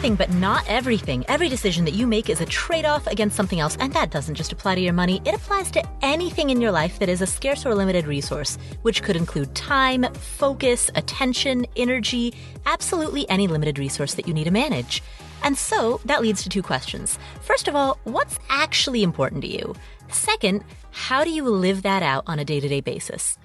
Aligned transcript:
anything, 0.00 0.14
but 0.14 0.32
not 0.34 0.64
everything. 0.66 1.24
Every 1.28 1.48
decision 1.48 1.84
that 1.84 1.94
you 1.94 2.06
make 2.06 2.30
is 2.30 2.40
a 2.40 2.46
trade 2.46 2.86
off 2.86 3.06
against 3.06 3.36
something 3.36 3.60
else, 3.60 3.76
and 3.80 3.92
that 3.92 4.10
doesn't 4.10 4.34
just 4.34 4.52
apply 4.52 4.76
to 4.76 4.80
your 4.80 4.94
money, 4.94 5.20
it 5.26 5.34
applies 5.34 5.70
to 5.72 5.82
anything 6.00 6.48
in 6.48 6.60
your 6.60 6.70
life 6.70 6.98
that 7.00 7.08
is 7.08 7.20
a 7.20 7.26
scarce 7.26 7.66
or 7.66 7.74
limited 7.74 8.06
resource, 8.06 8.56
which 8.82 9.02
could 9.02 9.16
include 9.16 9.54
time, 9.54 10.04
focus, 10.14 10.90
attention, 10.94 11.66
energy, 11.76 12.32
absolutely 12.64 13.28
any 13.28 13.46
limited 13.46 13.78
resource 13.78 14.14
that 14.14 14.26
you 14.26 14.32
need 14.32 14.44
to 14.44 14.50
manage. 14.50 15.02
And 15.42 15.56
so 15.56 16.00
that 16.06 16.22
leads 16.22 16.42
to 16.44 16.48
two 16.48 16.62
questions. 16.62 17.18
First 17.42 17.68
of 17.68 17.76
all, 17.76 17.98
what's 18.04 18.38
actually 18.48 19.02
important 19.02 19.42
to 19.42 19.48
you? 19.48 19.74
Second, 20.12 20.64
how 20.90 21.24
do 21.24 21.30
you 21.30 21.44
live 21.44 21.82
that 21.82 22.02
out 22.02 22.24
on 22.26 22.38
a 22.38 22.44
day 22.44 22.60
to 22.60 22.68
day 22.68 22.80
basis? 22.80 23.38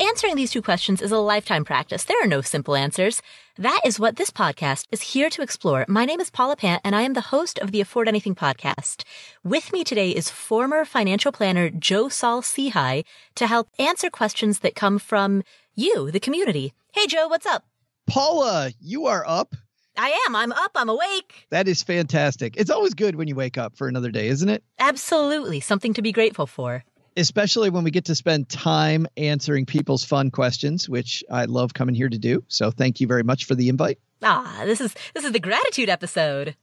Answering 0.00 0.36
these 0.36 0.52
two 0.52 0.62
questions 0.62 1.02
is 1.02 1.10
a 1.10 1.18
lifetime 1.18 1.64
practice. 1.64 2.04
There 2.04 2.22
are 2.22 2.28
no 2.28 2.40
simple 2.40 2.76
answers. 2.76 3.20
That 3.56 3.80
is 3.84 3.98
what 3.98 4.14
this 4.14 4.30
podcast 4.30 4.86
is 4.92 5.00
here 5.00 5.28
to 5.30 5.42
explore. 5.42 5.84
My 5.88 6.04
name 6.04 6.20
is 6.20 6.30
Paula 6.30 6.54
Pant, 6.54 6.80
and 6.84 6.94
I 6.94 7.02
am 7.02 7.14
the 7.14 7.20
host 7.20 7.58
of 7.58 7.72
the 7.72 7.80
Afford 7.80 8.06
Anything 8.06 8.36
podcast. 8.36 9.02
With 9.42 9.72
me 9.72 9.82
today 9.82 10.10
is 10.10 10.30
former 10.30 10.84
financial 10.84 11.32
planner 11.32 11.68
Joe 11.68 12.08
Saul 12.08 12.42
Sehy 12.42 13.04
to 13.34 13.46
help 13.48 13.70
answer 13.78 14.08
questions 14.08 14.60
that 14.60 14.76
come 14.76 15.00
from 15.00 15.42
you, 15.74 16.12
the 16.12 16.20
community. 16.20 16.74
Hey, 16.92 17.08
Joe, 17.08 17.26
what's 17.26 17.46
up? 17.46 17.64
Paula, 18.06 18.70
you 18.80 19.06
are 19.06 19.24
up. 19.26 19.54
I 19.98 20.18
am. 20.26 20.36
I'm 20.36 20.52
up. 20.52 20.70
I'm 20.74 20.88
awake. 20.88 21.46
That 21.50 21.68
is 21.68 21.82
fantastic. 21.82 22.56
It's 22.56 22.70
always 22.70 22.94
good 22.94 23.16
when 23.16 23.28
you 23.28 23.34
wake 23.34 23.58
up 23.58 23.76
for 23.76 23.88
another 23.88 24.10
day, 24.10 24.28
isn't 24.28 24.48
it? 24.48 24.62
Absolutely. 24.78 25.60
Something 25.60 25.92
to 25.94 26.02
be 26.02 26.12
grateful 26.12 26.46
for 26.46 26.84
especially 27.18 27.68
when 27.68 27.84
we 27.84 27.90
get 27.90 28.04
to 28.04 28.14
spend 28.14 28.48
time 28.48 29.06
answering 29.16 29.66
people's 29.66 30.04
fun 30.04 30.30
questions, 30.30 30.88
which 30.88 31.24
I 31.30 31.46
love 31.46 31.74
coming 31.74 31.94
here 31.94 32.08
to 32.08 32.18
do. 32.18 32.44
So 32.48 32.70
thank 32.70 33.00
you 33.00 33.06
very 33.06 33.24
much 33.24 33.44
for 33.44 33.54
the 33.54 33.68
invite. 33.68 33.98
Ah, 34.22 34.62
this 34.64 34.80
is 34.80 34.94
this 35.14 35.24
is 35.24 35.32
the 35.32 35.40
gratitude 35.40 35.88
episode. 35.88 36.56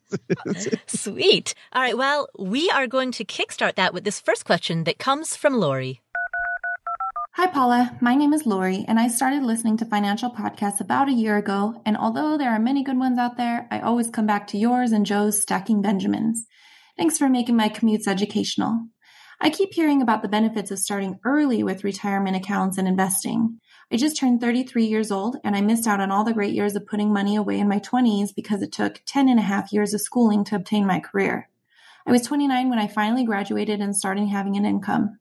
Sweet. 0.88 1.54
All 1.72 1.82
right, 1.82 1.98
well, 1.98 2.28
we 2.38 2.70
are 2.70 2.88
going 2.88 3.12
to 3.14 3.26
kickstart 3.26 3.76
that 3.76 3.94
with 3.94 4.04
this 4.04 4.20
first 4.20 4.46
question 4.46 4.84
that 4.86 4.98
comes 5.00 5.36
from 5.36 5.58
Lori. 5.58 6.02
Hi, 7.38 7.48
Paula. 7.48 7.98
My 8.00 8.16
name 8.16 8.32
is 8.32 8.46
Lori, 8.46 8.86
and 8.88 8.98
I 8.98 9.10
started 9.10 9.44
listening 9.44 9.76
to 9.78 9.86
financial 9.86 10.32
podcasts 10.32 10.80
about 10.80 11.10
a 11.10 11.12
year 11.12 11.36
ago. 11.36 11.82
And 11.86 11.98
although 11.98 12.38
there 12.38 12.50
are 12.50 12.60
many 12.60 12.82
good 12.82 12.98
ones 12.98 13.20
out 13.20 13.36
there, 13.36 13.68
I 13.70 13.82
always 13.82 14.10
come 14.10 14.26
back 14.26 14.48
to 14.48 14.58
yours 14.58 14.94
and 14.94 15.06
Joe's 15.06 15.42
Stacking 15.42 15.82
Benjamins. 15.82 16.48
Thanks 16.98 17.18
for 17.18 17.28
making 17.28 17.58
my 17.58 17.68
commutes 17.68 18.08
educational. 18.08 18.88
I 19.42 19.50
keep 19.50 19.74
hearing 19.74 20.02
about 20.02 20.22
the 20.22 20.30
benefits 20.30 20.72
of 20.72 20.80
starting 20.80 21.20
early 21.26 21.62
with 21.62 21.84
retirement 21.84 22.38
accounts 22.38 22.78
and 22.78 22.88
investing. 22.88 23.60
I 23.92 23.98
just 23.98 24.16
turned 24.16 24.40
33 24.40 24.86
years 24.86 25.12
old 25.12 25.36
and 25.44 25.58
I 25.58 25.62
missed 25.62 25.88
out 25.88 26.00
on 26.00 26.12
all 26.12 26.24
the 26.24 26.34
great 26.34 26.54
years 26.54 26.78
of 26.78 26.88
putting 26.88 27.12
money 27.12 27.36
away 27.36 27.60
in 27.60 27.68
my 27.68 27.80
20s 27.80 28.30
because 28.34 28.62
it 28.62 28.72
took 28.72 29.02
10 29.08 29.28
and 29.28 29.40
a 29.40 29.44
half 29.44 29.74
years 29.74 29.94
of 29.94 30.00
schooling 30.00 30.46
to 30.46 30.56
obtain 30.56 30.88
my 30.88 31.02
career. 31.02 31.50
I 32.08 32.14
was 32.14 32.22
29 32.22 32.70
when 32.70 32.80
I 32.80 32.88
finally 32.88 33.26
graduated 33.26 33.82
and 33.82 33.94
started 33.94 34.30
having 34.30 34.56
an 34.56 34.64
income. 34.64 35.20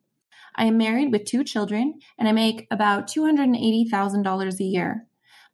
I 0.57 0.67
am 0.67 0.79
married 0.79 1.11
with 1.11 1.25
two 1.25 1.43
children 1.43 1.99
and 2.17 2.29
I 2.29 2.33
make 2.33 2.67
about 2.71 3.09
$280,000 3.09 4.61
a 4.61 4.65
year. 4.65 5.07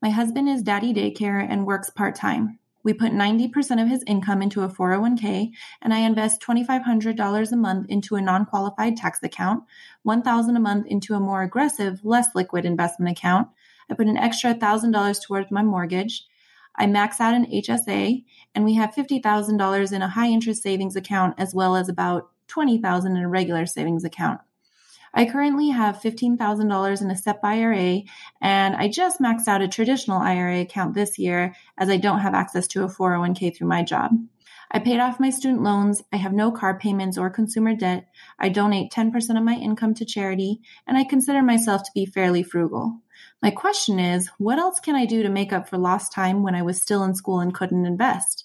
My 0.02 0.10
husband 0.10 0.48
is 0.48 0.62
daddy 0.62 0.92
daycare 0.92 1.46
and 1.48 1.66
works 1.66 1.88
part 1.90 2.14
time. 2.14 2.58
We 2.82 2.94
put 2.94 3.12
90% 3.12 3.82
of 3.82 3.88
his 3.88 4.04
income 4.06 4.42
into 4.42 4.62
a 4.62 4.68
401k 4.68 5.50
and 5.82 5.92
I 5.92 5.98
invest 5.98 6.42
$2,500 6.42 7.52
a 7.52 7.56
month 7.56 7.86
into 7.88 8.16
a 8.16 8.22
non-qualified 8.22 8.96
tax 8.96 9.22
account, 9.22 9.64
1000 10.02 10.56
a 10.56 10.60
month 10.60 10.86
into 10.86 11.14
a 11.14 11.20
more 11.20 11.42
aggressive, 11.42 12.00
less 12.04 12.28
liquid 12.34 12.64
investment 12.64 13.16
account. 13.16 13.48
I 13.90 13.94
put 13.94 14.06
an 14.06 14.16
extra 14.16 14.54
$1,000 14.54 15.22
towards 15.22 15.50
my 15.50 15.62
mortgage. 15.62 16.26
I 16.76 16.86
max 16.86 17.20
out 17.20 17.34
an 17.34 17.46
HSA 17.46 18.24
and 18.54 18.64
we 18.64 18.74
have 18.74 18.94
$50,000 18.94 19.92
in 19.92 20.02
a 20.02 20.08
high 20.08 20.28
interest 20.28 20.62
savings 20.62 20.96
account 20.96 21.34
as 21.38 21.54
well 21.54 21.76
as 21.76 21.88
about 21.88 22.30
20,000 22.48 23.16
in 23.16 23.22
a 23.22 23.28
regular 23.28 23.66
savings 23.66 24.04
account. 24.04 24.40
I 25.12 25.24
currently 25.24 25.70
have 25.70 26.00
$15,000 26.00 27.02
in 27.02 27.10
a 27.10 27.16
SEP 27.16 27.40
IRA, 27.42 28.02
and 28.40 28.76
I 28.76 28.88
just 28.88 29.20
maxed 29.20 29.48
out 29.48 29.62
a 29.62 29.68
traditional 29.68 30.20
IRA 30.20 30.60
account 30.60 30.94
this 30.94 31.18
year 31.18 31.54
as 31.76 31.88
I 31.88 31.96
don't 31.96 32.20
have 32.20 32.34
access 32.34 32.68
to 32.68 32.84
a 32.84 32.88
401k 32.88 33.56
through 33.56 33.68
my 33.68 33.82
job. 33.82 34.12
I 34.72 34.78
paid 34.78 35.00
off 35.00 35.18
my 35.18 35.30
student 35.30 35.62
loans. 35.62 36.00
I 36.12 36.16
have 36.16 36.32
no 36.32 36.52
car 36.52 36.78
payments 36.78 37.18
or 37.18 37.28
consumer 37.28 37.74
debt. 37.74 38.06
I 38.38 38.50
donate 38.50 38.92
10% 38.92 39.36
of 39.36 39.42
my 39.42 39.54
income 39.54 39.94
to 39.94 40.04
charity, 40.04 40.60
and 40.86 40.96
I 40.96 41.02
consider 41.02 41.42
myself 41.42 41.82
to 41.82 41.90
be 41.92 42.06
fairly 42.06 42.44
frugal. 42.44 43.00
My 43.42 43.50
question 43.50 43.98
is, 43.98 44.28
what 44.38 44.60
else 44.60 44.78
can 44.78 44.94
I 44.94 45.06
do 45.06 45.24
to 45.24 45.28
make 45.28 45.52
up 45.52 45.68
for 45.68 45.76
lost 45.76 46.12
time 46.12 46.44
when 46.44 46.54
I 46.54 46.62
was 46.62 46.80
still 46.80 47.02
in 47.02 47.16
school 47.16 47.40
and 47.40 47.52
couldn't 47.52 47.84
invest? 47.84 48.44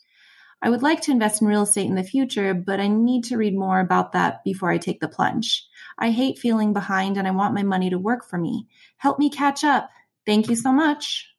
I 0.63 0.69
would 0.69 0.81
like 0.81 1.01
to 1.01 1.11
invest 1.11 1.43
in 1.43 1.47
real 1.47 1.61
estate 1.61 1.85
in 1.85 1.95
the 1.95 2.03
future, 2.03 2.55
but 2.55 2.79
I 2.79 2.87
need 2.87 3.25
to 3.25 3.37
read 3.37 3.55
more 3.55 3.79
about 3.79 4.13
that 4.13 4.43
before 4.43 4.71
I 4.71 4.79
take 4.79 4.99
the 5.01 5.07
plunge. 5.07 5.67
I 5.97 6.11
hate 6.11 6.39
feeling 6.39 6.73
behind 6.73 7.17
and 7.17 7.27
I 7.27 7.31
want 7.31 7.53
my 7.53 7.63
money 7.63 7.89
to 7.89 7.97
work 7.97 8.25
for 8.25 8.37
me. 8.37 8.67
Help 8.97 9.19
me 9.19 9.29
catch 9.29 9.63
up. 9.63 9.89
Thank 10.25 10.49
you 10.49 10.55
so 10.55 10.71
much. 10.71 11.29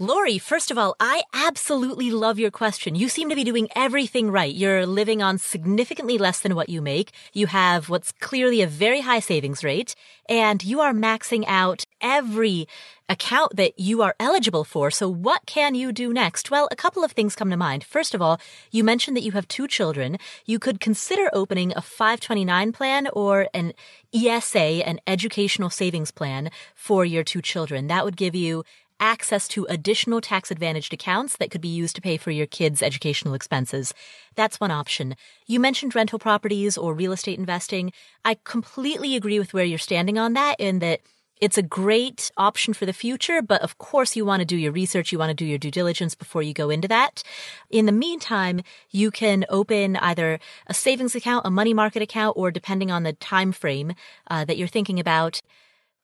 Lori, 0.00 0.38
first 0.38 0.72
of 0.72 0.78
all, 0.78 0.96
I 0.98 1.22
absolutely 1.32 2.10
love 2.10 2.36
your 2.36 2.50
question. 2.50 2.96
You 2.96 3.08
seem 3.08 3.28
to 3.28 3.36
be 3.36 3.44
doing 3.44 3.68
everything 3.76 4.28
right. 4.28 4.52
You're 4.52 4.86
living 4.86 5.22
on 5.22 5.38
significantly 5.38 6.18
less 6.18 6.40
than 6.40 6.56
what 6.56 6.68
you 6.68 6.82
make. 6.82 7.12
You 7.32 7.46
have 7.46 7.88
what's 7.88 8.10
clearly 8.10 8.60
a 8.60 8.66
very 8.66 9.02
high 9.02 9.20
savings 9.20 9.62
rate 9.62 9.94
and 10.28 10.64
you 10.64 10.80
are 10.80 10.92
maxing 10.92 11.44
out 11.46 11.84
every 12.00 12.66
account 13.08 13.56
that 13.56 13.78
you 13.78 14.02
are 14.02 14.14
eligible 14.18 14.64
for. 14.64 14.90
So 14.90 15.08
what 15.08 15.44
can 15.46 15.74
you 15.74 15.92
do 15.92 16.12
next? 16.12 16.50
Well, 16.50 16.68
a 16.70 16.76
couple 16.76 17.04
of 17.04 17.12
things 17.12 17.36
come 17.36 17.50
to 17.50 17.56
mind. 17.56 17.84
First 17.84 18.14
of 18.14 18.22
all, 18.22 18.40
you 18.70 18.82
mentioned 18.84 19.16
that 19.16 19.22
you 19.22 19.32
have 19.32 19.48
two 19.48 19.68
children. 19.68 20.18
You 20.46 20.58
could 20.58 20.80
consider 20.80 21.28
opening 21.32 21.72
a 21.76 21.82
529 21.82 22.72
plan 22.72 23.08
or 23.12 23.48
an 23.52 23.72
ESA, 24.14 24.86
an 24.86 25.00
educational 25.06 25.70
savings 25.70 26.10
plan 26.10 26.50
for 26.74 27.04
your 27.04 27.24
two 27.24 27.42
children. 27.42 27.88
That 27.88 28.04
would 28.04 28.16
give 28.16 28.34
you 28.34 28.64
access 29.00 29.48
to 29.48 29.66
additional 29.68 30.20
tax 30.20 30.50
advantaged 30.50 30.92
accounts 30.92 31.36
that 31.36 31.50
could 31.50 31.60
be 31.60 31.68
used 31.68 31.96
to 31.96 32.02
pay 32.02 32.16
for 32.16 32.30
your 32.30 32.46
kids' 32.46 32.82
educational 32.82 33.34
expenses. 33.34 33.92
That's 34.34 34.60
one 34.60 34.70
option. 34.70 35.16
You 35.46 35.60
mentioned 35.60 35.94
rental 35.94 36.18
properties 36.18 36.78
or 36.78 36.94
real 36.94 37.12
estate 37.12 37.38
investing. 37.38 37.92
I 38.24 38.38
completely 38.44 39.16
agree 39.16 39.38
with 39.38 39.52
where 39.52 39.64
you're 39.64 39.78
standing 39.78 40.18
on 40.18 40.32
that 40.34 40.56
in 40.58 40.78
that 40.78 41.00
it's 41.44 41.58
a 41.58 41.62
great 41.62 42.30
option 42.38 42.72
for 42.72 42.86
the 42.86 42.92
future, 42.94 43.42
but 43.42 43.60
of 43.60 43.76
course 43.76 44.16
you 44.16 44.24
want 44.24 44.40
to 44.40 44.46
do 44.46 44.56
your 44.56 44.72
research, 44.72 45.12
you 45.12 45.18
want 45.18 45.28
to 45.28 45.34
do 45.34 45.44
your 45.44 45.58
due 45.58 45.70
diligence 45.70 46.14
before 46.14 46.42
you 46.42 46.54
go 46.54 46.70
into 46.70 46.88
that. 46.88 47.22
In 47.68 47.84
the 47.84 47.92
meantime, 47.92 48.62
you 48.90 49.10
can 49.10 49.44
open 49.50 49.96
either 49.96 50.38
a 50.68 50.72
savings 50.72 51.14
account, 51.14 51.44
a 51.44 51.50
money 51.50 51.74
market 51.74 52.00
account, 52.00 52.38
or 52.38 52.50
depending 52.50 52.90
on 52.90 53.02
the 53.02 53.12
time 53.12 53.52
frame 53.52 53.92
uh, 54.30 54.46
that 54.46 54.56
you're 54.56 54.66
thinking 54.66 54.98
about, 54.98 55.42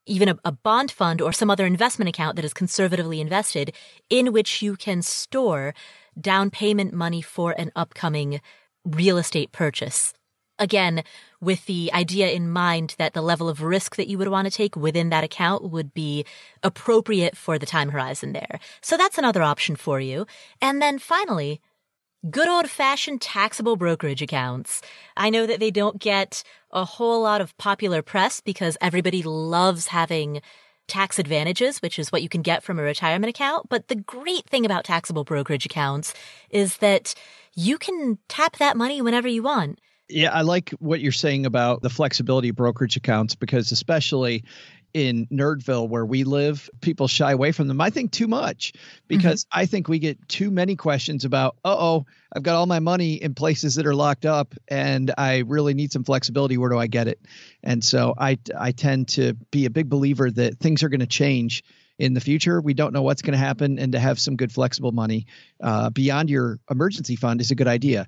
even 0.05 0.29
a, 0.29 0.39
a, 0.45 0.53
bond 0.53 0.91
fund 0.91 1.23
or 1.23 1.33
some 1.33 1.49
other 1.49 1.65
investment 1.65 2.11
account 2.11 2.37
that 2.37 2.45
is 2.45 2.53
conservatively 2.53 3.19
invested 3.19 3.73
in 4.11 4.35
which 4.35 4.61
you 4.61 4.77
can 4.77 5.01
store 5.01 5.73
down 6.21 6.51
payment 6.51 6.93
money 6.93 7.23
for 7.23 7.53
an 7.53 7.73
upcoming 7.75 8.43
real 8.85 9.17
estate 9.17 9.53
purchase. 9.53 10.13
Again, 10.61 11.03
with 11.41 11.65
the 11.65 11.91
idea 11.95 12.29
in 12.29 12.51
mind 12.51 12.95
that 12.99 13.15
the 13.15 13.23
level 13.23 13.49
of 13.49 13.63
risk 13.63 13.97
that 13.97 14.09
you 14.09 14.19
would 14.19 14.29
want 14.29 14.45
to 14.45 14.51
take 14.51 14.77
within 14.77 15.09
that 15.09 15.25
account 15.25 15.71
would 15.71 15.95
be 15.95 16.27
appropriate 16.63 17.35
for 17.35 17.59
the 17.59 17.65
time 17.65 17.89
horizon 17.89 18.35
there. 18.35 18.61
So 18.83 18.99
that's 18.99 19.17
another 19.17 19.43
option 19.43 19.75
for 19.75 20.01
you. 20.01 20.27
And 20.61 20.83
then 20.83 20.99
finally, 20.99 21.63
good 22.29 22.47
old 22.47 22.69
fashioned 22.69 23.23
taxable 23.23 23.77
brokerage 23.77 24.21
accounts. 24.21 24.83
I 25.17 25.31
know 25.31 25.47
that 25.47 25.61
they 25.61 25.71
don't 25.71 25.99
get 25.99 26.43
a 26.71 26.85
whole 26.85 27.23
lot 27.23 27.41
of 27.41 27.57
popular 27.57 28.03
press 28.03 28.43
because 28.43 28.77
everybody 28.83 29.23
loves 29.23 29.87
having 29.87 30.43
tax 30.89 31.19
advantages, 31.19 31.81
which 31.81 31.99
is 31.99 32.13
what 32.13 32.23
you 32.23 32.29
can 32.29 32.43
get 32.43 32.63
from 32.63 32.79
a 32.79 32.83
retirement 32.83 33.31
account. 33.31 33.71
But 33.71 33.89
the 33.89 33.95
great 33.95 34.45
thing 34.47 34.67
about 34.67 34.85
taxable 34.85 35.25
brokerage 35.25 35.65
accounts 35.65 36.13
is 36.51 36.79
that 36.79 37.15
you 37.55 37.79
can 37.79 38.19
tap 38.29 38.59
that 38.59 38.77
money 38.77 39.01
whenever 39.01 39.29
you 39.29 39.43
want. 39.43 39.81
Yeah, 40.11 40.33
I 40.33 40.43
like 40.43 40.71
what 40.81 41.01
you're 41.01 41.13
saying 41.13 41.47
about 41.47 41.83
the 41.83 41.91
flexibility 41.91 42.51
of 42.51 42.57
brokerage 42.57 42.97
accounts 42.97 43.35
because, 43.35 43.73
especially 43.73 44.45
in 44.93 45.27
Nerdville 45.29 45.89
where 45.89 46.05
we 46.05 46.25
live, 46.25 46.69
people 46.81 47.07
shy 47.07 47.31
away 47.33 47.53
from 47.53 47.69
them. 47.69 47.81
I 47.81 47.91
think 47.91 48.11
too 48.11 48.27
much 48.27 48.73
because 49.07 49.45
mm-hmm. 49.45 49.61
I 49.61 49.67
think 49.67 49.89
we 49.89 50.01
get 50.01 50.29
too 50.29 50.51
many 50.51 50.75
questions 50.75 51.25
about, 51.25 51.57
uh 51.65 51.77
oh, 51.79 52.07
I've 52.35 52.43
got 52.43 52.57
all 52.57 52.67
my 52.67 52.81
money 52.81 53.15
in 53.15 53.35
places 53.35 53.77
that 53.77 53.87
are 53.87 53.95
locked 53.95 54.27
up 54.27 54.55
and 54.67 55.13
I 55.17 55.45
really 55.47 55.75
need 55.75 55.93
some 55.93 56.03
flexibility. 56.03 56.59
Where 56.59 56.71
do 56.71 56.79
I 56.79 56.89
get 56.89 57.07
it? 57.07 57.21
And 57.63 57.85
so 57.85 58.15
I, 58.19 58.39
I 58.59 58.73
tend 58.73 59.09
to 59.11 59.35
be 59.53 59.65
a 59.65 59.71
big 59.71 59.89
believer 59.89 60.29
that 60.29 60.59
things 60.59 60.83
are 60.83 60.89
going 60.89 61.01
to 61.01 61.07
change 61.07 61.63
in 62.01 62.15
the 62.15 62.21
future. 62.21 62.61
We 62.61 62.75
don't 62.75 62.93
know 62.93 63.03
what's 63.03 63.23
going 63.23 63.33
to 63.33 63.39
happen, 63.39 63.79
and 63.79 63.93
to 63.93 63.99
have 63.99 64.19
some 64.19 64.35
good 64.35 64.51
flexible 64.51 64.91
money 64.91 65.27
uh, 65.63 65.91
beyond 65.91 66.31
your 66.31 66.59
emergency 66.71 67.15
fund 67.15 67.43
is 67.43 67.51
a 67.51 67.55
good 67.55 67.69
idea. 67.69 68.07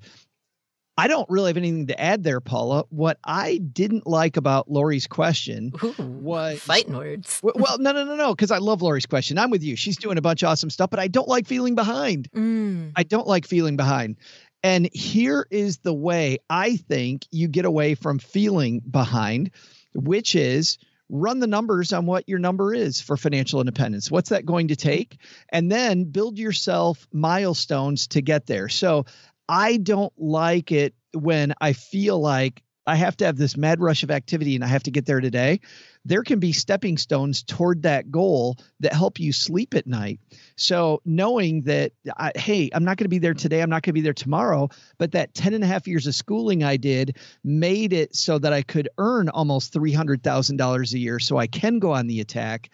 I 0.98 1.08
don't 1.08 1.28
really 1.30 1.48
have 1.48 1.56
anything 1.56 1.86
to 1.86 1.98
add 1.98 2.22
there, 2.22 2.40
Paula. 2.40 2.84
What 2.90 3.18
I 3.24 3.58
didn't 3.58 4.06
like 4.06 4.36
about 4.36 4.70
Lori's 4.70 5.06
question 5.06 5.72
Ooh, 5.82 5.94
was 5.98 6.60
fighting 6.60 6.94
words. 6.94 7.40
well, 7.42 7.78
no, 7.78 7.92
no, 7.92 8.04
no, 8.04 8.14
no, 8.14 8.34
because 8.34 8.50
I 8.50 8.58
love 8.58 8.82
Lori's 8.82 9.06
question. 9.06 9.38
I'm 9.38 9.50
with 9.50 9.62
you. 9.62 9.74
She's 9.74 9.96
doing 9.96 10.18
a 10.18 10.22
bunch 10.22 10.42
of 10.42 10.50
awesome 10.50 10.70
stuff, 10.70 10.90
but 10.90 11.00
I 11.00 11.08
don't 11.08 11.28
like 11.28 11.46
feeling 11.46 11.74
behind. 11.74 12.30
Mm. 12.32 12.92
I 12.94 13.04
don't 13.04 13.26
like 13.26 13.46
feeling 13.46 13.76
behind. 13.76 14.16
And 14.62 14.88
here 14.92 15.46
is 15.50 15.78
the 15.78 15.94
way 15.94 16.38
I 16.48 16.76
think 16.76 17.26
you 17.30 17.48
get 17.48 17.64
away 17.64 17.94
from 17.94 18.18
feeling 18.18 18.80
behind, 18.80 19.50
which 19.94 20.36
is 20.36 20.78
run 21.08 21.40
the 21.40 21.46
numbers 21.46 21.92
on 21.92 22.06
what 22.06 22.28
your 22.28 22.38
number 22.38 22.72
is 22.72 23.00
for 23.00 23.16
financial 23.16 23.60
independence. 23.60 24.10
What's 24.10 24.30
that 24.30 24.46
going 24.46 24.68
to 24.68 24.76
take? 24.76 25.18
And 25.50 25.70
then 25.70 26.04
build 26.04 26.38
yourself 26.38 27.06
milestones 27.12 28.06
to 28.08 28.22
get 28.22 28.46
there. 28.46 28.68
So 28.68 29.04
I 29.48 29.76
don't 29.76 30.12
like 30.16 30.72
it 30.72 30.94
when 31.12 31.54
I 31.60 31.72
feel 31.72 32.20
like 32.20 32.62
I 32.86 32.96
have 32.96 33.16
to 33.18 33.26
have 33.26 33.36
this 33.36 33.56
mad 33.56 33.80
rush 33.80 34.02
of 34.02 34.10
activity 34.10 34.54
and 34.56 34.64
I 34.64 34.66
have 34.66 34.82
to 34.84 34.90
get 34.90 35.06
there 35.06 35.20
today. 35.20 35.60
There 36.04 36.24
can 36.24 36.40
be 36.40 36.52
stepping 36.52 36.98
stones 36.98 37.44
toward 37.44 37.82
that 37.82 38.10
goal 38.10 38.56
that 38.80 38.92
help 38.92 39.20
you 39.20 39.32
sleep 39.32 39.74
at 39.74 39.86
night. 39.86 40.18
So 40.56 41.00
knowing 41.04 41.62
that, 41.62 41.92
I, 42.16 42.32
hey, 42.34 42.70
I'm 42.74 42.82
not 42.82 42.96
going 42.96 43.04
to 43.04 43.08
be 43.08 43.20
there 43.20 43.34
today, 43.34 43.62
I'm 43.62 43.70
not 43.70 43.82
going 43.82 43.90
to 43.90 43.94
be 43.94 44.00
there 44.00 44.12
tomorrow, 44.12 44.68
but 44.98 45.12
that 45.12 45.32
10 45.34 45.54
and 45.54 45.62
a 45.62 45.66
half 45.66 45.86
years 45.86 46.08
of 46.08 46.14
schooling 46.16 46.64
I 46.64 46.76
did 46.76 47.18
made 47.44 47.92
it 47.92 48.16
so 48.16 48.38
that 48.38 48.52
I 48.52 48.62
could 48.62 48.88
earn 48.98 49.28
almost 49.28 49.72
$300,000 49.72 50.92
a 50.92 50.98
year 50.98 51.18
so 51.20 51.36
I 51.36 51.46
can 51.46 51.78
go 51.78 51.92
on 51.92 52.08
the 52.08 52.20
attack 52.20 52.70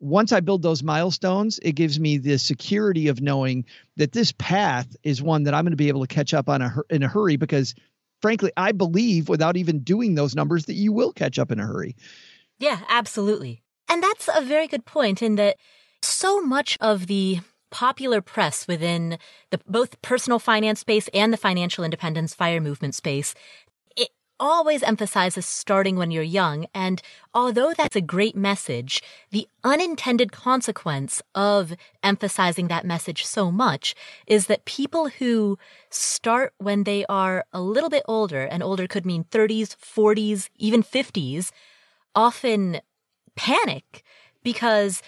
once 0.00 0.32
I 0.32 0.40
build 0.40 0.62
those 0.62 0.82
milestones, 0.82 1.58
it 1.62 1.72
gives 1.72 1.98
me 1.98 2.18
the 2.18 2.38
security 2.38 3.08
of 3.08 3.20
knowing 3.20 3.64
that 3.96 4.12
this 4.12 4.32
path 4.32 4.96
is 5.02 5.22
one 5.22 5.44
that 5.44 5.54
I'm 5.54 5.64
going 5.64 5.72
to 5.72 5.76
be 5.76 5.88
able 5.88 6.06
to 6.06 6.14
catch 6.14 6.32
up 6.32 6.48
on 6.48 6.62
a, 6.62 6.74
in 6.90 7.02
a 7.02 7.08
hurry 7.08 7.36
because 7.36 7.74
frankly, 8.20 8.52
I 8.56 8.72
believe 8.72 9.28
without 9.28 9.56
even 9.56 9.80
doing 9.80 10.14
those 10.14 10.34
numbers 10.34 10.66
that 10.66 10.74
you 10.74 10.92
will 10.92 11.12
catch 11.12 11.38
up 11.38 11.50
in 11.50 11.60
a 11.60 11.66
hurry. 11.66 11.96
Yeah, 12.58 12.80
absolutely. 12.88 13.62
And 13.88 14.02
that's 14.02 14.28
a 14.34 14.42
very 14.42 14.68
good 14.68 14.84
point 14.84 15.22
in 15.22 15.36
that 15.36 15.56
so 16.02 16.40
much 16.40 16.76
of 16.80 17.06
the 17.06 17.40
popular 17.70 18.20
press 18.20 18.66
within 18.66 19.18
the 19.50 19.60
both 19.66 20.00
personal 20.00 20.38
finance 20.38 20.80
space 20.80 21.08
and 21.12 21.32
the 21.32 21.36
financial 21.36 21.84
independence 21.84 22.34
fire 22.34 22.60
movement 22.60 22.94
space 22.94 23.34
always 24.40 24.82
emphasizes 24.82 25.44
starting 25.44 25.96
when 25.96 26.10
you're 26.10 26.22
young 26.22 26.66
and 26.74 27.02
although 27.34 27.72
that's 27.72 27.96
a 27.96 28.00
great 28.00 28.36
message 28.36 29.02
the 29.30 29.48
unintended 29.64 30.32
consequence 30.32 31.20
of 31.34 31.74
emphasizing 32.02 32.68
that 32.68 32.86
message 32.86 33.24
so 33.24 33.50
much 33.50 33.94
is 34.26 34.46
that 34.46 34.64
people 34.64 35.08
who 35.08 35.58
start 35.90 36.52
when 36.58 36.84
they 36.84 37.04
are 37.06 37.44
a 37.52 37.60
little 37.60 37.90
bit 37.90 38.02
older 38.06 38.44
and 38.44 38.62
older 38.62 38.86
could 38.86 39.06
mean 39.06 39.24
30s 39.24 39.76
40s 39.76 40.48
even 40.56 40.82
50s 40.82 41.50
often 42.14 42.80
panic 43.36 44.02
because 44.42 45.02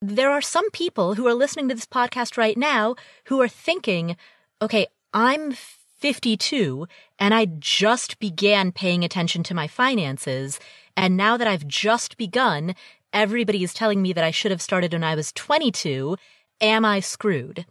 there 0.00 0.30
are 0.30 0.42
some 0.42 0.70
people 0.70 1.14
who 1.14 1.26
are 1.26 1.34
listening 1.34 1.68
to 1.68 1.74
this 1.74 1.86
podcast 1.86 2.36
right 2.36 2.56
now 2.58 2.94
who 3.24 3.40
are 3.40 3.48
thinking, 3.48 4.16
okay, 4.60 4.86
I'm 5.14 5.54
52 6.04 6.86
and 7.18 7.32
I 7.32 7.46
just 7.46 8.18
began 8.18 8.72
paying 8.72 9.04
attention 9.04 9.42
to 9.44 9.54
my 9.54 9.66
finances. 9.66 10.60
And 10.98 11.16
now 11.16 11.38
that 11.38 11.48
I've 11.48 11.66
just 11.66 12.18
begun, 12.18 12.74
everybody 13.14 13.64
is 13.64 13.72
telling 13.72 14.02
me 14.02 14.12
that 14.12 14.22
I 14.22 14.30
should 14.30 14.50
have 14.50 14.60
started 14.60 14.92
when 14.92 15.02
I 15.02 15.14
was 15.14 15.32
22. 15.32 16.18
Am 16.60 16.84
I 16.84 17.00
screwed? 17.00 17.64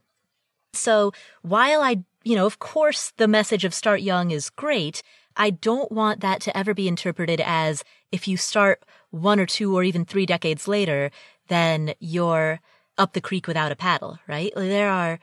So 0.74 1.12
while 1.44 1.84
I, 1.84 2.06
you 2.24 2.36
know, 2.36 2.48
of 2.48 2.58
course 2.58 3.14
the 3.18 3.28
message 3.28 3.66
of 3.66 3.72
start 3.76 4.02
young 4.02 4.32
is 4.32 4.50
great, 4.50 5.04
I 5.38 5.52
don't 5.52 5.92
want 5.92 6.22
that 6.22 6.42
to 6.42 6.58
ever 6.58 6.74
be 6.74 6.88
interpreted 6.88 7.40
as 7.40 7.84
if 8.12 8.28
you 8.28 8.38
start 8.38 8.84
one 9.12 9.40
or 9.40 9.46
two 9.46 9.78
or 9.78 9.84
even 9.84 10.06
three 10.06 10.26
decades 10.26 10.68
later, 10.68 11.12
then 11.50 11.94
you're 12.00 12.62
up 12.98 13.14
the 13.14 13.22
creek 13.22 13.46
without 13.46 13.72
a 13.72 13.76
paddle, 13.76 14.18
right? 14.28 14.52
There 14.56 14.90
are 14.90 15.20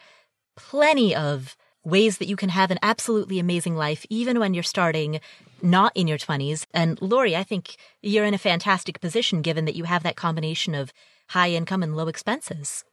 plenty 0.55 1.13
of 1.13 1.57
ways 1.85 2.19
that 2.19 2.29
you 2.29 2.37
can 2.37 2.51
have 2.51 2.71
an 2.71 2.79
absolutely 2.83 3.39
amazing 3.39 3.77
life, 3.77 4.05
even 4.11 4.39
when 4.39 4.55
you're 4.55 4.63
starting 4.63 5.21
not 5.63 5.93
in 5.95 6.07
your 6.07 6.19
20s. 6.19 6.67
And 6.73 7.01
Lori, 7.01 7.37
I 7.37 7.45
think 7.45 7.77
you're 8.03 8.25
in 8.25 8.35
a 8.35 8.39
fantastic 8.39 9.01
position 9.01 9.43
given 9.43 9.65
that 9.67 9.77
you 9.77 9.85
have 9.85 10.03
that 10.03 10.17
combination 10.17 10.75
of 10.75 10.93
high 11.29 11.51
income 11.51 11.83
and 11.83 11.97
low 11.97 12.09
expenses. 12.09 12.85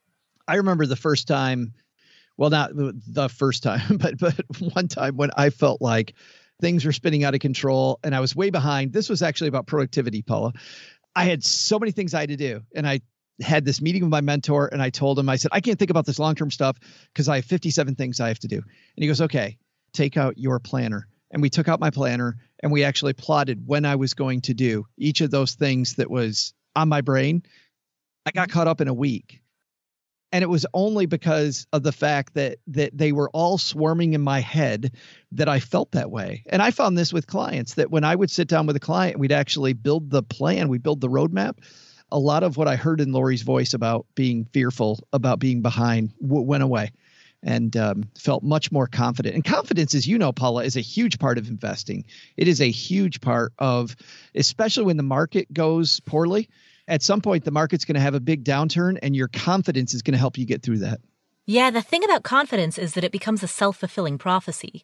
I 0.48 0.56
remember 0.56 0.86
the 0.86 0.96
first 0.96 1.28
time, 1.28 1.74
well, 2.38 2.50
not 2.50 2.72
the 2.74 3.30
first 3.30 3.64
time, 3.64 3.98
but 3.98 4.18
but 4.18 4.40
one 4.74 4.88
time 4.88 5.18
when 5.18 5.32
I 5.36 5.50
felt 5.50 5.82
like 5.82 6.14
things 6.62 6.86
were 6.86 6.92
spinning 6.92 7.24
out 7.24 7.34
of 7.34 7.40
control 7.40 8.00
and 8.04 8.16
I 8.16 8.20
was 8.20 8.36
way 8.36 8.50
behind. 8.50 8.94
This 8.94 9.10
was 9.10 9.22
actually 9.22 9.48
about 9.48 9.68
productivity, 9.68 10.22
Paula. 10.22 10.54
I 11.16 11.26
had 11.26 11.44
so 11.44 11.80
many 11.80 11.92
things 11.92 12.14
I 12.14 12.22
had 12.22 12.30
to 12.30 12.38
do, 12.38 12.62
and 12.76 12.88
I 12.88 13.02
had 13.42 13.66
this 13.66 13.82
meeting 13.82 14.04
with 14.04 14.12
my 14.12 14.22
mentor 14.22 14.68
and 14.72 14.82
I 14.82 14.90
told 14.90 15.20
him, 15.20 15.30
I 15.30 15.36
said, 15.36 15.52
I 15.54 15.62
can't 15.62 15.78
think 15.78 15.92
about 15.92 16.06
this 16.06 16.20
long 16.20 16.36
term 16.36 16.52
stuff 16.52 16.78
because 17.14 17.30
I 17.30 17.38
have 17.38 17.46
57 17.46 17.96
things 17.96 18.20
I 18.20 18.30
have 18.30 18.40
to 18.40 18.48
do. 18.48 18.58
And 18.58 18.66
he 18.96 19.08
goes, 19.08 19.22
Okay, 19.22 19.58
take 19.94 20.18
out 20.18 20.38
your 20.38 20.60
planner. 20.60 21.08
And 21.32 21.42
we 21.42 21.50
took 21.50 21.68
out 21.68 21.80
my 21.80 21.90
planner 21.90 22.38
and 22.64 22.72
we 22.72 22.84
actually 22.84 23.14
plotted 23.14 23.68
when 23.68 23.86
I 23.86 23.96
was 23.96 24.14
going 24.14 24.42
to 24.42 24.54
do 24.54 24.86
each 24.98 25.22
of 25.22 25.30
those 25.30 25.54
things 25.54 25.96
that 25.96 26.10
was 26.10 26.54
on 26.76 26.90
my 26.90 27.02
brain. 27.02 27.44
I 28.26 28.32
got 28.32 28.50
caught 28.50 28.68
up 28.68 28.82
in 28.82 28.88
a 28.88 28.94
week. 28.94 29.42
And 30.32 30.44
it 30.44 30.50
was 30.50 30.66
only 30.74 31.06
because 31.06 31.68
of 31.72 31.84
the 31.84 31.94
fact 31.94 32.34
that 32.34 32.58
that 32.68 32.98
they 32.98 33.14
were 33.14 33.30
all 33.30 33.58
swarming 33.58 34.14
in 34.14 34.22
my 34.22 34.42
head 34.42 34.94
that 35.34 35.48
I 35.48 35.60
felt 35.60 35.92
that 35.92 36.12
way. 36.12 36.44
And 36.48 36.62
I 36.62 36.72
found 36.72 36.98
this 36.98 37.14
with 37.14 37.28
clients 37.28 37.76
that 37.76 37.92
when 37.92 38.04
I 38.04 38.16
would 38.16 38.30
sit 38.30 38.48
down 38.48 38.68
with 38.68 38.76
a 38.76 38.82
client, 38.82 39.20
we'd 39.20 39.32
actually 39.32 39.74
build 39.74 40.10
the 40.10 40.24
plan, 40.24 40.68
we 40.68 40.80
build 40.80 41.02
the 41.02 41.08
roadmap 41.08 41.60
a 42.12 42.20
lot 42.20 42.44
of 42.44 42.58
what 42.58 42.68
I 42.68 42.76
heard 42.76 43.02
in 43.02 43.12
Lori's 43.12 43.42
voice 43.42 43.74
about 43.74 44.06
being 44.16 44.46
fearful, 44.46 45.00
about 45.14 45.40
being 45.40 45.62
behind, 45.62 46.14
w- 46.22 46.44
went 46.44 46.64
away 46.64 46.92
and 47.44 47.76
um, 47.78 48.10
felt 48.18 48.44
much 48.44 48.72
more 48.72 48.88
confident. 48.88 49.36
And 49.36 49.44
confidence, 49.44 49.94
as 49.94 50.08
you 50.08 50.18
know, 50.18 50.32
Paula, 50.32 50.64
is 50.64 50.76
a 50.76 50.82
huge 50.82 51.20
part 51.20 51.38
of 51.38 51.48
investing. 51.48 52.06
It 52.36 52.48
is 52.48 52.62
a 52.62 52.70
huge 52.70 53.22
part 53.22 53.54
of, 53.60 53.96
especially 54.34 54.86
when 54.86 54.98
the 54.98 55.04
market 55.04 55.52
goes 55.54 56.00
poorly. 56.02 56.50
At 56.88 57.04
some 57.04 57.22
point, 57.22 57.44
the 57.44 57.52
market's 57.52 57.86
going 57.86 57.96
to 57.96 58.02
have 58.02 58.16
a 58.16 58.20
big 58.20 58.44
downturn, 58.44 58.98
and 59.02 59.16
your 59.16 59.28
confidence 59.28 59.94
is 59.94 60.02
going 60.02 60.14
to 60.14 60.20
help 60.20 60.38
you 60.38 60.46
get 60.46 60.64
through 60.64 60.80
that. 60.80 61.00
Yeah, 61.46 61.70
the 61.70 61.82
thing 61.82 62.04
about 62.04 62.24
confidence 62.24 62.78
is 62.78 62.94
that 62.94 63.04
it 63.04 63.12
becomes 63.12 63.44
a 63.44 63.48
self 63.48 63.78
fulfilling 63.78 64.18
prophecy. 64.18 64.84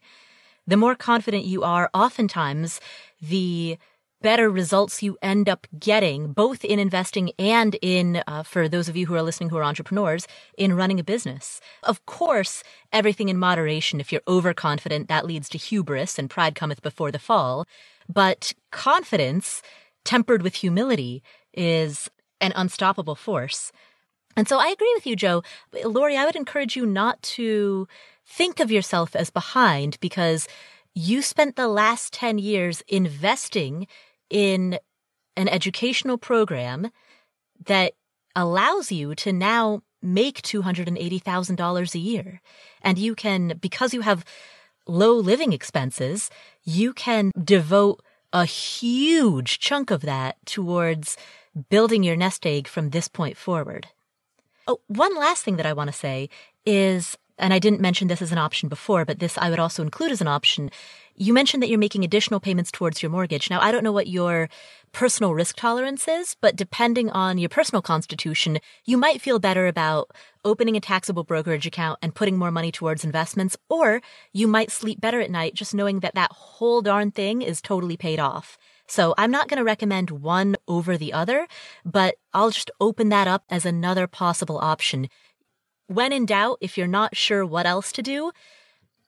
The 0.65 0.77
more 0.77 0.95
confident 0.95 1.45
you 1.45 1.63
are, 1.63 1.89
oftentimes 1.93 2.79
the 3.21 3.77
better 4.23 4.49
results 4.49 5.03
you 5.03 5.17
end 5.21 5.47
up 5.47 5.67
getting, 5.77 6.31
both 6.31 6.65
in 6.65 6.79
investing 6.79 7.31
and 7.37 7.75
in, 7.81 8.23
uh, 8.25 8.41
for 8.41 8.67
those 8.67 8.89
of 8.89 8.95
you 8.97 9.05
who 9.05 9.13
are 9.13 9.21
listening 9.21 9.49
who 9.49 9.57
are 9.57 9.63
entrepreneurs, 9.63 10.27
in 10.57 10.73
running 10.75 10.99
a 10.99 11.03
business. 11.03 11.61
Of 11.83 12.03
course, 12.07 12.63
everything 12.91 13.29
in 13.29 13.37
moderation. 13.37 13.99
If 13.99 14.11
you're 14.11 14.27
overconfident, 14.27 15.09
that 15.09 15.27
leads 15.27 15.49
to 15.49 15.59
hubris 15.59 16.17
and 16.17 16.29
pride 16.29 16.55
cometh 16.55 16.81
before 16.81 17.11
the 17.11 17.19
fall. 17.19 17.67
But 18.11 18.53
confidence, 18.71 19.61
tempered 20.03 20.41
with 20.41 20.55
humility, 20.55 21.21
is 21.53 22.09
an 22.41 22.53
unstoppable 22.55 23.15
force. 23.15 23.71
And 24.35 24.47
so 24.47 24.57
I 24.57 24.69
agree 24.69 24.91
with 24.95 25.05
you, 25.05 25.15
Joe. 25.15 25.43
Lori, 25.85 26.17
I 26.17 26.25
would 26.25 26.35
encourage 26.35 26.75
you 26.75 26.85
not 26.85 27.21
to 27.23 27.87
think 28.25 28.59
of 28.59 28.71
yourself 28.71 29.15
as 29.15 29.29
behind 29.29 29.99
because 29.99 30.47
you 30.95 31.21
spent 31.21 31.55
the 31.55 31.67
last 31.67 32.13
10 32.13 32.37
years 32.37 32.81
investing 32.87 33.87
in 34.33 34.79
an 35.37 35.47
educational 35.47 36.17
program 36.17 36.89
that 37.65 37.93
allows 38.35 38.91
you 38.91 39.15
to 39.15 39.31
now 39.31 39.81
make 40.01 40.41
$280,000 40.41 41.95
a 41.95 41.99
year. 41.99 42.41
And 42.81 42.97
you 42.97 43.15
can, 43.15 43.59
because 43.61 43.93
you 43.93 44.01
have 44.01 44.25
low 44.87 45.13
living 45.13 45.53
expenses, 45.53 46.29
you 46.63 46.91
can 46.93 47.31
devote 47.41 48.01
a 48.33 48.45
huge 48.45 49.59
chunk 49.59 49.91
of 49.91 50.01
that 50.01 50.35
towards 50.45 51.15
building 51.69 52.03
your 52.03 52.15
nest 52.15 52.45
egg 52.45 52.67
from 52.67 52.89
this 52.89 53.07
point 53.07 53.37
forward. 53.37 53.87
Oh, 54.67 54.79
one 54.87 55.15
last 55.15 55.43
thing 55.43 55.57
that 55.57 55.67
I 55.67 55.73
want 55.73 55.89
to 55.89 55.97
say 55.97 56.29
is, 56.65 57.17
and 57.37 57.53
I 57.53 57.59
didn't 57.59 57.81
mention 57.81 58.07
this 58.07 58.21
as 58.21 58.31
an 58.31 58.37
option 58.37 58.69
before, 58.69 59.05
but 59.05 59.19
this 59.19 59.37
I 59.37 59.49
would 59.49 59.59
also 59.59 59.81
include 59.81 60.11
as 60.11 60.21
an 60.21 60.27
option, 60.27 60.69
you 61.15 61.33
mentioned 61.33 61.61
that 61.61 61.69
you're 61.69 61.79
making 61.79 62.03
additional 62.03 62.39
payments 62.39 62.71
towards 62.71 63.01
your 63.01 63.11
mortgage. 63.11 63.49
Now, 63.49 63.59
I 63.59 63.71
don't 63.71 63.83
know 63.83 63.91
what 63.91 64.07
your 64.07 64.49
personal 64.91 65.33
risk 65.33 65.55
tolerance 65.55 66.07
is, 66.07 66.35
but 66.41 66.55
depending 66.55 67.09
on 67.09 67.37
your 67.37 67.49
personal 67.49 67.81
constitution, 67.81 68.59
you 68.85 68.97
might 68.97 69.21
feel 69.21 69.39
better 69.39 69.67
about 69.67 70.11
opening 70.45 70.75
a 70.75 70.79
taxable 70.79 71.23
brokerage 71.23 71.65
account 71.65 71.99
and 72.01 72.15
putting 72.15 72.37
more 72.37 72.51
money 72.51 72.71
towards 72.71 73.03
investments, 73.03 73.57
or 73.69 74.01
you 74.31 74.47
might 74.47 74.71
sleep 74.71 75.01
better 75.01 75.19
at 75.19 75.31
night 75.31 75.55
just 75.55 75.73
knowing 75.73 75.99
that 76.01 76.15
that 76.15 76.31
whole 76.31 76.81
darn 76.81 77.11
thing 77.11 77.41
is 77.41 77.61
totally 77.61 77.97
paid 77.97 78.19
off. 78.19 78.57
So 78.87 79.13
I'm 79.17 79.31
not 79.31 79.47
going 79.47 79.57
to 79.57 79.63
recommend 79.63 80.11
one 80.11 80.55
over 80.67 80.97
the 80.97 81.13
other, 81.13 81.47
but 81.85 82.15
I'll 82.33 82.51
just 82.51 82.69
open 82.79 83.09
that 83.09 83.27
up 83.27 83.43
as 83.49 83.65
another 83.65 84.07
possible 84.07 84.57
option. 84.59 85.09
When 85.87 86.11
in 86.13 86.25
doubt, 86.25 86.57
if 86.61 86.77
you're 86.77 86.87
not 86.87 87.15
sure 87.15 87.45
what 87.45 87.65
else 87.65 87.91
to 87.93 88.01
do, 88.01 88.31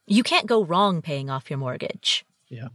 You 0.08 0.22
can't 0.24 0.46
go 0.46 0.64
wrong 0.64 1.02
paying 1.02 1.30
off 1.30 1.50
your 1.50 1.58
mortgage. 1.58 2.26
Yeah. 2.48 2.68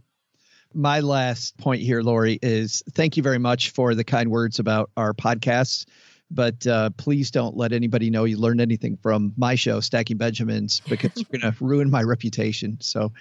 My 0.73 0.99
last 0.99 1.57
point 1.57 1.81
here, 1.81 2.01
Lori, 2.01 2.39
is 2.41 2.83
thank 2.91 3.15
you 3.17 3.23
very 3.23 3.37
much 3.39 3.69
for 3.69 3.95
the 3.95 4.03
kind 4.03 4.29
words 4.29 4.59
about 4.59 4.89
our 4.97 5.13
podcasts. 5.13 5.85
But 6.29 6.65
uh, 6.65 6.91
please 6.91 7.29
don't 7.29 7.57
let 7.57 7.73
anybody 7.73 8.09
know 8.09 8.23
you 8.23 8.37
learned 8.37 8.61
anything 8.61 8.97
from 9.01 9.33
my 9.35 9.55
show, 9.55 9.81
Stacking 9.81 10.17
Benjamins, 10.17 10.81
because 10.87 11.11
you're 11.15 11.39
going 11.39 11.53
to 11.53 11.63
ruin 11.63 11.89
my 11.89 12.03
reputation. 12.03 12.77
So 12.79 13.11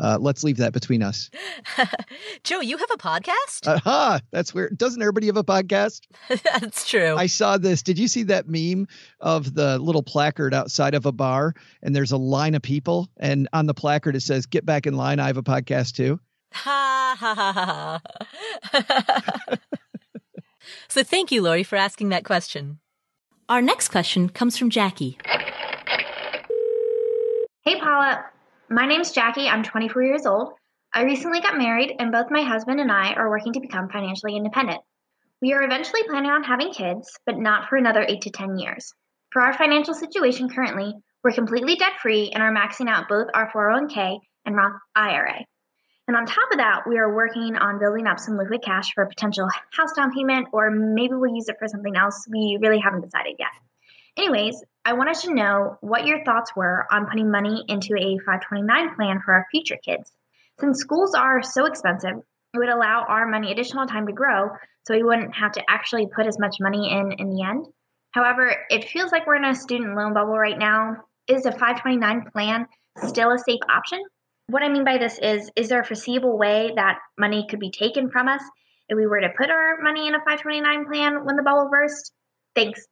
uh, 0.00 0.18
let's 0.20 0.44
leave 0.44 0.58
that 0.58 0.72
between 0.72 1.02
us. 1.02 1.30
Joe, 2.44 2.60
you 2.60 2.76
have 2.76 2.90
a 2.92 2.96
podcast? 2.96 3.66
Aha, 3.66 4.20
that's 4.30 4.52
weird. 4.52 4.76
Doesn't 4.76 5.00
everybody 5.00 5.26
have 5.26 5.36
a 5.36 5.44
podcast? 5.44 6.02
that's 6.44 6.88
true. 6.88 7.14
I 7.16 7.26
saw 7.26 7.56
this. 7.58 7.82
Did 7.82 7.98
you 7.98 8.08
see 8.08 8.24
that 8.24 8.48
meme 8.48 8.88
of 9.20 9.54
the 9.54 9.78
little 9.78 10.02
placard 10.02 10.54
outside 10.54 10.94
of 10.94 11.06
a 11.06 11.12
bar 11.12 11.54
and 11.82 11.94
there's 11.94 12.12
a 12.12 12.16
line 12.16 12.54
of 12.54 12.62
people 12.62 13.08
and 13.16 13.48
on 13.52 13.66
the 13.66 13.74
placard 13.74 14.16
it 14.16 14.20
says, 14.20 14.46
"Get 14.46 14.66
back 14.66 14.86
in 14.86 14.94
line. 14.94 15.20
I 15.20 15.26
have 15.26 15.36
a 15.36 15.42
podcast 15.42 15.94
too." 15.94 16.20
Ha 16.52 17.16
ha 17.18 17.34
ha 17.34 18.00
ha. 18.72 19.56
so 20.88 21.02
thank 21.02 21.30
you, 21.30 21.42
Lori, 21.42 21.62
for 21.62 21.76
asking 21.76 22.10
that 22.10 22.24
question. 22.24 22.78
Our 23.48 23.62
next 23.62 23.88
question 23.88 24.28
comes 24.28 24.58
from 24.58 24.70
Jacqui. 24.70 25.16
Hey, 27.62 27.80
Paula. 27.80 28.24
My 28.68 28.84
name's 28.84 29.12
Jacqui. 29.12 29.48
I'm 29.48 29.62
24 29.62 30.02
years 30.02 30.26
old. 30.26 30.52
I 30.92 31.02
recently 31.02 31.40
got 31.40 31.56
married, 31.56 31.94
and 32.00 32.10
both 32.10 32.32
my 32.32 32.42
husband 32.42 32.80
and 32.80 32.90
I 32.90 33.12
are 33.12 33.30
working 33.30 33.52
to 33.52 33.60
become 33.60 33.88
financially 33.88 34.34
independent. 34.34 34.80
We 35.40 35.52
are 35.52 35.62
eventually 35.62 36.02
planning 36.08 36.32
on 36.32 36.42
having 36.42 36.72
kids, 36.72 37.16
but 37.26 37.38
not 37.38 37.68
for 37.68 37.76
another 37.76 38.04
8 38.08 38.20
to 38.22 38.30
10 38.30 38.58
years. 38.58 38.92
For 39.30 39.40
our 39.40 39.52
financial 39.52 39.94
situation 39.94 40.48
currently, 40.48 40.94
we're 41.22 41.30
completely 41.30 41.76
debt 41.76 42.00
free 42.02 42.32
and 42.34 42.42
are 42.42 42.52
maxing 42.52 42.88
out 42.88 43.08
both 43.08 43.28
our 43.34 43.48
401k 43.52 44.18
and 44.46 44.56
Roth 44.56 44.80
IRA. 44.96 45.44
And 46.08 46.16
on 46.16 46.26
top 46.26 46.50
of 46.50 46.58
that, 46.58 46.88
we 46.88 46.98
are 46.98 47.14
working 47.14 47.54
on 47.56 47.78
building 47.78 48.08
up 48.08 48.18
some 48.18 48.36
liquid 48.36 48.62
cash 48.62 48.92
for 48.94 49.04
a 49.04 49.08
potential 49.08 49.48
house 49.70 49.92
down 49.92 50.12
payment, 50.12 50.48
or 50.52 50.72
maybe 50.72 51.14
we'll 51.14 51.36
use 51.36 51.48
it 51.48 51.56
for 51.60 51.68
something 51.68 51.96
else. 51.96 52.26
We 52.28 52.58
really 52.60 52.80
haven't 52.80 53.02
decided 53.02 53.36
yet. 53.38 53.50
Anyways, 54.16 54.64
I 54.86 54.92
wanted 54.92 55.16
to 55.22 55.34
know 55.34 55.78
what 55.80 56.06
your 56.06 56.22
thoughts 56.22 56.52
were 56.54 56.86
on 56.92 57.06
putting 57.06 57.28
money 57.28 57.64
into 57.66 57.94
a 57.94 58.18
529 58.24 58.94
plan 58.94 59.20
for 59.24 59.34
our 59.34 59.44
future 59.50 59.78
kids. 59.84 60.12
Since 60.60 60.78
schools 60.78 61.12
are 61.12 61.42
so 61.42 61.66
expensive, 61.66 62.18
it 62.54 62.58
would 62.58 62.68
allow 62.68 63.04
our 63.08 63.26
money 63.26 63.50
additional 63.50 63.88
time 63.88 64.06
to 64.06 64.12
grow 64.12 64.50
so 64.86 64.94
we 64.94 65.02
wouldn't 65.02 65.34
have 65.34 65.50
to 65.52 65.62
actually 65.68 66.06
put 66.14 66.28
as 66.28 66.38
much 66.38 66.58
money 66.60 66.88
in 66.92 67.10
in 67.18 67.30
the 67.30 67.42
end. 67.42 67.66
However, 68.12 68.54
it 68.70 68.88
feels 68.88 69.10
like 69.10 69.26
we're 69.26 69.34
in 69.34 69.44
a 69.44 69.56
student 69.56 69.96
loan 69.96 70.14
bubble 70.14 70.38
right 70.38 70.56
now. 70.56 70.98
Is 71.26 71.46
a 71.46 71.50
529 71.50 72.30
plan 72.30 72.66
still 73.08 73.32
a 73.32 73.38
safe 73.40 73.60
option? 73.68 74.00
What 74.46 74.62
I 74.62 74.68
mean 74.68 74.84
by 74.84 74.98
this 74.98 75.18
is, 75.18 75.50
is 75.56 75.68
there 75.68 75.80
a 75.80 75.84
foreseeable 75.84 76.38
way 76.38 76.70
that 76.76 77.00
money 77.18 77.44
could 77.50 77.58
be 77.58 77.72
taken 77.72 78.08
from 78.08 78.28
us 78.28 78.42
if 78.88 78.96
we 78.96 79.08
were 79.08 79.20
to 79.20 79.34
put 79.36 79.50
our 79.50 79.82
money 79.82 80.06
in 80.06 80.14
a 80.14 80.20
529 80.20 80.86
plan 80.86 81.24
when 81.24 81.34
the 81.34 81.42
bubble 81.42 81.68
burst? 81.72 82.12
Thanks. 82.54 82.86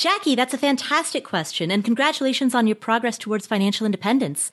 Jacqui, 0.00 0.34
that's 0.34 0.54
a 0.54 0.58
fantastic 0.58 1.24
question, 1.24 1.70
and 1.70 1.84
congratulations 1.84 2.54
on 2.54 2.66
your 2.66 2.74
progress 2.74 3.18
towards 3.18 3.46
financial 3.46 3.84
independence. 3.84 4.50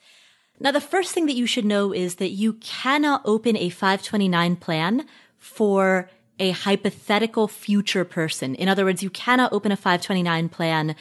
Now, 0.60 0.72
the 0.72 0.78
first 0.78 1.14
thing 1.14 1.24
that 1.24 1.36
you 1.36 1.46
should 1.46 1.64
know 1.64 1.90
is 1.90 2.16
that 2.16 2.32
you 2.32 2.52
cannot 2.60 3.22
open 3.24 3.56
a 3.56 3.70
529 3.70 4.56
plan 4.56 5.06
for 5.38 6.10
a 6.38 6.50
hypothetical 6.50 7.48
future 7.48 8.04
person. 8.04 8.56
In 8.56 8.68
other 8.68 8.84
words, 8.84 9.02
you 9.02 9.08
cannot 9.08 9.50
open 9.50 9.72
a 9.72 9.76
529 9.76 10.50
plan 10.50 10.94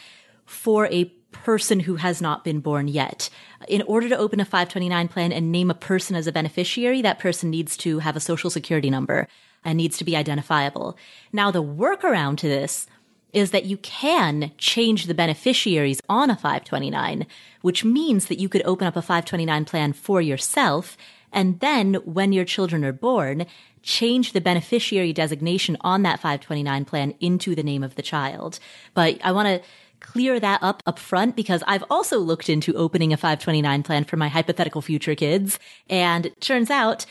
for 0.45 0.87
a 0.93 1.11
person 1.33 1.81
who 1.81 1.97
has 1.97 2.21
not 2.21 2.45
been 2.45 2.61
born 2.61 2.87
yet. 2.87 3.29
In 3.67 3.81
order 3.81 4.07
to 4.07 4.17
open 4.17 4.39
a 4.39 4.45
529 4.45 5.09
plan 5.09 5.33
and 5.33 5.51
name 5.51 5.69
a 5.69 5.73
person 5.73 6.15
as 6.15 6.25
a 6.25 6.31
beneficiary, 6.31 7.01
that 7.01 7.19
person 7.19 7.49
needs 7.49 7.75
to 7.75 7.99
have 7.99 8.15
a 8.15 8.21
social 8.21 8.49
security 8.49 8.89
number 8.89 9.27
and 9.65 9.75
needs 9.75 9.97
to 9.97 10.05
be 10.05 10.15
identifiable. 10.15 10.97
Now, 11.33 11.51
the 11.51 11.61
workaround 11.61 12.37
to 12.37 12.47
this 12.47 12.87
is 13.33 13.51
that 13.51 13.65
you 13.65 13.77
can 13.77 14.51
change 14.57 15.05
the 15.05 15.13
beneficiaries 15.13 16.01
on 16.09 16.29
a 16.29 16.35
529, 16.35 17.25
which 17.61 17.83
means 17.83 18.27
that 18.27 18.39
you 18.39 18.49
could 18.49 18.63
open 18.65 18.87
up 18.87 18.95
a 18.95 19.01
529 19.01 19.65
plan 19.65 19.93
for 19.93 20.21
yourself. 20.21 20.97
And 21.31 21.59
then 21.59 21.95
when 22.05 22.31
your 22.31 22.45
children 22.45 22.85
are 22.85 22.93
born, 22.93 23.45
change 23.83 24.33
the 24.33 24.41
beneficiary 24.41 25.13
designation 25.13 25.77
on 25.81 26.03
that 26.03 26.19
529 26.19 26.85
plan 26.85 27.13
into 27.19 27.55
the 27.55 27.63
name 27.63 27.83
of 27.83 27.95
the 27.95 28.01
child. 28.01 28.59
But 28.93 29.19
I 29.23 29.31
want 29.31 29.47
to 29.47 29.67
clear 29.99 30.39
that 30.39 30.61
up 30.61 30.83
up 30.85 30.99
front 30.99 31.35
because 31.35 31.63
I've 31.67 31.83
also 31.89 32.19
looked 32.19 32.49
into 32.49 32.73
opening 32.75 33.13
a 33.13 33.17
529 33.17 33.83
plan 33.83 34.03
for 34.03 34.17
my 34.17 34.27
hypothetical 34.27 34.81
future 34.81 35.15
kids. 35.15 35.59
And 35.89 36.31
turns 36.39 36.69
out 36.69 37.05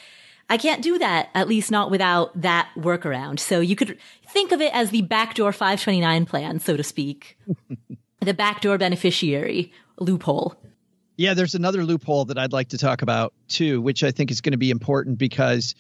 I 0.49 0.59
can't 0.59 0.83
do 0.83 0.99
that, 0.99 1.31
at 1.35 1.49
least 1.49 1.71
not 1.71 1.91
without 1.91 2.41
that 2.41 2.69
workaround. 2.76 3.41
So 3.41 3.61
you 3.61 3.75
could 3.75 3.99
think 4.29 4.53
of 4.53 4.61
it 4.61 4.73
as 4.75 4.91
the 4.91 5.03
backdoor 5.03 5.53
529 5.53 6.26
plan, 6.26 6.61
so 6.61 6.76
to 6.76 6.85
speak. 6.85 7.37
the 8.21 8.35
backdoor 8.35 8.79
beneficiary 8.79 9.73
loophole. 9.99 10.57
Yeah, 11.17 11.35
there's 11.35 11.55
another 11.55 11.85
loophole 11.85 12.26
that 12.26 12.38
I'd 12.38 12.53
like 12.53 12.69
to 12.69 12.79
talk 12.79 13.03
about 13.03 13.33
too, 13.49 13.81
which 13.81 14.05
I 14.05 14.11
think 14.11 14.31
is 14.31 14.41
going 14.41 14.53
to 14.53 14.59
be 14.59 14.71
important 14.71 15.19
because 15.19 15.75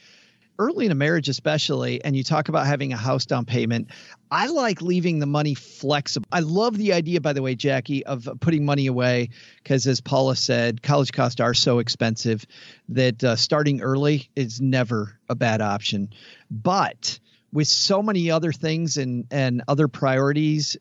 early 0.58 0.86
in 0.86 0.92
a 0.92 0.94
marriage 0.94 1.28
especially 1.28 2.02
and 2.04 2.16
you 2.16 2.22
talk 2.22 2.48
about 2.48 2.66
having 2.66 2.92
a 2.92 2.96
house 2.96 3.26
down 3.26 3.44
payment 3.44 3.90
i 4.30 4.46
like 4.46 4.80
leaving 4.82 5.18
the 5.18 5.26
money 5.26 5.54
flexible 5.54 6.26
i 6.32 6.40
love 6.40 6.76
the 6.78 6.92
idea 6.92 7.20
by 7.20 7.32
the 7.32 7.42
way 7.42 7.54
jacqui 7.54 8.02
of 8.02 8.28
putting 8.40 8.64
money 8.64 8.86
away 8.86 9.28
because 9.62 9.86
as 9.86 10.00
paula 10.00 10.36
said 10.36 10.82
college 10.82 11.12
costs 11.12 11.40
are 11.40 11.54
so 11.54 11.78
expensive 11.78 12.44
that 12.88 13.22
uh, 13.22 13.36
starting 13.36 13.80
early 13.80 14.28
is 14.36 14.60
never 14.60 15.18
a 15.28 15.34
bad 15.34 15.60
option 15.60 16.08
but 16.50 17.18
with 17.52 17.68
so 17.68 18.02
many 18.02 18.30
other 18.30 18.52
things 18.52 18.96
and 18.96 19.26
and 19.30 19.62
other 19.68 19.88
priorities 19.88 20.76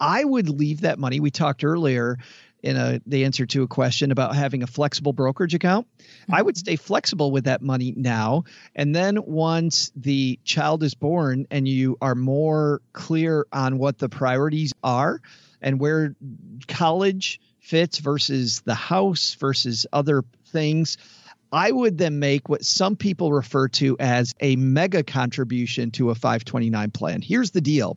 I 0.00 0.24
would 0.24 0.48
leave 0.48 0.80
that 0.82 0.98
money. 0.98 1.20
We 1.20 1.30
talked 1.30 1.64
earlier 1.64 2.18
in 2.64 2.76
a 2.76 2.98
the 3.06 3.24
answer 3.24 3.44
to 3.44 3.62
a 3.62 3.68
question 3.68 4.10
about 4.10 4.34
having 4.34 4.62
a 4.62 4.66
flexible 4.66 5.12
brokerage 5.12 5.54
account. 5.54 5.86
Mm-hmm. 5.98 6.34
I 6.34 6.42
would 6.42 6.56
stay 6.56 6.76
flexible 6.76 7.30
with 7.30 7.44
that 7.44 7.62
money 7.62 7.92
now 7.96 8.44
and 8.74 8.96
then 8.96 9.18
once 9.24 9.92
the 9.94 10.38
child 10.44 10.82
is 10.82 10.94
born 10.94 11.46
and 11.50 11.68
you 11.68 11.98
are 12.00 12.14
more 12.14 12.80
clear 12.92 13.46
on 13.52 13.78
what 13.78 13.98
the 13.98 14.08
priorities 14.08 14.72
are 14.82 15.20
and 15.60 15.78
where 15.78 16.16
college 16.66 17.40
fits 17.60 17.98
versus 17.98 18.62
the 18.62 18.74
house 18.74 19.34
versus 19.34 19.86
other 19.92 20.24
things 20.46 20.96
I 21.52 21.70
would 21.70 21.98
then 21.98 22.18
make 22.18 22.48
what 22.48 22.64
some 22.64 22.96
people 22.96 23.32
refer 23.32 23.68
to 23.68 23.96
as 24.00 24.34
a 24.40 24.56
mega 24.56 25.04
contribution 25.04 25.92
to 25.92 26.10
a 26.10 26.14
529 26.16 26.90
plan. 26.90 27.22
Here's 27.22 27.52
the 27.52 27.60
deal 27.60 27.96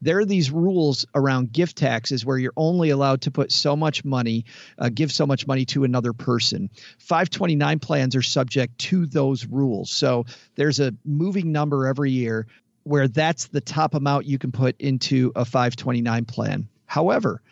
there 0.00 0.18
are 0.18 0.24
these 0.24 0.50
rules 0.50 1.06
around 1.14 1.52
gift 1.52 1.76
taxes 1.76 2.24
where 2.24 2.38
you're 2.38 2.52
only 2.56 2.90
allowed 2.90 3.22
to 3.22 3.30
put 3.30 3.52
so 3.52 3.76
much 3.76 4.04
money, 4.04 4.44
uh, 4.78 4.90
give 4.92 5.12
so 5.12 5.26
much 5.26 5.46
money 5.46 5.64
to 5.66 5.84
another 5.84 6.12
person. 6.12 6.70
529 6.98 7.78
plans 7.78 8.16
are 8.16 8.22
subject 8.22 8.78
to 8.78 9.06
those 9.06 9.46
rules. 9.46 9.90
So 9.90 10.24
there's 10.54 10.80
a 10.80 10.94
moving 11.04 11.52
number 11.52 11.86
every 11.86 12.10
year 12.10 12.46
where 12.84 13.08
that's 13.08 13.48
the 13.48 13.60
top 13.60 13.94
amount 13.94 14.26
you 14.26 14.38
can 14.38 14.52
put 14.52 14.80
into 14.80 15.32
a 15.36 15.44
529 15.44 16.24
plan. 16.24 16.68
However, 16.86 17.42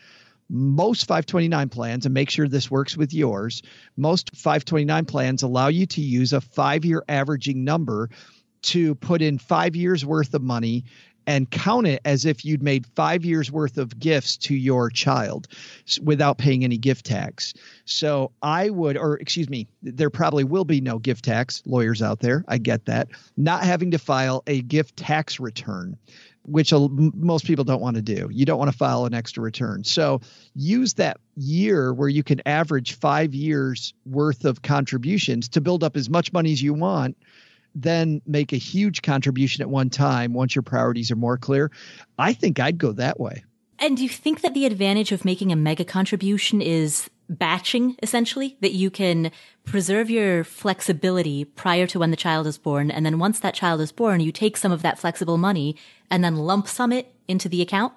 most 0.49 1.07
529 1.07 1.69
plans, 1.69 2.05
and 2.05 2.13
make 2.13 2.29
sure 2.29 2.47
this 2.47 2.71
works 2.71 2.95
with 2.95 3.13
yours, 3.13 3.61
most 3.97 4.35
529 4.35 5.05
plans 5.05 5.43
allow 5.43 5.67
you 5.67 5.85
to 5.87 6.01
use 6.01 6.33
a 6.33 6.41
five 6.41 6.85
year 6.85 7.03
averaging 7.07 7.63
number 7.63 8.09
to 8.63 8.95
put 8.95 9.21
in 9.21 9.37
five 9.37 9.75
years 9.75 10.05
worth 10.05 10.33
of 10.33 10.41
money 10.41 10.85
and 11.27 11.51
count 11.51 11.85
it 11.85 12.01
as 12.05 12.25
if 12.25 12.45
you'd 12.45 12.63
made 12.63 12.87
five 12.95 13.25
years 13.25 13.51
worth 13.51 13.77
of 13.77 13.99
gifts 13.99 14.37
to 14.37 14.55
your 14.55 14.89
child 14.89 15.47
without 16.01 16.37
paying 16.37 16.63
any 16.63 16.77
gift 16.77 17.05
tax. 17.05 17.53
So 17.85 18.31
I 18.41 18.69
would, 18.69 18.97
or 18.97 19.17
excuse 19.17 19.49
me, 19.49 19.67
there 19.83 20.09
probably 20.09 20.45
will 20.45 20.65
be 20.65 20.79
no 20.79 20.97
gift 20.97 21.25
tax. 21.25 21.61
Lawyers 21.65 22.01
out 22.01 22.21
there, 22.21 22.45
I 22.47 22.57
get 22.57 22.85
that. 22.85 23.09
Not 23.35 23.63
having 23.63 23.91
to 23.91 23.99
file 23.99 24.41
a 24.47 24.61
gift 24.61 24.97
tax 24.97 25.39
return 25.39 25.97
which 26.47 26.71
most 26.71 27.45
people 27.45 27.65
don't 27.65 27.81
want 27.81 27.97
to 27.97 28.01
do. 28.01 28.29
You 28.31 28.45
don't 28.45 28.57
want 28.57 28.71
to 28.71 28.77
file 28.77 29.05
an 29.05 29.13
extra 29.13 29.43
return. 29.43 29.83
So 29.83 30.21
use 30.55 30.93
that 30.93 31.19
year 31.35 31.93
where 31.93 32.07
you 32.07 32.23
can 32.23 32.41
average 32.45 32.97
five 32.97 33.35
years 33.35 33.93
worth 34.05 34.45
of 34.45 34.61
contributions 34.61 35.49
to 35.49 35.59
build 35.59 35.83
up 35.83 35.97
as 35.97 36.09
much 36.09 36.31
money 36.31 36.53
as 36.53 36.61
you 36.61 36.73
want 36.73 37.17
then 37.81 38.21
make 38.25 38.53
a 38.53 38.57
huge 38.57 39.01
contribution 39.01 39.61
at 39.61 39.69
one 39.69 39.89
time 39.89 40.33
once 40.33 40.55
your 40.55 40.63
priorities 40.63 41.11
are 41.11 41.15
more 41.15 41.37
clear. 41.37 41.71
I 42.17 42.33
think 42.33 42.59
I'd 42.59 42.77
go 42.77 42.91
that 42.93 43.19
way. 43.19 43.43
And 43.79 43.95
do 43.95 44.03
you 44.03 44.09
think 44.09 44.41
that 44.41 44.53
the 44.53 44.65
advantage 44.65 45.11
of 45.11 45.23
making 45.23 45.51
a 45.51 45.55
mega 45.55 45.85
contribution 45.85 46.61
is 46.61 47.09
batching 47.29 47.95
essentially 48.01 48.57
that 48.61 48.71
you 48.71 48.89
can 48.89 49.31
preserve 49.65 50.09
your 50.09 50.43
flexibility 50.43 51.43
prior 51.43 51.85
to 51.85 51.99
when 51.99 52.09
the 52.09 52.17
child 52.17 52.47
is 52.47 52.57
born 52.57 52.89
and 52.89 53.05
then 53.05 53.19
once 53.19 53.39
that 53.41 53.53
child 53.53 53.81
is 53.81 53.91
born 53.91 54.21
you 54.21 54.31
take 54.31 54.55
some 54.55 54.71
of 54.71 54.81
that 54.81 54.97
flexible 54.97 55.37
money 55.37 55.75
and 56.09 56.23
then 56.23 56.37
lump 56.37 56.69
sum 56.69 56.93
it 56.93 57.13
into 57.27 57.49
the 57.49 57.61
account 57.61 57.91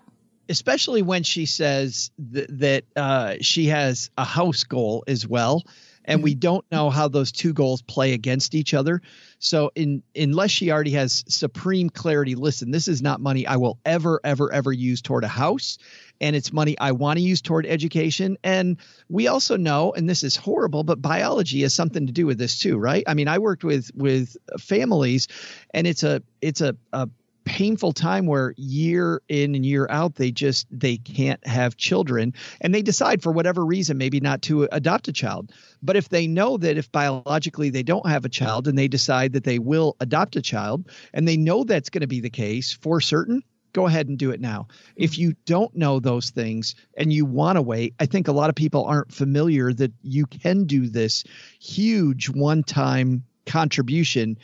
especially 0.48 1.00
when 1.00 1.22
she 1.22 1.46
says 1.46 2.10
th- 2.32 2.48
that 2.50 2.84
uh, 2.96 3.36
she 3.40 3.66
has 3.66 4.10
a 4.18 4.24
house 4.24 4.64
goal 4.64 5.04
as 5.06 5.28
well 5.28 5.62
and 6.10 6.18
mm-hmm. 6.18 6.24
we 6.24 6.34
don't 6.34 6.64
know 6.72 6.90
how 6.90 7.06
those 7.06 7.30
two 7.30 7.52
goals 7.52 7.82
play 7.82 8.12
against 8.12 8.54
each 8.54 8.74
other. 8.74 9.00
So 9.38 9.70
in 9.74 10.02
unless 10.14 10.50
she 10.50 10.70
already 10.70 10.90
has 10.90 11.24
supreme 11.28 11.88
clarity, 11.88 12.34
listen, 12.34 12.72
this 12.72 12.88
is 12.88 13.00
not 13.00 13.20
money 13.20 13.46
I 13.46 13.56
will 13.56 13.78
ever 13.84 14.20
ever 14.24 14.52
ever 14.52 14.72
use 14.72 15.00
toward 15.00 15.24
a 15.24 15.28
house 15.28 15.78
and 16.20 16.34
it's 16.34 16.52
money 16.52 16.76
I 16.78 16.92
want 16.92 17.18
to 17.18 17.22
use 17.22 17.40
toward 17.40 17.64
education 17.64 18.36
and 18.42 18.76
we 19.08 19.28
also 19.28 19.56
know 19.56 19.92
and 19.92 20.10
this 20.10 20.24
is 20.24 20.36
horrible 20.36 20.82
but 20.82 21.00
biology 21.00 21.62
has 21.62 21.74
something 21.74 22.08
to 22.08 22.12
do 22.12 22.26
with 22.26 22.38
this 22.38 22.58
too, 22.58 22.76
right? 22.76 23.04
I 23.06 23.14
mean, 23.14 23.28
I 23.28 23.38
worked 23.38 23.62
with 23.62 23.90
with 23.94 24.36
families 24.58 25.28
and 25.72 25.86
it's 25.86 26.02
a 26.02 26.22
it's 26.42 26.60
a, 26.60 26.76
a 26.92 27.08
painful 27.50 27.92
time 27.92 28.26
where 28.26 28.54
year 28.56 29.20
in 29.28 29.56
and 29.56 29.66
year 29.66 29.84
out 29.90 30.14
they 30.14 30.30
just 30.30 30.68
they 30.70 30.96
can't 30.96 31.44
have 31.44 31.76
children 31.76 32.32
and 32.60 32.72
they 32.72 32.80
decide 32.80 33.20
for 33.20 33.32
whatever 33.32 33.66
reason 33.66 33.98
maybe 33.98 34.20
not 34.20 34.40
to 34.40 34.68
adopt 34.70 35.08
a 35.08 35.12
child 35.12 35.50
but 35.82 35.96
if 35.96 36.08
they 36.08 36.28
know 36.28 36.56
that 36.56 36.78
if 36.78 36.92
biologically 36.92 37.68
they 37.68 37.82
don't 37.82 38.08
have 38.08 38.24
a 38.24 38.28
child 38.28 38.68
and 38.68 38.78
they 38.78 38.86
decide 38.86 39.32
that 39.32 39.42
they 39.42 39.58
will 39.58 39.96
adopt 39.98 40.36
a 40.36 40.40
child 40.40 40.88
and 41.12 41.26
they 41.26 41.36
know 41.36 41.64
that's 41.64 41.90
going 41.90 42.02
to 42.02 42.06
be 42.06 42.20
the 42.20 42.30
case 42.30 42.72
for 42.72 43.00
certain 43.00 43.42
go 43.72 43.86
ahead 43.86 44.08
and 44.08 44.18
do 44.18 44.32
it 44.32 44.40
now. 44.40 44.66
If 44.96 45.16
you 45.16 45.34
don't 45.46 45.76
know 45.76 46.00
those 46.00 46.30
things 46.30 46.74
and 46.96 47.12
you 47.12 47.24
want 47.24 47.54
to 47.54 47.62
wait, 47.62 47.94
I 48.00 48.06
think 48.06 48.26
a 48.26 48.32
lot 48.32 48.50
of 48.50 48.56
people 48.56 48.84
aren't 48.84 49.14
familiar 49.14 49.72
that 49.72 49.92
you 50.02 50.26
can 50.26 50.64
do 50.64 50.88
this 50.88 51.22
huge 51.60 52.28
one 52.28 52.64
time 52.64 53.22
contribution 53.46 54.38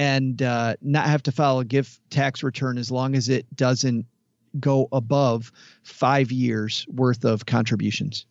and 0.00 0.40
uh, 0.40 0.76
not 0.80 1.04
have 1.04 1.22
to 1.22 1.30
file 1.30 1.58
a 1.58 1.64
gift 1.64 2.00
tax 2.08 2.42
return 2.42 2.78
as 2.78 2.90
long 2.90 3.14
as 3.14 3.28
it 3.28 3.44
doesn't 3.54 4.06
go 4.58 4.88
above 4.92 5.52
five 5.82 6.32
years 6.32 6.86
worth 6.88 7.22
of 7.22 7.44
contributions. 7.44 8.24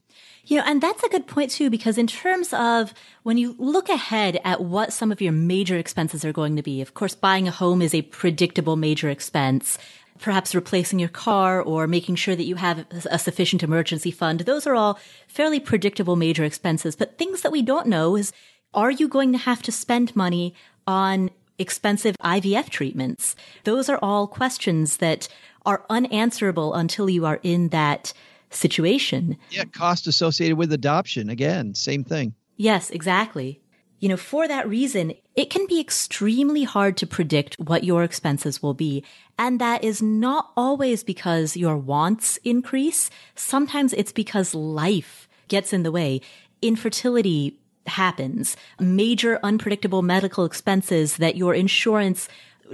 You 0.45 0.57
know, 0.57 0.63
and 0.65 0.81
that's 0.81 1.03
a 1.03 1.09
good 1.09 1.27
point 1.27 1.51
too, 1.51 1.69
because 1.69 1.99
in 1.99 2.07
terms 2.07 2.53
of 2.53 2.91
when 3.21 3.37
you 3.37 3.55
look 3.59 3.87
ahead 3.87 4.41
at 4.43 4.61
what 4.61 4.91
some 4.91 5.11
of 5.11 5.21
your 5.21 5.31
major 5.31 5.77
expenses 5.77 6.25
are 6.25 6.33
going 6.33 6.55
to 6.55 6.63
be, 6.63 6.81
of 6.81 6.95
course, 6.95 7.13
buying 7.13 7.47
a 7.47 7.51
home 7.51 7.83
is 7.83 7.93
a 7.93 8.01
predictable 8.01 8.75
major 8.75 9.07
expense. 9.07 9.77
Perhaps 10.17 10.55
replacing 10.55 10.97
your 10.97 11.07
car 11.07 11.61
or 11.61 11.85
making 11.85 12.15
sure 12.15 12.35
that 12.35 12.45
you 12.45 12.55
have 12.55 12.83
a 13.11 13.19
sufficient 13.19 13.61
emergency 13.61 14.09
fund. 14.09 14.39
Those 14.39 14.65
are 14.65 14.73
all 14.73 14.97
fairly 15.27 15.59
predictable 15.59 16.15
major 16.15 16.43
expenses. 16.43 16.95
But 16.95 17.19
things 17.19 17.41
that 17.41 17.51
we 17.51 17.61
don't 17.61 17.87
know 17.87 18.15
is, 18.15 18.33
are 18.73 18.91
you 18.91 19.07
going 19.07 19.31
to 19.33 19.37
have 19.37 19.61
to 19.61 19.71
spend 19.71 20.15
money 20.15 20.55
on 20.87 21.29
expensive 21.59 22.15
IVF 22.23 22.69
treatments? 22.69 23.35
Those 23.65 23.89
are 23.89 23.99
all 24.01 24.27
questions 24.27 24.97
that 24.97 25.27
are 25.65 25.85
unanswerable 25.89 26.73
until 26.73 27.09
you 27.09 27.25
are 27.25 27.39
in 27.43 27.69
that 27.69 28.13
situation. 28.49 29.37
Yeah, 29.51 29.65
cost 29.65 30.07
associated 30.07 30.57
with 30.57 30.73
adoption. 30.73 31.29
Again, 31.29 31.75
same 31.75 32.03
thing. 32.03 32.33
Yes, 32.57 32.89
exactly. 32.89 33.61
You 33.99 34.07
know, 34.07 34.17
for 34.17 34.47
that 34.47 34.67
reason, 34.67 35.13
it 35.35 35.49
can 35.49 35.67
be 35.67 35.79
extremely 35.79 36.63
hard 36.63 36.95
to 36.97 37.07
predict 37.07 37.55
what 37.59 37.83
your 37.83 38.03
expenses 38.03 38.63
will 38.63 38.73
be. 38.73 39.03
And 39.37 39.59
that 39.59 39.83
is 39.83 40.01
not 40.01 40.51
always 40.55 41.03
because 41.03 41.57
your 41.57 41.77
wants 41.77 42.37
increase. 42.45 43.09
Sometimes 43.35 43.91
it's 43.93 44.13
because 44.13 44.55
life 44.55 45.27
gets 45.49 45.73
in 45.73 45.83
the 45.83 45.91
way. 45.91 46.21
Infertility, 46.61 47.58
happens, 47.87 48.55
major 48.79 49.39
unpredictable 49.43 50.01
medical 50.01 50.45
expenses 50.45 51.17
that 51.17 51.35
your 51.35 51.53
insurance 51.53 52.29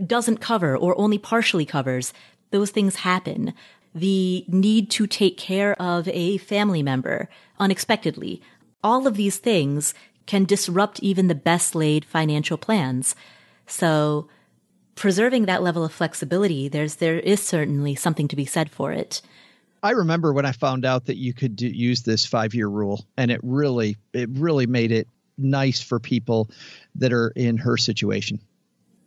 doesn't 0.06 0.42
cover 0.42 0.76
or 0.76 0.98
only 0.98 1.18
partially 1.18 1.66
covers, 1.66 2.14
those 2.52 2.72
things 2.72 2.98
happen. 2.98 3.54
The 3.94 4.46
need 4.48 4.92
to 4.92 5.08
take 5.08 5.38
care 5.38 5.80
of 5.82 6.08
a 6.10 6.38
family 6.38 6.84
member 6.84 7.30
unexpectedly. 7.60 8.42
All 8.84 9.08
of 9.08 9.16
these 9.16 9.38
things 9.38 9.94
can 10.26 10.44
disrupt 10.44 11.00
even 11.00 11.28
the 11.28 11.36
best 11.36 11.76
laid 11.76 12.04
financial 12.04 12.58
plans. 12.58 13.16
So 13.68 14.28
preserving 14.96 15.46
that 15.46 15.64
level 15.64 15.84
of 15.84 15.94
flexibility, 15.94 16.68
there's, 16.68 16.96
there 16.96 17.20
is 17.20 17.42
certainly 17.42 17.96
something 17.96 18.28
to 18.28 18.36
be 18.36 18.46
said 18.46 18.70
for 18.70 18.92
it. 18.92 19.22
I 19.86 19.92
remember 19.92 20.34
when 20.34 20.48
I 20.48 20.52
found 20.52 20.84
out 20.84 21.06
that 21.06 21.18
you 21.18 21.32
could 21.32 21.56
do, 21.56 21.68
use 21.68 22.02
this 22.02 22.26
five 22.26 22.56
year 22.56 22.68
rule, 22.68 23.06
and 23.18 23.30
it 23.30 23.40
really 23.44 23.98
it 24.14 24.30
really 24.32 24.66
made 24.66 24.92
it 24.92 25.08
nice 25.38 25.80
for 25.80 26.00
people 26.00 26.50
that 26.96 27.14
are 27.14 27.30
in 27.36 27.58
her 27.58 27.78
situation. 27.78 28.40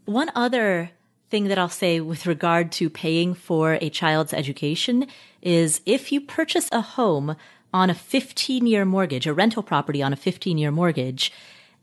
One 0.05 0.31
other 0.37 0.93
thing 1.31 1.49
that 1.49 1.59
I'll 1.59 1.69
say 1.69 2.01
with 2.01 2.27
regard 2.27 2.71
to 2.73 2.89
paying 2.89 3.35
for 3.35 3.77
a 3.81 3.91
child's 3.91 4.33
education 4.33 5.09
is 5.43 5.81
if 5.85 6.13
you 6.13 6.21
purchase 6.21 6.69
a 6.71 6.81
home 6.81 7.35
on 7.75 7.91
a 7.91 7.95
15 7.95 8.65
year 8.65 8.85
mortgage, 8.85 9.27
a 9.27 9.35
rental 9.35 9.65
property 9.65 10.01
on 10.01 10.13
a 10.13 10.17
15 10.17 10.59
year 10.59 10.71
mortgage, 10.71 11.33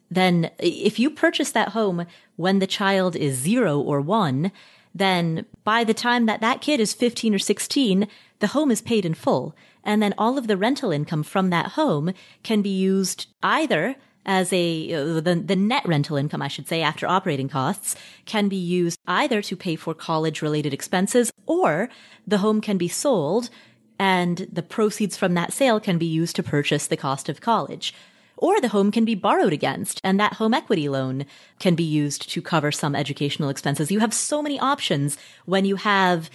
then 0.09 0.51
if 0.57 0.99
you 0.99 1.09
purchase 1.09 1.51
that 1.51 1.69
home 1.69 2.05
when 2.37 2.59
the 2.59 2.67
child 2.67 3.17
is 3.17 3.35
zero 3.35 3.77
or 3.77 3.99
one, 3.99 4.53
then 4.95 5.45
by 5.65 5.83
the 5.83 5.93
time 5.93 6.25
that 6.25 6.39
that 6.39 6.61
kid 6.61 6.79
is 6.79 6.93
15 6.93 7.35
or 7.35 7.39
16, 7.39 8.07
the 8.39 8.47
home 8.47 8.71
is 8.71 8.81
paid 8.81 9.05
in 9.05 9.13
full. 9.13 9.53
And 9.83 10.01
then 10.01 10.15
all 10.17 10.37
of 10.37 10.47
the 10.47 10.57
rental 10.57 10.91
income 10.91 11.21
from 11.21 11.49
that 11.49 11.73
home 11.73 12.13
can 12.43 12.61
be 12.61 12.69
used 12.69 13.27
either 13.43 13.97
as 14.25 14.51
a 14.51 14.93
uh, 14.93 15.19
the, 15.19 15.35
the 15.35 15.55
net 15.55 15.85
rental 15.85 16.17
income 16.17 16.41
I 16.41 16.47
should 16.47 16.67
say 16.67 16.81
after 16.81 17.07
operating 17.07 17.47
costs 17.47 17.95
can 18.25 18.47
be 18.47 18.55
used 18.55 18.99
either 19.05 19.41
to 19.43 19.55
pay 19.55 19.75
for 19.75 19.93
college 19.93 20.41
related 20.41 20.73
expenses 20.73 21.31
or 21.45 21.89
the 22.25 22.39
home 22.39 22.59
can 22.59 22.79
be 22.79 22.87
sold 22.87 23.51
and 23.99 24.47
the 24.51 24.63
proceeds 24.63 25.15
from 25.15 25.35
that 25.35 25.53
sale 25.53 25.79
can 25.79 25.99
be 25.99 26.07
used 26.07 26.35
to 26.37 26.43
purchase 26.43 26.87
the 26.87 26.97
cost 26.97 27.29
of 27.29 27.39
college 27.39 27.93
or 28.37 28.59
the 28.59 28.69
home 28.69 28.91
can 28.91 29.05
be 29.05 29.15
borrowed 29.15 29.53
against 29.53 30.01
and 30.03 30.19
that 30.19 30.33
home 30.33 30.53
equity 30.53 30.89
loan 30.89 31.25
can 31.59 31.75
be 31.75 31.83
used 31.83 32.29
to 32.29 32.41
cover 32.41 32.71
some 32.71 32.95
educational 32.95 33.49
expenses. 33.49 33.91
You 33.91 33.99
have 33.99 34.13
so 34.13 34.41
many 34.41 34.59
options 34.59 35.17
when 35.45 35.65
you 35.65 35.75
have 35.77 36.29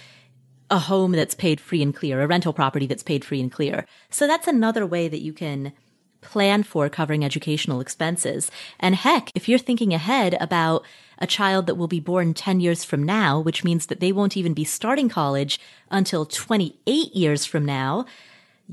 a 0.69 0.79
home 0.79 1.11
that's 1.11 1.35
paid 1.35 1.59
free 1.59 1.81
and 1.81 1.93
clear, 1.93 2.21
a 2.21 2.27
rental 2.27 2.53
property 2.53 2.87
that's 2.87 3.03
paid 3.03 3.25
free 3.25 3.41
and 3.41 3.51
clear. 3.51 3.85
So 4.09 4.25
that's 4.25 4.47
another 4.47 4.85
way 4.85 5.07
that 5.09 5.21
you 5.21 5.33
can 5.33 5.73
plan 6.21 6.63
for 6.63 6.87
covering 6.87 7.25
educational 7.25 7.81
expenses. 7.81 8.49
And 8.79 8.95
heck, 8.95 9.31
if 9.35 9.49
you're 9.49 9.59
thinking 9.59 9.93
ahead 9.93 10.37
about 10.39 10.85
a 11.17 11.27
child 11.27 11.67
that 11.67 11.75
will 11.75 11.87
be 11.87 11.99
born 11.99 12.33
10 12.33 12.59
years 12.59 12.83
from 12.83 13.03
now, 13.03 13.39
which 13.39 13.63
means 13.63 13.87
that 13.87 13.99
they 13.99 14.11
won't 14.11 14.37
even 14.37 14.53
be 14.53 14.63
starting 14.63 15.09
college 15.09 15.59
until 15.89 16.25
28 16.25 17.15
years 17.15 17.45
from 17.45 17.65
now, 17.65 18.05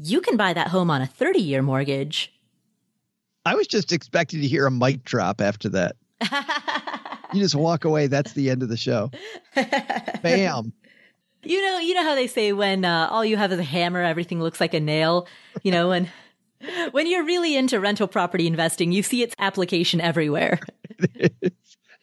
you 0.01 0.21
can 0.21 0.37
buy 0.37 0.53
that 0.53 0.69
home 0.69 0.91
on 0.91 1.03
a 1.03 1.07
30 1.07 1.41
year 1.41 1.62
mortgage 1.62 2.33
I 3.48 3.54
was 3.54 3.66
just 3.66 3.92
expecting 3.92 4.42
to 4.42 4.46
hear 4.46 4.66
a 4.66 4.70
mic 4.70 5.04
drop 5.04 5.40
after 5.40 5.70
that. 5.70 5.96
you 7.32 7.40
just 7.40 7.54
walk 7.54 7.87
away. 7.87 8.06
That's 8.06 8.34
the 8.34 8.50
end 8.50 8.62
of 8.62 8.68
the 8.68 8.76
show. 8.76 9.11
Bam. 10.22 10.72
You 11.44 11.62
know, 11.62 11.78
you 11.78 11.94
know 11.94 12.02
how 12.02 12.16
they 12.16 12.26
say 12.26 12.52
when 12.52 12.84
uh, 12.84 13.08
all 13.12 13.24
you 13.24 13.37
have 13.37 13.52
is 13.52 13.61
a 13.61 13.64
hammer, 13.64 14.02
everything 14.02 14.42
looks 14.42 14.61
like 14.61 14.74
a 14.74 14.80
nail. 14.80 15.28
You 15.62 15.70
know, 15.70 15.88
when 15.90 16.11
when 16.90 17.08
you're 17.08 17.24
really 17.24 17.56
into 17.56 17.78
rental 17.78 18.08
property 18.08 18.48
investing, 18.48 18.90
you 18.90 19.04
see 19.04 19.22
its 19.22 19.37
application 19.38 20.00
everywhere. 20.00 20.58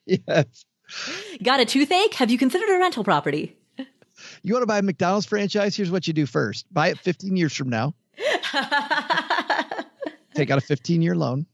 yes. 0.05 0.65
Got 1.43 1.60
a 1.60 1.65
toothache? 1.65 2.13
Have 2.13 2.31
you 2.31 2.38
considered 2.38 2.69
a 2.69 2.79
rental 2.79 3.03
property? 3.03 3.58
You 4.41 4.53
want 4.53 4.63
to 4.63 4.67
buy 4.67 4.79
a 4.79 4.81
McDonald's 4.81 5.25
franchise? 5.25 5.75
Here's 5.75 5.91
what 5.91 6.08
you 6.08 6.13
do 6.13 6.25
first: 6.25 6.65
buy 6.73 6.88
it 6.88 6.97
15 6.97 7.36
years 7.36 7.53
from 7.53 7.67
now 7.67 7.93
take 10.36 10.52
out 10.52 10.58
a 10.58 10.62
15 10.62 11.02
year 11.02 11.15
loan. 11.15 11.45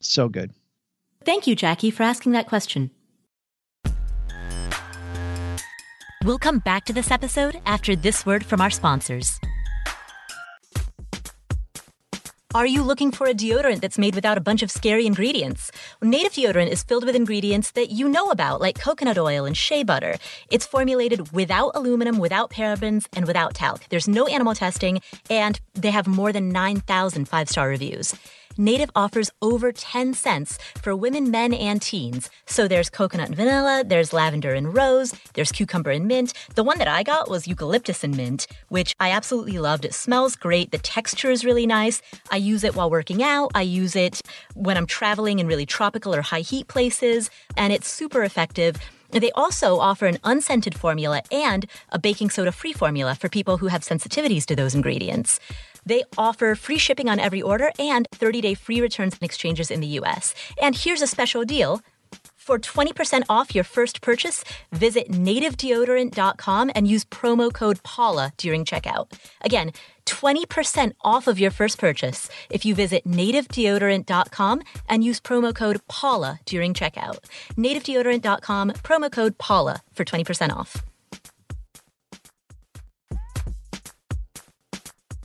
So 0.00 0.28
good. 0.28 0.52
Thank 1.24 1.46
you, 1.46 1.54
Jacqui, 1.54 1.92
for 1.92 2.02
asking 2.02 2.32
that 2.32 2.46
question. 2.46 2.90
We'll 6.24 6.38
come 6.38 6.58
back 6.58 6.84
to 6.86 6.92
this 6.92 7.10
episode 7.10 7.60
after 7.64 7.96
this 7.96 8.26
word 8.26 8.44
from 8.44 8.60
our 8.60 8.70
sponsors. 8.70 9.38
Are 12.52 12.66
you 12.66 12.82
looking 12.82 13.12
for 13.12 13.28
a 13.28 13.32
deodorant 13.32 13.80
that's 13.80 13.96
made 13.96 14.16
without 14.16 14.36
a 14.36 14.40
bunch 14.40 14.64
of 14.64 14.72
scary 14.72 15.06
ingredients? 15.06 15.70
Native 16.02 16.32
deodorant 16.32 16.66
is 16.66 16.82
filled 16.82 17.04
with 17.04 17.14
ingredients 17.14 17.70
that 17.72 17.90
you 17.90 18.08
know 18.08 18.26
about, 18.32 18.60
like 18.60 18.76
coconut 18.76 19.18
oil 19.18 19.44
and 19.44 19.56
shea 19.56 19.84
butter. 19.84 20.16
It's 20.50 20.66
formulated 20.66 21.30
without 21.30 21.70
aluminum, 21.76 22.18
without 22.18 22.50
parabens, 22.50 23.06
and 23.12 23.24
without 23.24 23.54
talc. 23.54 23.88
There's 23.88 24.08
no 24.08 24.26
animal 24.26 24.54
testing, 24.54 25.00
and 25.30 25.60
they 25.74 25.92
have 25.92 26.08
more 26.08 26.32
than 26.32 26.48
9,000 26.48 27.28
five 27.28 27.48
star 27.48 27.68
reviews. 27.68 28.16
Native 28.60 28.90
offers 28.94 29.30
over 29.40 29.72
10 29.72 30.12
scents 30.12 30.58
for 30.82 30.94
women, 30.94 31.30
men, 31.30 31.54
and 31.54 31.80
teens. 31.80 32.28
So 32.44 32.68
there's 32.68 32.90
coconut 32.90 33.28
and 33.28 33.36
vanilla, 33.36 33.82
there's 33.86 34.12
lavender 34.12 34.52
and 34.52 34.76
rose, 34.76 35.14
there's 35.32 35.50
cucumber 35.50 35.90
and 35.90 36.06
mint. 36.06 36.34
The 36.56 36.62
one 36.62 36.76
that 36.76 36.86
I 36.86 37.02
got 37.02 37.30
was 37.30 37.48
eucalyptus 37.48 38.04
and 38.04 38.14
mint, 38.14 38.46
which 38.68 38.94
I 39.00 39.12
absolutely 39.12 39.58
loved. 39.58 39.86
It 39.86 39.94
smells 39.94 40.36
great. 40.36 40.72
The 40.72 40.76
texture 40.76 41.30
is 41.30 41.42
really 41.42 41.66
nice. 41.66 42.02
I 42.30 42.36
use 42.36 42.62
it 42.62 42.76
while 42.76 42.90
working 42.90 43.22
out. 43.22 43.50
I 43.54 43.62
use 43.62 43.96
it 43.96 44.20
when 44.52 44.76
I'm 44.76 44.86
traveling 44.86 45.38
in 45.38 45.46
really 45.46 45.64
tropical 45.64 46.14
or 46.14 46.20
high 46.20 46.40
heat 46.40 46.68
places, 46.68 47.30
and 47.56 47.72
it's 47.72 47.88
super 47.88 48.24
effective. 48.24 48.76
They 49.10 49.32
also 49.32 49.78
offer 49.78 50.06
an 50.06 50.18
unscented 50.22 50.74
formula 50.74 51.22
and 51.32 51.66
a 51.88 51.98
baking 51.98 52.30
soda 52.30 52.52
free 52.52 52.72
formula 52.72 53.14
for 53.14 53.28
people 53.28 53.56
who 53.56 53.66
have 53.66 53.82
sensitivities 53.82 54.44
to 54.46 54.54
those 54.54 54.74
ingredients. 54.74 55.40
They 55.86 56.04
offer 56.16 56.54
free 56.54 56.78
shipping 56.78 57.08
on 57.08 57.20
every 57.20 57.42
order 57.42 57.70
and 57.78 58.08
30 58.12 58.40
day 58.40 58.54
free 58.54 58.80
returns 58.80 59.14
and 59.14 59.22
exchanges 59.22 59.70
in 59.70 59.80
the 59.80 59.98
US. 60.00 60.34
And 60.60 60.74
here's 60.74 61.02
a 61.02 61.06
special 61.06 61.44
deal. 61.44 61.82
For 62.36 62.58
20% 62.58 63.22
off 63.28 63.54
your 63.54 63.64
first 63.64 64.00
purchase, 64.00 64.42
visit 64.72 65.08
nativedeodorant.com 65.10 66.70
and 66.74 66.88
use 66.88 67.04
promo 67.04 67.52
code 67.52 67.80
PAULA 67.84 68.32
during 68.38 68.64
checkout. 68.64 69.12
Again, 69.42 69.70
20% 70.06 70.92
off 71.02 71.28
of 71.28 71.38
your 71.38 71.52
first 71.52 71.78
purchase 71.78 72.28
if 72.50 72.64
you 72.64 72.74
visit 72.74 73.04
nativedeodorant.com 73.06 74.62
and 74.88 75.04
use 75.04 75.20
promo 75.20 75.54
code 75.54 75.80
PAULA 75.88 76.40
during 76.44 76.74
checkout. 76.74 77.18
Nativedeodorant.com, 77.56 78.70
promo 78.82 79.12
code 79.12 79.38
PAULA 79.38 79.82
for 79.92 80.04
20% 80.04 80.50
off. 80.50 80.82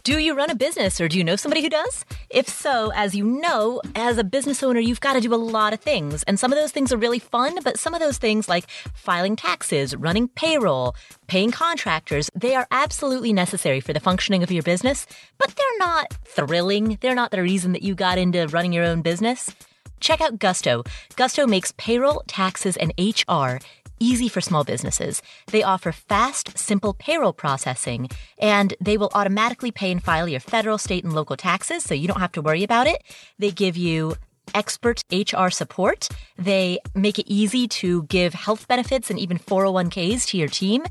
Do 0.06 0.20
you 0.20 0.36
run 0.36 0.52
a 0.52 0.56
business 0.56 1.02
or 1.02 1.08
do 1.08 1.18
you 1.18 1.24
know 1.24 1.36
somebody 1.36 1.64
who 1.64 1.70
does? 1.70 2.06
If 2.30 2.48
so, 2.48 2.92
as 2.94 3.16
you 3.16 3.26
know, 3.26 3.82
as 3.96 4.20
a 4.20 4.24
business 4.24 4.62
owner, 4.62 4.80
you've 4.80 5.00
got 5.00 5.14
to 5.14 5.20
do 5.20 5.34
a 5.34 5.36
lot 5.36 5.74
of 5.74 5.80
things. 5.80 6.22
And 6.28 6.40
some 6.40 6.54
of 6.54 6.60
those 6.60 6.72
things 6.72 6.94
are 6.94 6.98
really 6.98 7.18
fun, 7.18 7.58
but 7.64 7.80
some 7.80 7.96
of 7.96 8.00
those 8.00 8.20
things 8.20 8.48
like 8.48 8.70
filing 8.94 9.36
taxes, 9.36 9.96
running 9.96 10.28
payroll, 10.28 10.96
paying 11.26 11.50
contractors, 11.50 12.30
they 12.36 12.54
are 12.54 12.68
absolutely 12.70 13.34
necessary 13.34 13.80
for 13.80 13.94
the 13.94 14.00
functioning 14.00 14.44
of 14.44 14.52
your 14.52 14.62
business, 14.62 15.08
but 15.40 15.56
they're 15.56 15.80
not 15.80 16.14
thrilling. 16.24 17.00
They're 17.02 17.16
not 17.16 17.32
the 17.32 17.42
reason 17.42 17.72
that 17.72 17.82
you 17.82 17.96
got 17.96 18.20
into 18.20 18.46
running 18.50 18.74
your 18.74 18.86
own 18.86 19.02
business. 19.02 19.56
Check 20.02 20.22
out 20.22 20.38
Gusto. 20.38 20.84
Gusto 21.16 21.48
makes 21.48 21.74
payroll, 21.78 22.22
taxes, 22.28 22.78
and 22.78 22.94
HR 23.00 23.58
easy 24.00 24.28
for 24.28 24.42
small 24.42 24.64
businesses. 24.64 25.22
They 25.48 25.64
offer 25.64 25.92
fast, 25.92 26.58
simple 26.58 26.94
payroll 26.94 27.34
processing, 27.34 28.10
and 28.38 28.74
they 28.80 28.98
will 28.98 29.12
automatically 29.14 29.72
pay 29.72 29.92
and 29.92 30.04
file 30.04 30.28
your 30.28 30.40
federal, 30.40 30.78
state, 30.78 31.04
and 31.04 31.14
local 31.14 31.38
taxes, 31.38 31.84
so 31.84 31.94
you 31.94 32.08
don't 32.08 32.20
have 32.20 32.34
to 32.34 32.42
worry 32.42 32.64
about 32.64 32.88
it. 32.88 33.04
They 33.40 33.52
give 33.52 33.78
you 33.78 34.16
expert 34.54 35.04
HR 35.12 35.50
support. 35.50 36.08
They 36.38 36.80
make 36.94 37.18
it 37.20 37.28
easy 37.28 37.68
to 37.68 38.04
give 38.04 38.34
health 38.34 38.68
benefits 38.68 39.10
and 39.10 39.20
even 39.20 39.40
401ks 39.40 40.28
to 40.28 40.38
your 40.38 40.48
team 40.48 40.84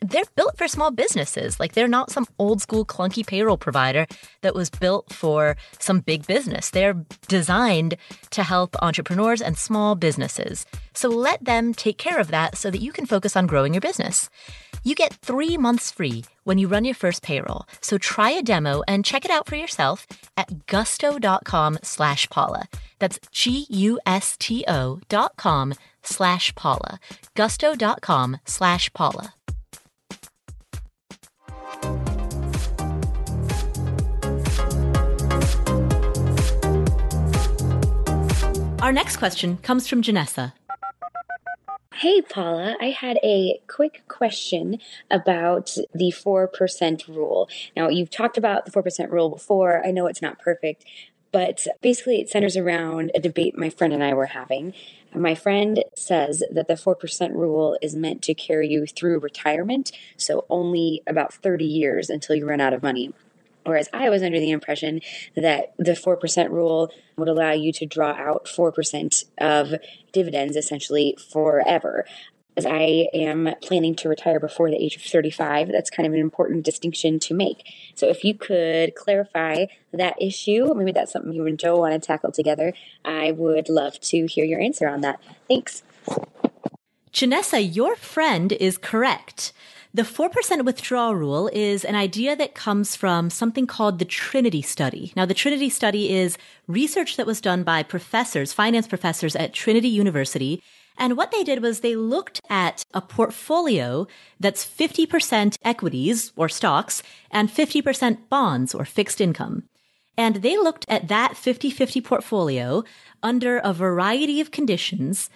they're 0.00 0.24
built 0.36 0.56
for 0.56 0.68
small 0.68 0.90
businesses. 0.90 1.58
Like 1.58 1.74
they're 1.74 1.88
not 1.88 2.10
some 2.10 2.26
old 2.38 2.60
school 2.60 2.84
clunky 2.84 3.26
payroll 3.26 3.56
provider 3.56 4.06
that 4.42 4.54
was 4.54 4.70
built 4.70 5.12
for 5.12 5.56
some 5.78 6.00
big 6.00 6.26
business. 6.26 6.70
They're 6.70 6.94
designed 7.28 7.96
to 8.30 8.42
help 8.42 8.76
entrepreneurs 8.82 9.40
and 9.40 9.56
small 9.58 9.94
businesses. 9.94 10.66
So 10.94 11.08
let 11.08 11.44
them 11.44 11.74
take 11.74 11.98
care 11.98 12.18
of 12.18 12.28
that 12.28 12.56
so 12.56 12.70
that 12.70 12.80
you 12.80 12.92
can 12.92 13.06
focus 13.06 13.36
on 13.36 13.46
growing 13.46 13.74
your 13.74 13.80
business. 13.80 14.28
You 14.84 14.94
get 14.94 15.14
three 15.14 15.56
months 15.56 15.90
free 15.90 16.24
when 16.44 16.58
you 16.58 16.68
run 16.68 16.84
your 16.84 16.94
first 16.94 17.22
payroll. 17.22 17.66
So 17.80 17.98
try 17.98 18.30
a 18.30 18.42
demo 18.42 18.82
and 18.86 19.04
check 19.04 19.24
it 19.24 19.30
out 19.30 19.48
for 19.48 19.56
yourself 19.56 20.06
at 20.36 20.66
gusto.com 20.66 21.78
slash 21.82 22.28
Paula. 22.30 22.68
That's 22.98 23.18
G-U-S-T-O 23.32 25.00
dot 25.08 25.36
com 25.36 25.74
slash 26.02 26.54
Paula. 26.54 27.00
Gusto.com 27.34 28.38
slash 28.44 28.92
Paula. 28.92 29.34
Our 38.88 38.92
next 38.92 39.18
question 39.18 39.58
comes 39.58 39.86
from 39.86 40.00
Jenessa. 40.00 40.54
Hey, 41.96 42.22
Paula, 42.22 42.74
I 42.80 42.86
had 42.86 43.18
a 43.22 43.60
quick 43.66 44.02
question 44.08 44.78
about 45.10 45.76
the 45.92 46.10
4% 46.10 47.06
rule. 47.06 47.50
Now, 47.76 47.90
you've 47.90 48.08
talked 48.08 48.38
about 48.38 48.64
the 48.64 48.70
4% 48.70 49.10
rule 49.10 49.28
before. 49.28 49.86
I 49.86 49.90
know 49.90 50.06
it's 50.06 50.22
not 50.22 50.38
perfect, 50.38 50.86
but 51.32 51.66
basically, 51.82 52.18
it 52.22 52.30
centers 52.30 52.56
around 52.56 53.10
a 53.14 53.20
debate 53.20 53.58
my 53.58 53.68
friend 53.68 53.92
and 53.92 54.02
I 54.02 54.14
were 54.14 54.24
having. 54.24 54.72
My 55.14 55.34
friend 55.34 55.84
says 55.94 56.42
that 56.50 56.66
the 56.66 56.72
4% 56.72 57.34
rule 57.34 57.76
is 57.82 57.94
meant 57.94 58.22
to 58.22 58.32
carry 58.32 58.68
you 58.68 58.86
through 58.86 59.18
retirement, 59.18 59.92
so 60.16 60.46
only 60.48 61.02
about 61.06 61.34
30 61.34 61.66
years 61.66 62.08
until 62.08 62.36
you 62.36 62.48
run 62.48 62.62
out 62.62 62.72
of 62.72 62.82
money. 62.82 63.12
Whereas 63.68 63.90
I 63.92 64.08
was 64.08 64.22
under 64.22 64.40
the 64.40 64.50
impression 64.50 65.02
that 65.36 65.74
the 65.76 65.92
4% 65.92 66.48
rule 66.48 66.90
would 67.18 67.28
allow 67.28 67.52
you 67.52 67.70
to 67.74 67.84
draw 67.84 68.12
out 68.12 68.46
4% 68.46 69.24
of 69.36 69.74
dividends 70.10 70.56
essentially 70.56 71.18
forever. 71.30 72.06
As 72.56 72.64
I 72.64 73.08
am 73.12 73.50
planning 73.60 73.94
to 73.96 74.08
retire 74.08 74.40
before 74.40 74.70
the 74.70 74.82
age 74.82 74.96
of 74.96 75.02
35, 75.02 75.68
that's 75.68 75.90
kind 75.90 76.06
of 76.06 76.14
an 76.14 76.18
important 76.18 76.64
distinction 76.64 77.18
to 77.20 77.34
make. 77.34 77.62
So, 77.94 78.08
if 78.08 78.24
you 78.24 78.34
could 78.34 78.96
clarify 78.96 79.66
that 79.92 80.20
issue, 80.20 80.72
maybe 80.74 80.90
that's 80.90 81.12
something 81.12 81.32
you 81.32 81.46
and 81.46 81.58
Joe 81.58 81.76
want 81.76 81.92
to 81.92 82.04
tackle 82.04 82.32
together, 82.32 82.72
I 83.04 83.30
would 83.30 83.68
love 83.68 84.00
to 84.00 84.26
hear 84.26 84.44
your 84.44 84.60
answer 84.60 84.88
on 84.88 85.02
that. 85.02 85.20
Thanks. 85.46 85.84
Jenessa, 87.12 87.60
your 87.62 87.94
friend 87.94 88.50
is 88.52 88.76
correct. 88.78 89.52
The 89.94 90.02
4% 90.02 90.64
withdrawal 90.66 91.14
rule 91.14 91.48
is 91.50 91.82
an 91.82 91.94
idea 91.94 92.36
that 92.36 92.54
comes 92.54 92.94
from 92.94 93.30
something 93.30 93.66
called 93.66 93.98
the 93.98 94.04
Trinity 94.04 94.60
Study. 94.60 95.12
Now, 95.16 95.24
the 95.24 95.32
Trinity 95.32 95.70
Study 95.70 96.12
is 96.12 96.36
research 96.66 97.16
that 97.16 97.26
was 97.26 97.40
done 97.40 97.62
by 97.62 97.82
professors, 97.82 98.52
finance 98.52 98.86
professors 98.86 99.34
at 99.34 99.54
Trinity 99.54 99.88
University. 99.88 100.62
And 100.98 101.16
what 101.16 101.30
they 101.30 101.42
did 101.42 101.62
was 101.62 101.80
they 101.80 101.96
looked 101.96 102.42
at 102.50 102.84
a 102.92 103.00
portfolio 103.00 104.06
that's 104.38 104.66
50% 104.66 105.56
equities 105.64 106.32
or 106.36 106.50
stocks 106.50 107.02
and 107.30 107.48
50% 107.48 108.28
bonds 108.28 108.74
or 108.74 108.84
fixed 108.84 109.22
income. 109.22 109.62
And 110.18 110.36
they 110.36 110.58
looked 110.58 110.84
at 110.88 111.08
that 111.08 111.32
50-50 111.32 112.04
portfolio 112.04 112.84
under 113.22 113.58
a 113.58 113.72
variety 113.72 114.40
of 114.40 114.50
conditions 114.50 115.30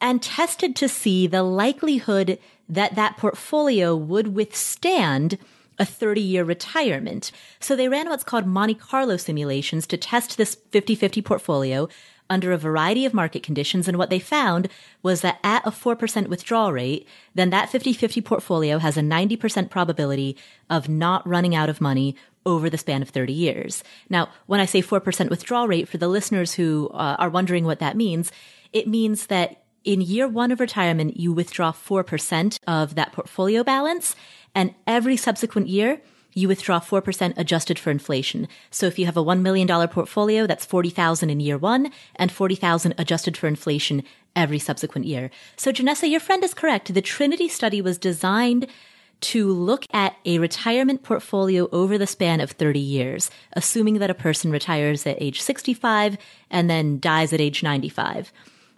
and 0.00 0.22
tested 0.22 0.76
to 0.76 0.88
see 0.88 1.26
the 1.26 1.42
likelihood 1.42 2.38
that 2.68 2.94
that 2.94 3.16
portfolio 3.16 3.94
would 3.94 4.34
withstand 4.34 5.38
a 5.78 5.84
30 5.84 6.20
year 6.20 6.44
retirement. 6.44 7.30
So 7.60 7.76
they 7.76 7.88
ran 7.88 8.08
what's 8.08 8.24
called 8.24 8.46
Monte 8.46 8.74
Carlo 8.74 9.16
simulations 9.16 9.86
to 9.88 9.96
test 9.96 10.36
this 10.36 10.56
50-50 10.72 11.24
portfolio 11.24 11.88
under 12.28 12.50
a 12.50 12.58
variety 12.58 13.04
of 13.04 13.14
market 13.14 13.42
conditions. 13.42 13.86
And 13.86 13.98
what 13.98 14.10
they 14.10 14.18
found 14.18 14.68
was 15.02 15.20
that 15.20 15.38
at 15.44 15.66
a 15.66 15.70
4% 15.70 16.28
withdrawal 16.28 16.72
rate, 16.72 17.06
then 17.34 17.50
that 17.50 17.70
50-50 17.70 18.24
portfolio 18.24 18.78
has 18.78 18.96
a 18.96 19.00
90% 19.00 19.70
probability 19.70 20.36
of 20.68 20.88
not 20.88 21.26
running 21.26 21.54
out 21.54 21.68
of 21.68 21.80
money 21.80 22.16
over 22.44 22.68
the 22.70 22.78
span 22.78 23.02
of 23.02 23.10
30 23.10 23.32
years. 23.32 23.84
Now, 24.08 24.28
when 24.46 24.60
I 24.60 24.66
say 24.66 24.82
4% 24.82 25.30
withdrawal 25.30 25.68
rate, 25.68 25.88
for 25.88 25.98
the 25.98 26.08
listeners 26.08 26.54
who 26.54 26.90
uh, 26.94 27.16
are 27.18 27.30
wondering 27.30 27.64
what 27.64 27.80
that 27.80 27.96
means, 27.96 28.32
it 28.72 28.88
means 28.88 29.26
that 29.26 29.62
in 29.86 30.00
year 30.00 30.26
one 30.26 30.50
of 30.50 30.60
retirement, 30.60 31.16
you 31.16 31.32
withdraw 31.32 31.72
4% 31.72 32.58
of 32.66 32.96
that 32.96 33.12
portfolio 33.12 33.62
balance. 33.62 34.16
And 34.54 34.74
every 34.86 35.16
subsequent 35.16 35.68
year, 35.68 36.02
you 36.34 36.48
withdraw 36.48 36.80
4% 36.80 37.38
adjusted 37.38 37.78
for 37.78 37.90
inflation. 37.90 38.48
So 38.70 38.86
if 38.86 38.98
you 38.98 39.06
have 39.06 39.16
a 39.16 39.24
$1 39.24 39.40
million 39.40 39.88
portfolio, 39.88 40.46
that's 40.46 40.66
40,000 40.66 41.30
in 41.30 41.40
year 41.40 41.56
one 41.56 41.90
and 42.16 42.30
40,000 42.30 42.94
adjusted 42.98 43.36
for 43.36 43.46
inflation 43.46 44.02
every 44.34 44.58
subsequent 44.58 45.06
year. 45.06 45.30
So 45.56 45.72
Jenessa, 45.72 46.10
your 46.10 46.20
friend 46.20 46.44
is 46.44 46.52
correct. 46.52 46.92
The 46.92 47.00
Trinity 47.00 47.48
study 47.48 47.80
was 47.80 47.96
designed 47.96 48.66
to 49.18 49.50
look 49.50 49.86
at 49.94 50.16
a 50.26 50.38
retirement 50.38 51.02
portfolio 51.02 51.70
over 51.72 51.96
the 51.96 52.06
span 52.06 52.40
of 52.40 52.50
30 52.50 52.80
years, 52.80 53.30
assuming 53.54 53.94
that 54.00 54.10
a 54.10 54.14
person 54.14 54.50
retires 54.50 55.06
at 55.06 55.22
age 55.22 55.40
65 55.40 56.18
and 56.50 56.68
then 56.68 57.00
dies 57.00 57.32
at 57.32 57.40
age 57.40 57.62
95 57.62 58.30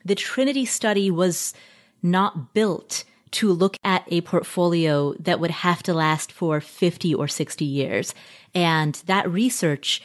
the 0.08 0.14
Trinity 0.14 0.64
study 0.64 1.10
was 1.10 1.54
not 2.02 2.54
built 2.54 3.04
to 3.30 3.52
look 3.52 3.76
at 3.84 4.04
a 4.08 4.22
portfolio 4.22 5.12
that 5.14 5.38
would 5.38 5.50
have 5.50 5.82
to 5.82 5.94
last 5.94 6.32
for 6.32 6.60
50 6.60 7.14
or 7.14 7.28
60 7.28 7.64
years. 7.64 8.14
And 8.54 8.94
that 9.06 9.30
research 9.30 10.02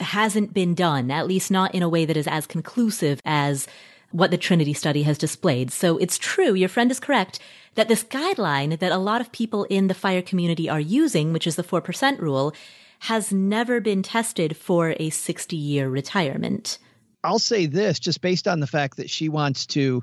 hasn't 0.00 0.52
been 0.52 0.74
done, 0.74 1.10
at 1.10 1.26
least 1.26 1.50
not 1.50 1.74
in 1.74 1.82
a 1.82 1.88
way 1.88 2.04
that 2.04 2.16
is 2.16 2.26
as 2.26 2.46
conclusive 2.46 3.20
as 3.24 3.66
what 4.10 4.30
the 4.30 4.36
Trinity 4.36 4.74
study 4.74 5.04
has 5.04 5.16
displayed. 5.16 5.70
So 5.70 5.96
it's 5.96 6.18
true, 6.18 6.52
your 6.52 6.68
friend 6.68 6.90
is 6.90 7.00
correct, 7.00 7.38
that 7.74 7.88
this 7.88 8.04
guideline 8.04 8.78
that 8.78 8.92
a 8.92 8.98
lot 8.98 9.22
of 9.22 9.32
people 9.32 9.64
in 9.64 9.86
the 9.86 9.94
fire 9.94 10.20
community 10.20 10.68
are 10.68 10.80
using, 10.80 11.32
which 11.32 11.46
is 11.46 11.56
the 11.56 11.64
4% 11.64 12.18
rule, 12.18 12.52
has 13.00 13.32
never 13.32 13.80
been 13.80 14.02
tested 14.02 14.56
for 14.56 14.94
a 15.00 15.08
60 15.08 15.56
year 15.56 15.88
retirement. 15.88 16.78
I'll 17.24 17.38
say 17.38 17.66
this 17.66 17.98
just 17.98 18.20
based 18.20 18.48
on 18.48 18.60
the 18.60 18.66
fact 18.66 18.96
that 18.96 19.10
she 19.10 19.28
wants 19.28 19.66
to 19.68 20.02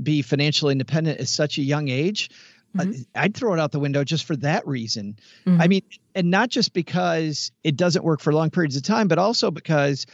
be 0.00 0.22
financially 0.22 0.72
independent 0.72 1.20
at 1.20 1.28
such 1.28 1.58
a 1.58 1.62
young 1.62 1.88
age. 1.88 2.30
Mm-hmm. 2.76 3.02
I'd 3.14 3.34
throw 3.34 3.54
it 3.54 3.60
out 3.60 3.72
the 3.72 3.80
window 3.80 4.04
just 4.04 4.24
for 4.24 4.36
that 4.36 4.66
reason. 4.66 5.18
Mm-hmm. 5.46 5.60
I 5.60 5.68
mean, 5.68 5.82
and 6.14 6.30
not 6.30 6.50
just 6.50 6.72
because 6.72 7.50
it 7.64 7.76
doesn't 7.76 8.04
work 8.04 8.20
for 8.20 8.32
long 8.32 8.50
periods 8.50 8.76
of 8.76 8.82
time, 8.82 9.08
but 9.08 9.18
also 9.18 9.50
because 9.50 10.06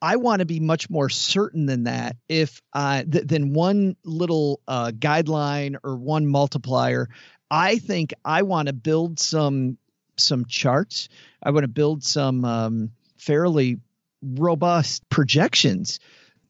I 0.00 0.16
want 0.16 0.40
to 0.40 0.46
be 0.46 0.60
much 0.60 0.90
more 0.90 1.08
certain 1.08 1.66
than 1.66 1.84
that. 1.84 2.16
If 2.28 2.60
uh, 2.72 3.04
th- 3.10 3.26
than 3.26 3.52
one 3.52 3.96
little 4.04 4.60
uh, 4.68 4.92
guideline 4.92 5.76
or 5.82 5.96
one 5.96 6.26
multiplier, 6.26 7.08
I 7.50 7.78
think 7.78 8.12
I 8.24 8.42
want 8.42 8.68
to 8.68 8.74
build 8.74 9.18
some 9.18 9.78
some 10.16 10.44
charts. 10.44 11.08
I 11.42 11.50
want 11.50 11.64
to 11.64 11.68
build 11.68 12.04
some 12.04 12.44
um, 12.44 12.90
fairly 13.16 13.78
robust 14.24 15.08
projections 15.08 16.00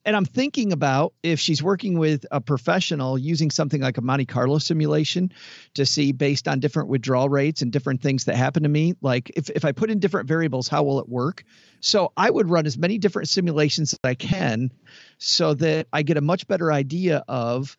and 0.04 0.14
I'm 0.14 0.26
thinking 0.26 0.72
about 0.72 1.14
if 1.22 1.40
she's 1.40 1.62
working 1.62 1.98
with 1.98 2.26
a 2.30 2.40
professional 2.40 3.16
using 3.16 3.50
something 3.50 3.80
like 3.80 3.96
a 3.96 4.02
Monte 4.02 4.26
Carlo 4.26 4.58
simulation 4.58 5.32
to 5.74 5.86
see 5.86 6.12
based 6.12 6.46
on 6.46 6.60
different 6.60 6.90
withdrawal 6.90 7.28
rates 7.28 7.62
and 7.62 7.72
different 7.72 8.02
things 8.02 8.24
that 8.24 8.36
happen 8.36 8.64
to 8.64 8.68
me. 8.68 8.94
Like 9.00 9.30
if, 9.34 9.48
if 9.50 9.64
I 9.64 9.72
put 9.72 9.90
in 9.90 10.00
different 10.00 10.28
variables, 10.28 10.68
how 10.68 10.82
will 10.82 11.00
it 11.00 11.08
work? 11.08 11.44
So 11.80 12.12
I 12.16 12.28
would 12.28 12.50
run 12.50 12.66
as 12.66 12.76
many 12.76 12.98
different 12.98 13.28
simulations 13.28 13.94
as 13.94 14.00
I 14.04 14.14
can 14.14 14.70
so 15.18 15.54
that 15.54 15.86
I 15.92 16.02
get 16.02 16.18
a 16.18 16.22
much 16.22 16.46
better 16.46 16.70
idea 16.70 17.24
of 17.26 17.76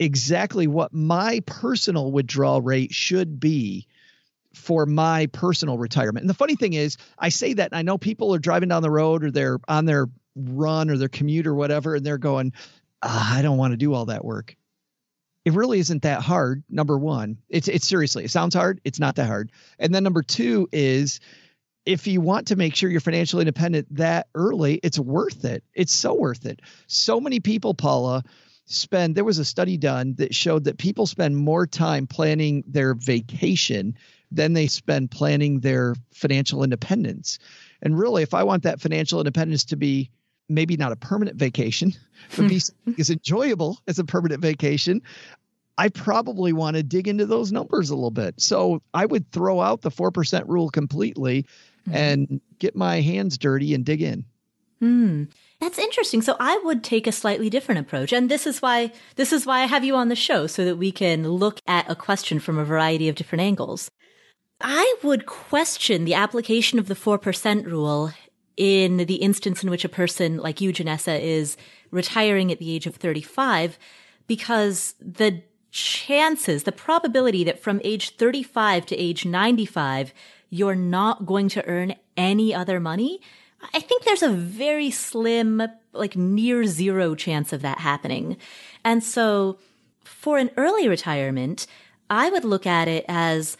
exactly 0.00 0.66
what 0.66 0.92
my 0.92 1.40
personal 1.46 2.10
withdrawal 2.10 2.62
rate 2.62 2.92
should 2.92 3.38
be 3.38 3.86
for 4.54 4.86
my 4.86 5.26
personal 5.26 5.78
retirement. 5.78 6.22
And 6.22 6.30
the 6.30 6.34
funny 6.34 6.56
thing 6.56 6.72
is, 6.72 6.96
I 7.18 7.28
say 7.28 7.52
that 7.54 7.72
and 7.72 7.78
I 7.78 7.82
know 7.82 7.98
people 7.98 8.34
are 8.34 8.38
driving 8.38 8.68
down 8.68 8.82
the 8.82 8.90
road 8.90 9.24
or 9.24 9.30
they're 9.30 9.58
on 9.68 9.84
their 9.84 10.08
run 10.34 10.90
or 10.90 10.96
their 10.96 11.08
commute 11.08 11.46
or 11.46 11.54
whatever, 11.54 11.96
and 11.96 12.04
they're 12.04 12.18
going, 12.18 12.52
oh, 13.02 13.28
I 13.32 13.42
don't 13.42 13.58
want 13.58 13.72
to 13.72 13.76
do 13.76 13.94
all 13.94 14.06
that 14.06 14.24
work. 14.24 14.56
It 15.44 15.54
really 15.54 15.78
isn't 15.78 16.02
that 16.02 16.20
hard. 16.20 16.62
Number 16.68 16.98
one, 16.98 17.38
it's 17.48 17.66
it's 17.66 17.86
seriously, 17.86 18.24
it 18.24 18.30
sounds 18.30 18.54
hard. 18.54 18.80
It's 18.84 19.00
not 19.00 19.16
that 19.16 19.26
hard. 19.26 19.52
And 19.78 19.94
then 19.94 20.04
number 20.04 20.22
two 20.22 20.68
is 20.70 21.20
if 21.86 22.06
you 22.06 22.20
want 22.20 22.48
to 22.48 22.56
make 22.56 22.76
sure 22.76 22.90
you're 22.90 23.00
financially 23.00 23.42
independent 23.42 23.96
that 23.96 24.28
early, 24.34 24.78
it's 24.82 24.98
worth 24.98 25.44
it. 25.44 25.64
It's 25.72 25.92
so 25.92 26.14
worth 26.14 26.44
it. 26.44 26.60
So 26.88 27.20
many 27.20 27.40
people, 27.40 27.72
Paula, 27.72 28.22
spend 28.66 29.14
there 29.14 29.24
was 29.24 29.38
a 29.38 29.44
study 29.44 29.76
done 29.76 30.14
that 30.18 30.34
showed 30.34 30.64
that 30.64 30.78
people 30.78 31.06
spend 31.06 31.36
more 31.36 31.66
time 31.66 32.06
planning 32.06 32.62
their 32.66 32.94
vacation 32.94 33.96
than 34.30 34.52
they 34.52 34.66
spend 34.66 35.10
planning 35.10 35.60
their 35.60 35.94
financial 36.12 36.62
independence. 36.62 37.38
And 37.82 37.98
really, 37.98 38.22
if 38.22 38.34
I 38.34 38.44
want 38.44 38.62
that 38.62 38.80
financial 38.80 39.20
independence 39.20 39.64
to 39.66 39.76
be 39.76 40.10
maybe 40.48 40.76
not 40.76 40.92
a 40.92 40.96
permanent 40.96 41.36
vacation, 41.36 41.92
but 42.36 42.48
be 42.48 42.60
as 42.98 43.10
enjoyable 43.10 43.78
as 43.86 43.98
a 43.98 44.04
permanent 44.04 44.40
vacation, 44.40 45.02
I 45.78 45.88
probably 45.88 46.52
want 46.52 46.76
to 46.76 46.82
dig 46.82 47.08
into 47.08 47.24
those 47.24 47.52
numbers 47.52 47.90
a 47.90 47.94
little 47.94 48.10
bit. 48.10 48.40
So 48.40 48.82
I 48.92 49.06
would 49.06 49.30
throw 49.32 49.60
out 49.60 49.80
the 49.80 49.90
4% 49.90 50.46
rule 50.46 50.68
completely 50.68 51.44
mm-hmm. 51.88 51.94
and 51.94 52.40
get 52.58 52.76
my 52.76 53.00
hands 53.00 53.38
dirty 53.38 53.74
and 53.74 53.84
dig 53.84 54.02
in. 54.02 54.24
Hmm. 54.80 55.24
That's 55.60 55.78
interesting. 55.78 56.22
So 56.22 56.36
I 56.40 56.58
would 56.64 56.82
take 56.82 57.06
a 57.06 57.12
slightly 57.12 57.50
different 57.50 57.80
approach. 57.80 58.12
And 58.12 58.30
this 58.30 58.46
is 58.46 58.62
why 58.62 58.92
this 59.16 59.32
is 59.32 59.44
why 59.44 59.60
I 59.60 59.66
have 59.66 59.84
you 59.84 59.94
on 59.94 60.08
the 60.08 60.16
show 60.16 60.46
so 60.46 60.64
that 60.64 60.76
we 60.76 60.90
can 60.90 61.28
look 61.28 61.60
at 61.66 61.90
a 61.90 61.94
question 61.94 62.40
from 62.40 62.58
a 62.58 62.64
variety 62.64 63.08
of 63.08 63.14
different 63.14 63.42
angles. 63.42 63.90
I 64.60 64.94
would 65.02 65.26
question 65.26 66.04
the 66.04 66.14
application 66.14 66.78
of 66.78 66.86
the 66.86 66.94
4% 66.94 67.66
rule 67.66 68.12
in 68.56 68.98
the 68.98 69.16
instance 69.16 69.62
in 69.62 69.70
which 69.70 69.84
a 69.84 69.88
person 69.88 70.36
like 70.36 70.60
you, 70.60 70.72
Jenessa, 70.72 71.18
is 71.18 71.56
retiring 71.90 72.52
at 72.52 72.58
the 72.58 72.74
age 72.74 72.86
of 72.86 72.96
35, 72.96 73.78
because 74.26 74.94
the 75.00 75.42
chances, 75.70 76.64
the 76.64 76.72
probability 76.72 77.44
that 77.44 77.62
from 77.62 77.80
age 77.84 78.16
35 78.16 78.86
to 78.86 78.96
age 78.96 79.24
95, 79.24 80.12
you're 80.50 80.74
not 80.74 81.24
going 81.24 81.48
to 81.48 81.66
earn 81.66 81.94
any 82.16 82.54
other 82.54 82.80
money, 82.80 83.20
I 83.74 83.80
think 83.80 84.04
there's 84.04 84.22
a 84.22 84.30
very 84.30 84.90
slim, 84.90 85.62
like 85.92 86.16
near 86.16 86.66
zero 86.66 87.14
chance 87.14 87.52
of 87.52 87.62
that 87.62 87.78
happening. 87.78 88.36
And 88.84 89.02
so 89.02 89.58
for 90.04 90.38
an 90.38 90.50
early 90.56 90.88
retirement, 90.88 91.66
I 92.08 92.30
would 92.30 92.44
look 92.44 92.66
at 92.66 92.88
it 92.88 93.04
as 93.08 93.56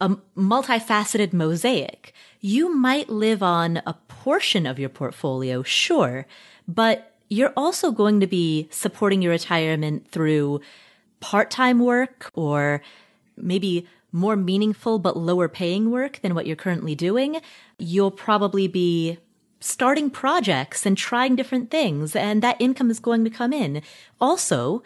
a 0.00 0.10
multifaceted 0.36 1.32
mosaic. 1.32 2.12
You 2.40 2.74
might 2.74 3.08
live 3.08 3.42
on 3.42 3.82
a 3.86 3.94
portion 4.08 4.66
of 4.66 4.78
your 4.78 4.88
portfolio, 4.88 5.62
sure, 5.62 6.26
but 6.68 7.14
you're 7.28 7.52
also 7.56 7.90
going 7.90 8.20
to 8.20 8.26
be 8.26 8.68
supporting 8.70 9.22
your 9.22 9.32
retirement 9.32 10.08
through 10.08 10.60
part-time 11.20 11.78
work 11.78 12.30
or 12.34 12.82
maybe 13.36 13.86
more 14.12 14.36
meaningful 14.36 14.98
but 14.98 15.16
lower 15.16 15.48
paying 15.48 15.90
work 15.90 16.20
than 16.20 16.34
what 16.34 16.46
you're 16.46 16.54
currently 16.54 16.94
doing. 16.94 17.40
You'll 17.78 18.10
probably 18.10 18.68
be 18.68 19.18
starting 19.58 20.10
projects 20.10 20.84
and 20.84 20.96
trying 20.96 21.34
different 21.34 21.70
things 21.70 22.14
and 22.14 22.42
that 22.42 22.60
income 22.60 22.90
is 22.90 23.00
going 23.00 23.24
to 23.24 23.30
come 23.30 23.52
in. 23.52 23.82
Also, 24.20 24.82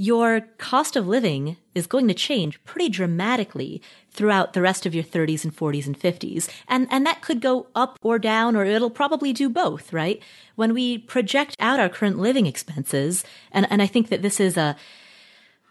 your 0.00 0.42
cost 0.58 0.94
of 0.94 1.08
living 1.08 1.56
is 1.74 1.88
going 1.88 2.06
to 2.06 2.14
change 2.14 2.62
pretty 2.62 2.88
dramatically 2.88 3.82
throughout 4.12 4.52
the 4.52 4.62
rest 4.62 4.86
of 4.86 4.94
your 4.94 5.02
30s 5.02 5.42
and 5.42 5.54
40s 5.54 5.86
and 5.88 5.98
50s. 5.98 6.48
And, 6.68 6.86
and 6.88 7.04
that 7.04 7.20
could 7.20 7.40
go 7.40 7.66
up 7.74 7.98
or 8.00 8.20
down, 8.20 8.54
or 8.54 8.64
it'll 8.64 8.90
probably 8.90 9.32
do 9.32 9.50
both, 9.50 9.92
right? 9.92 10.22
When 10.54 10.72
we 10.72 10.98
project 10.98 11.56
out 11.58 11.80
our 11.80 11.88
current 11.88 12.20
living 12.20 12.46
expenses, 12.46 13.24
and, 13.50 13.66
and 13.70 13.82
I 13.82 13.88
think 13.88 14.08
that 14.10 14.22
this 14.22 14.38
is 14.38 14.56
a, 14.56 14.76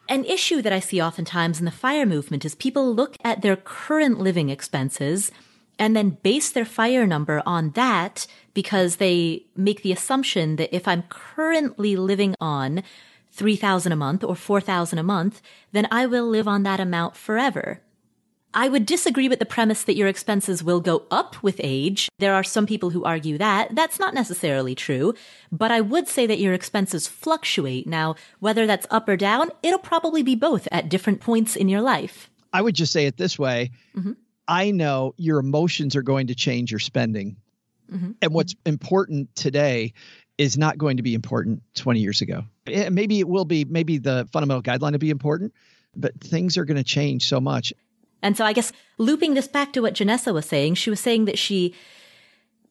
an 0.09 0.25
issue 0.25 0.61
that 0.61 0.73
I 0.73 0.81
see 0.81 1.01
oftentimes 1.01 1.59
in 1.59 1.65
the 1.65 1.71
fire 1.71 2.05
movement 2.05 2.43
is 2.43 2.53
people 2.53 2.93
look 2.93 3.15
at 3.23 3.43
their 3.43 3.55
current 3.55 4.19
living 4.19 4.49
expenses 4.49 5.31
and 5.79 5.95
then 5.95 6.17
base 6.21 6.51
their 6.51 6.65
fire 6.65 7.07
number 7.07 7.41
on 7.45 7.69
that 7.71 8.27
because 8.53 8.97
they 8.97 9.45
make 9.55 9.83
the 9.83 9.93
assumption 9.93 10.57
that 10.57 10.75
if 10.75 10.85
I'm 10.85 11.03
currently 11.03 11.95
living 11.95 12.35
on 12.41 12.83
3000 13.37 13.91
a 13.91 13.95
month 13.95 14.23
or 14.23 14.35
4000 14.35 14.97
a 14.97 15.03
month, 15.03 15.41
then 15.71 15.87
I 15.91 16.07
will 16.07 16.27
live 16.27 16.47
on 16.47 16.63
that 16.63 16.79
amount 16.79 17.15
forever. 17.15 17.81
I 18.53 18.69
would 18.69 18.87
disagree 18.87 19.29
with 19.29 19.37
the 19.37 19.45
premise 19.45 19.83
that 19.83 19.95
your 19.95 20.07
expenses 20.07 20.63
will 20.63 20.79
go 20.79 21.03
up 21.11 21.43
with 21.43 21.61
age. 21.63 22.09
There 22.17 22.33
are 22.33 22.43
some 22.43 22.65
people 22.65 22.89
who 22.89 23.03
argue 23.03 23.37
that. 23.37 23.75
That's 23.75 23.99
not 23.99 24.15
necessarily 24.15 24.73
true, 24.73 25.13
but 25.51 25.71
I 25.71 25.81
would 25.81 26.07
say 26.07 26.25
that 26.25 26.39
your 26.39 26.53
expenses 26.53 27.07
fluctuate. 27.07 27.85
Now, 27.85 28.15
whether 28.39 28.65
that's 28.65 28.87
up 28.89 29.07
or 29.07 29.15
down, 29.15 29.51
it'll 29.61 29.77
probably 29.77 30.23
be 30.23 30.35
both 30.35 30.67
at 30.71 30.89
different 30.89 31.21
points 31.21 31.55
in 31.55 31.69
your 31.69 31.81
life. 31.81 32.31
I 32.51 32.63
would 32.63 32.73
just 32.73 32.91
say 32.91 33.05
it 33.05 33.17
this 33.17 33.37
way. 33.37 33.69
Mm-hmm. 33.95 34.13
I 34.47 34.71
know 34.71 35.13
your 35.17 35.37
emotions 35.37 35.95
are 35.95 36.01
going 36.01 36.27
to 36.27 36.35
change 36.35 36.71
your 36.71 36.79
spending. 36.79 37.37
Mm-hmm. 37.91 38.11
And 38.23 38.33
what's 38.33 38.55
mm-hmm. 38.55 38.69
important 38.69 39.35
today 39.35 39.93
is 40.37 40.57
not 40.57 40.77
going 40.77 40.97
to 40.97 41.03
be 41.03 41.13
important 41.13 41.61
20 41.75 41.99
years 41.99 42.21
ago. 42.21 42.43
Eh, 42.67 42.89
maybe 42.89 43.19
it 43.19 43.27
will 43.27 43.45
be, 43.45 43.65
maybe 43.65 43.97
the 43.97 44.27
fundamental 44.31 44.61
guideline 44.61 44.91
will 44.91 44.99
be 44.99 45.09
important, 45.09 45.53
but 45.95 46.19
things 46.19 46.57
are 46.57 46.65
going 46.65 46.77
to 46.77 46.83
change 46.83 47.27
so 47.27 47.39
much. 47.39 47.73
And 48.21 48.35
so 48.35 48.45
I 48.45 48.53
guess 48.53 48.71
looping 48.97 49.33
this 49.33 49.47
back 49.47 49.73
to 49.73 49.81
what 49.81 49.93
Jenessa 49.93 50.33
was 50.33 50.45
saying, 50.45 50.75
she 50.75 50.89
was 50.89 50.99
saying 50.99 51.25
that 51.25 51.37
she 51.37 51.75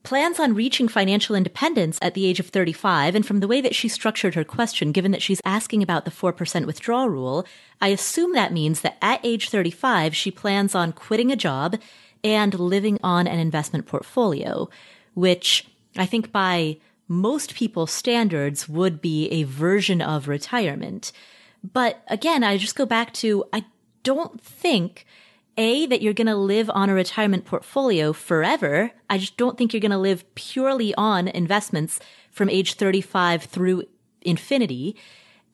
plans 0.03 0.39
on 0.39 0.55
reaching 0.55 0.87
financial 0.87 1.35
independence 1.35 1.99
at 2.01 2.15
the 2.15 2.27
age 2.27 2.39
of 2.39 2.47
35. 2.47 3.17
And 3.17 3.27
from 3.27 3.41
the 3.41 3.49
way 3.49 3.61
that 3.61 3.75
she 3.75 3.89
structured 3.89 4.37
her 4.37 4.45
question, 4.45 4.93
given 4.93 5.11
that 5.11 5.23
she's 5.23 5.43
asking 5.45 5.83
about 5.83 6.05
the 6.05 6.13
4% 6.13 6.65
withdrawal 6.65 7.09
rule, 7.09 7.45
I 7.81 7.89
assume 7.89 8.33
that 8.33 8.53
means 8.53 8.83
that 8.83 8.99
at 9.03 9.21
age 9.25 9.51
35, 9.51 10.15
she 10.15 10.31
plans 10.31 10.77
on 10.77 10.93
quitting 10.93 11.33
a 11.33 11.37
job 11.37 11.77
and 12.23 12.55
living 12.55 12.99
on 13.03 13.27
an 13.27 13.41
investment 13.41 13.87
portfolio, 13.87 14.69
which 15.15 15.67
I 15.97 16.07
think 16.07 16.31
by 16.31 16.79
most 17.09 17.55
people's 17.55 17.93
standards 17.93 18.69
would 18.69 19.01
be 19.01 19.29
a 19.29 19.45
version 19.45 20.03
of 20.03 20.29
retirement. 20.29 21.13
But 21.63 22.03
again, 22.09 22.43
I 22.43 22.57
just 22.57 22.77
go 22.77 22.87
back 22.87 23.13
to, 23.15 23.45
I 23.53 23.65
don't 24.03 24.41
think 24.41 25.07
a, 25.57 25.87
that 25.87 26.03
you're 26.03 26.13
going 26.13 26.27
to 26.27 26.37
live 26.37 26.71
on 26.71 26.91
a 26.91 26.95
retirement 26.95 27.45
portfolio 27.45 28.13
forever. 28.13 28.93
I 29.09 29.19
just 29.19 29.37
don't 29.37 29.57
think 29.57 29.73
you're 29.73 29.81
going 29.81 29.91
to 29.91 29.99
live 29.99 30.35
purely 30.35 30.95
on 30.97 31.29
investments 31.29 31.99
from 32.31 32.51
age 32.51 32.75
35 32.75 33.45
through 33.45 33.85
infinity. 34.23 34.97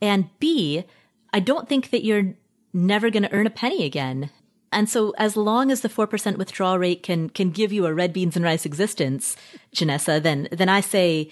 And 0.01 0.29
B, 0.41 0.85
I 1.33 1.41
don't 1.41 1.69
think 1.69 1.91
that 1.91 2.05
you're 2.05 2.35
never 2.73 3.11
going 3.11 3.23
to 3.23 3.33
earn 3.33 3.47
a 3.47 3.51
penny 3.51 3.85
again. 3.85 4.31
And 4.73 4.89
so 4.89 5.15
as 5.19 5.37
long 5.37 5.71
as 5.71 5.83
the 5.83 5.89
4% 5.89 6.39
withdrawal 6.39 6.79
rate 6.79 7.03
can, 7.03 7.29
can 7.29 7.51
give 7.51 7.73
you 7.73 7.87
a 7.87 7.95
red 7.95 8.13
beans 8.13 8.37
and 8.37 8.45
rice 8.45 8.65
existence, 8.65 9.37
Jenessa, 9.75 10.23
then, 10.23 10.49
then 10.51 10.69
I 10.69 10.81
say, 10.81 11.31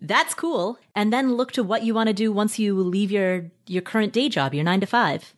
that's 0.00 0.34
cool. 0.34 0.78
And 0.94 1.12
then 1.12 1.34
look 1.34 1.52
to 1.52 1.62
what 1.62 1.82
you 1.82 1.94
want 1.94 2.08
to 2.08 2.14
do 2.14 2.32
once 2.32 2.58
you 2.58 2.74
leave 2.74 3.10
your, 3.10 3.50
your 3.66 3.82
current 3.82 4.12
day 4.12 4.28
job, 4.28 4.54
your 4.54 4.64
nine 4.64 4.80
to 4.80 4.86
five. 4.86 5.34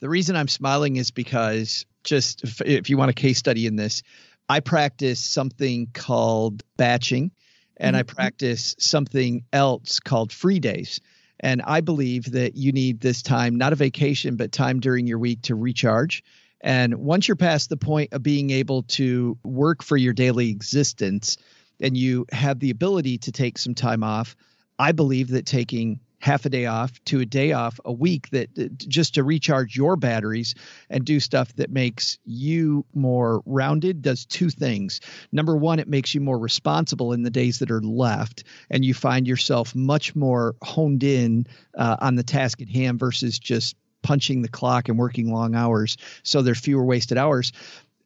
The 0.00 0.08
reason 0.08 0.36
I'm 0.36 0.48
smiling 0.48 0.96
is 0.96 1.10
because 1.10 1.86
just 2.02 2.44
if, 2.44 2.60
if 2.60 2.90
you 2.90 2.98
want 2.98 3.10
a 3.10 3.14
case 3.14 3.38
study 3.38 3.66
in 3.66 3.76
this, 3.76 4.02
I 4.48 4.60
practice 4.60 5.20
something 5.20 5.88
called 5.94 6.62
batching 6.76 7.30
and 7.76 7.94
mm-hmm. 7.94 8.00
I 8.00 8.02
practice 8.02 8.74
something 8.78 9.44
else 9.52 10.00
called 10.00 10.32
free 10.32 10.60
days. 10.60 11.00
And 11.40 11.62
I 11.62 11.80
believe 11.80 12.32
that 12.32 12.56
you 12.56 12.72
need 12.72 13.00
this 13.00 13.22
time, 13.22 13.56
not 13.56 13.72
a 13.72 13.76
vacation, 13.76 14.36
but 14.36 14.52
time 14.52 14.80
during 14.80 15.06
your 15.06 15.18
week 15.18 15.42
to 15.42 15.54
recharge. 15.54 16.22
And 16.64 16.94
once 16.94 17.28
you're 17.28 17.36
past 17.36 17.68
the 17.68 17.76
point 17.76 18.14
of 18.14 18.22
being 18.22 18.50
able 18.50 18.84
to 18.84 19.38
work 19.44 19.82
for 19.82 19.98
your 19.98 20.14
daily 20.14 20.48
existence, 20.48 21.36
and 21.78 21.94
you 21.94 22.24
have 22.32 22.58
the 22.58 22.70
ability 22.70 23.18
to 23.18 23.32
take 23.32 23.58
some 23.58 23.74
time 23.74 24.02
off, 24.02 24.34
I 24.78 24.92
believe 24.92 25.28
that 25.28 25.44
taking 25.44 26.00
half 26.20 26.46
a 26.46 26.48
day 26.48 26.64
off 26.64 26.98
to 27.04 27.20
a 27.20 27.26
day 27.26 27.52
off 27.52 27.78
a 27.84 27.92
week 27.92 28.30
that 28.30 28.78
just 28.78 29.16
to 29.16 29.22
recharge 29.22 29.76
your 29.76 29.94
batteries 29.94 30.54
and 30.88 31.04
do 31.04 31.20
stuff 31.20 31.54
that 31.56 31.70
makes 31.70 32.18
you 32.24 32.86
more 32.94 33.42
rounded 33.44 34.00
does 34.00 34.24
two 34.24 34.48
things. 34.48 35.02
Number 35.32 35.54
one, 35.54 35.80
it 35.80 35.86
makes 35.86 36.14
you 36.14 36.22
more 36.22 36.38
responsible 36.38 37.12
in 37.12 37.24
the 37.24 37.30
days 37.30 37.58
that 37.58 37.70
are 37.70 37.82
left, 37.82 38.44
and 38.70 38.82
you 38.82 38.94
find 38.94 39.28
yourself 39.28 39.74
much 39.74 40.16
more 40.16 40.56
honed 40.62 41.04
in 41.04 41.46
uh, 41.76 41.98
on 42.00 42.14
the 42.14 42.22
task 42.22 42.62
at 42.62 42.70
hand 42.70 42.98
versus 42.98 43.38
just 43.38 43.76
punching 44.04 44.42
the 44.42 44.48
clock 44.48 44.88
and 44.88 44.96
working 44.96 45.32
long 45.32 45.56
hours. 45.56 45.96
So 46.22 46.42
there's 46.42 46.60
fewer 46.60 46.84
wasted 46.84 47.18
hours. 47.18 47.52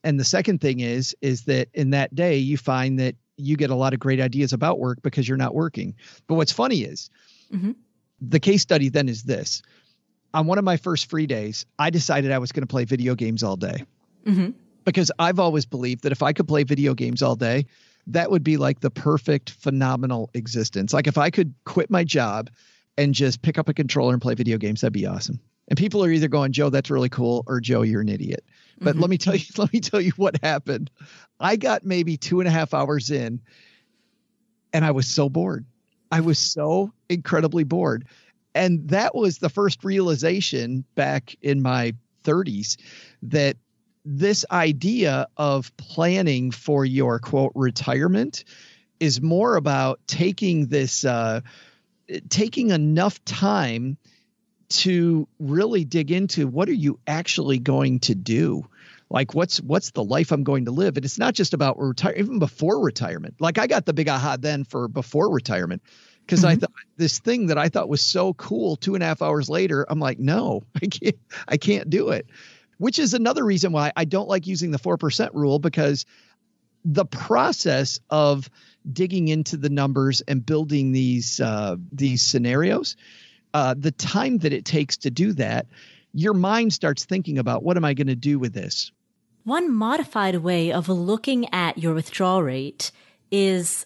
And 0.03 0.19
the 0.19 0.25
second 0.25 0.63
thing 0.63 0.81
is, 0.81 1.15
is 1.21 1.45
that 1.45 1.69
in 1.75 1.91
that 1.91 2.15
day 2.15 2.39
you 2.39 2.57
find 2.57 2.99
that 3.01 3.17
you 3.37 3.57
get 3.57 3.69
a 3.69 3.75
lot 3.75 3.93
of 3.93 4.01
great 4.01 4.21
ideas 4.21 4.55
about 4.55 4.79
work 4.79 5.03
because 5.03 5.29
you're 5.29 5.37
not 5.37 5.55
working. 5.55 5.95
But 6.27 6.37
what's 6.37 6.53
funny 6.53 6.83
is, 6.83 7.11
mm-hmm 7.53 7.73
the 8.21 8.41
case 8.41 8.63
study 8.63 8.89
then 8.89 9.09
is 9.09 9.23
this 9.23 9.63
on 10.35 10.47
one 10.47 10.59
of 10.59 10.65
my 10.65 10.77
first 10.77 11.09
free 11.09 11.27
days, 11.27 11.65
I 11.79 11.91
decided 11.91 12.33
I 12.33 12.39
was 12.39 12.53
going 12.53 12.63
to 12.63 12.67
play 12.67 12.85
video 12.85 13.15
games 13.15 13.43
all 13.43 13.57
day. 13.57 13.85
Mm-hmm. 14.27 14.51
Because 14.85 15.11
I've 15.19 15.39
always 15.39 15.65
believed 15.65 16.03
that 16.03 16.13
if 16.13 16.23
I 16.23 16.33
could 16.33 16.47
play 16.47 16.65
video 16.65 16.95
games 16.95 17.23
all 17.23 17.35
day, 17.35 17.67
that 18.07 18.31
would 18.31 18.45
be 18.45 18.57
like 18.57 18.81
the 18.81 18.91
perfect, 18.91 19.51
phenomenal 19.51 20.31
existence. 20.35 20.93
Like 20.93 21.07
if 21.07 21.19
I 21.19 21.31
could 21.31 21.55
quit 21.65 21.91
my 21.91 22.05
job 22.05 22.51
and 22.97 23.15
just 23.15 23.43
pick 23.43 23.59
up 23.59 23.69
a 23.69 23.75
controller 23.75 24.13
and 24.13 24.21
play 24.21 24.35
video 24.35 24.59
games, 24.59 24.81
that'd 24.81 24.93
be 24.93 25.07
awesome. 25.07 25.41
And 25.69 25.77
people 25.77 26.03
are 26.03 26.11
either 26.11 26.29
going, 26.29 26.53
Joe, 26.53 26.71
that's 26.71 26.91
really 26.91 27.11
cool, 27.11 27.45
or 27.47 27.61
Joe, 27.61 27.83
you're 27.83 28.01
an 28.01 28.09
idiot. 28.09 28.45
But 28.81 28.93
mm-hmm. 28.93 29.01
let 29.01 29.11
me 29.11 29.19
tell 29.19 29.37
you, 29.37 29.45
let 29.59 29.73
me 29.73 29.81
tell 29.81 30.01
you 30.01 30.13
what 30.17 30.43
happened. 30.43 30.91
I 31.39 31.57
got 31.57 31.85
maybe 31.85 32.17
two 32.17 32.41
and 32.41 32.49
a 32.49 32.53
half 32.53 32.75
hours 32.75 33.11
in, 33.11 33.41
and 34.73 34.85
I 34.85 34.91
was 34.91 35.07
so 35.07 35.29
bored. 35.29 35.65
I 36.11 36.21
was 36.21 36.39
so 36.39 36.93
incredibly 37.09 37.65
bored. 37.65 38.07
And 38.55 38.89
that 38.89 39.15
was 39.15 39.39
the 39.39 39.51
first 39.51 39.85
realization 39.85 40.85
back 40.95 41.37
in 41.43 41.63
my 41.63 41.95
30s 42.25 42.77
that 43.23 43.57
this 44.05 44.45
idea 44.51 45.29
of 45.37 45.77
planning 45.77 46.51
for 46.51 46.85
your 46.85 47.19
quote 47.19 47.53
retirement 47.55 48.45
is 49.01 49.21
more 49.21 49.57
about 49.57 50.01
taking 50.07 50.67
this 50.67 51.05
uh, 51.05 51.41
taking 52.31 52.71
enough 52.71 53.23
time 53.25 53.99
to 54.69 55.27
really 55.39 55.85
dig 55.85 56.11
into 56.11 56.47
what 56.47 56.69
are 56.69 56.75
you 56.75 56.99
actually 57.07 57.59
going 57.59 58.01
to 58.01 58.15
do 58.15 58.67
like 59.11 59.35
what's 59.35 59.61
what's 59.61 59.93
the 59.93 60.05
life 60.05 60.31
i'm 60.31 60.45
going 60.45 60.67
to 60.67 60.71
live 60.71 60.97
and 60.97 61.05
it's 61.05 61.19
not 61.19 61.35
just 61.35 61.55
about 61.55 61.79
retire 61.79 62.15
even 62.17 62.39
before 62.39 62.81
retirement 62.81 63.35
like 63.41 63.59
i 63.59 63.67
got 63.67 63.87
the 63.87 63.95
big 63.95 64.09
aha 64.09 64.37
then 64.39 64.65
for 64.65 64.87
before 64.89 65.31
retirement 65.33 65.83
because 66.29 66.41
mm-hmm. 66.41 66.49
I 66.49 66.57
thought 66.57 66.73
this 66.99 67.19
thing 67.19 67.47
that 67.47 67.57
I 67.57 67.71
thought 67.71 67.89
was 67.89 68.03
so 68.03 68.35
cool. 68.35 68.77
Two 68.77 68.95
and 68.95 69.03
a 69.03 69.07
half 69.07 69.23
hours 69.23 69.49
later, 69.49 69.87
I'm 69.89 69.99
like, 69.99 70.19
no, 70.19 70.63
I 70.77 70.87
can't, 70.87 71.17
I 71.49 71.57
can't 71.57 71.89
do 71.89 72.11
it. 72.11 72.27
Which 72.77 72.99
is 72.99 73.15
another 73.15 73.45
reason 73.45 73.73
why 73.73 73.93
I 73.97 74.05
don't 74.05 74.29
like 74.29 74.47
using 74.47 74.71
the 74.71 74.79
four 74.79 74.99
percent 74.99 75.35
rule 75.35 75.59
because 75.59 76.05
the 76.85 77.07
process 77.07 77.99
of 78.09 78.49
digging 78.91 79.29
into 79.29 79.57
the 79.57 79.69
numbers 79.69 80.21
and 80.21 80.45
building 80.45 80.93
these 80.93 81.41
uh, 81.41 81.77
these 81.91 82.23
scenarios, 82.23 82.97
uh, 83.59 83.75
the 83.77 83.91
time 83.91 84.39
that 84.39 84.53
it 84.53 84.65
takes 84.65 84.97
to 84.97 85.11
do 85.11 85.33
that, 85.33 85.67
your 86.15 86.33
mind 86.33 86.73
starts 86.73 87.05
thinking 87.05 87.39
about 87.39 87.65
what 87.65 87.77
am 87.77 87.85
I 87.85 87.93
going 87.93 88.07
to 88.07 88.15
do 88.15 88.39
with 88.39 88.55
this. 88.55 88.93
One 89.43 89.75
modified 89.75 90.37
way 90.37 90.71
of 90.71 90.89
looking 90.89 91.53
at 91.53 91.77
your 91.77 91.93
withdrawal 91.93 92.45
rate 92.45 92.93
is 93.33 93.85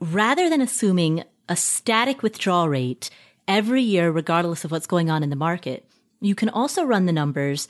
rather 0.00 0.50
than 0.50 0.60
assuming 0.60 1.24
a 1.48 1.56
static 1.56 2.22
withdrawal 2.22 2.68
rate 2.68 3.08
every 3.48 3.80
year, 3.80 4.10
regardless 4.10 4.66
of 4.66 4.70
what's 4.70 4.86
going 4.86 5.08
on 5.08 5.22
in 5.22 5.30
the 5.30 5.36
market. 5.36 5.88
You 6.20 6.34
can 6.34 6.50
also 6.50 6.84
run 6.84 7.06
the 7.06 7.12
numbers 7.12 7.68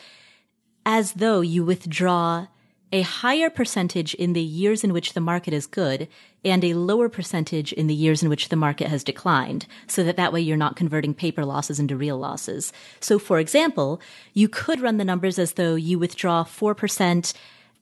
as 0.85 1.13
though 1.13 1.43
you 1.43 1.65
withdraw 1.65 2.49
a 2.93 3.03
higher 3.03 3.51
percentage 3.51 4.15
in 4.15 4.33
the 4.33 4.43
years 4.43 4.85
in 4.85 4.93
which 4.93 5.13
the 5.13 5.21
market 5.21 5.53
is 5.53 5.67
good 5.67 6.09
and 6.45 6.65
a 6.65 6.75
lower 6.75 7.09
percentage 7.09 7.73
in 7.73 7.89
the 7.89 7.95
years 7.95 8.23
in 8.23 8.29
which 8.29 8.49
the 8.49 8.57
market 8.57 8.87
has 8.87 9.03
declined 9.03 9.67
so 9.89 10.05
that 10.05 10.17
that 10.17 10.33
way 10.33 10.41
you're 10.41 10.57
not 10.57 10.77
converting 10.77 11.13
paper 11.13 11.45
losses 11.45 11.81
into 11.81 11.97
real 11.97 12.17
losses. 12.17 12.73
So 13.01 13.19
for 13.19 13.41
example, 13.41 14.01
you 14.35 14.49
could 14.49 14.81
run 14.81 14.99
the 14.99 15.05
numbers 15.05 15.39
as 15.39 15.55
though 15.55 15.75
you 15.75 15.99
withdraw 15.99 16.45
4% 16.45 17.35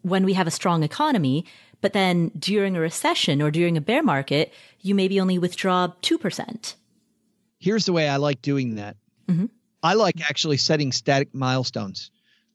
when 0.03 0.25
we 0.25 0.33
have 0.35 0.47
a 0.47 0.51
strong 0.51 0.83
economy, 0.83 1.45
but 1.81 1.93
then 1.93 2.31
during 2.38 2.77
a 2.77 2.81
recession 2.81 3.43
or 3.43 3.51
during 3.51 3.77
a 3.77 3.83
bear 3.83 4.03
market, 4.03 4.53
you 4.81 4.95
maybe 4.95 5.21
only 5.21 5.38
withdraw 5.38 5.88
2%. 6.01 6.75
Here's 7.59 7.85
the 7.85 7.93
way 7.93 8.09
I 8.09 8.17
like 8.17 8.40
doing 8.40 8.77
that. 8.77 8.97
Mm-hmm. 9.29 9.47
I 9.83 9.95
like 9.95 10.29
actually 10.29 10.57
setting 10.57 10.93
static 10.93 11.35
milestones. 11.35 12.11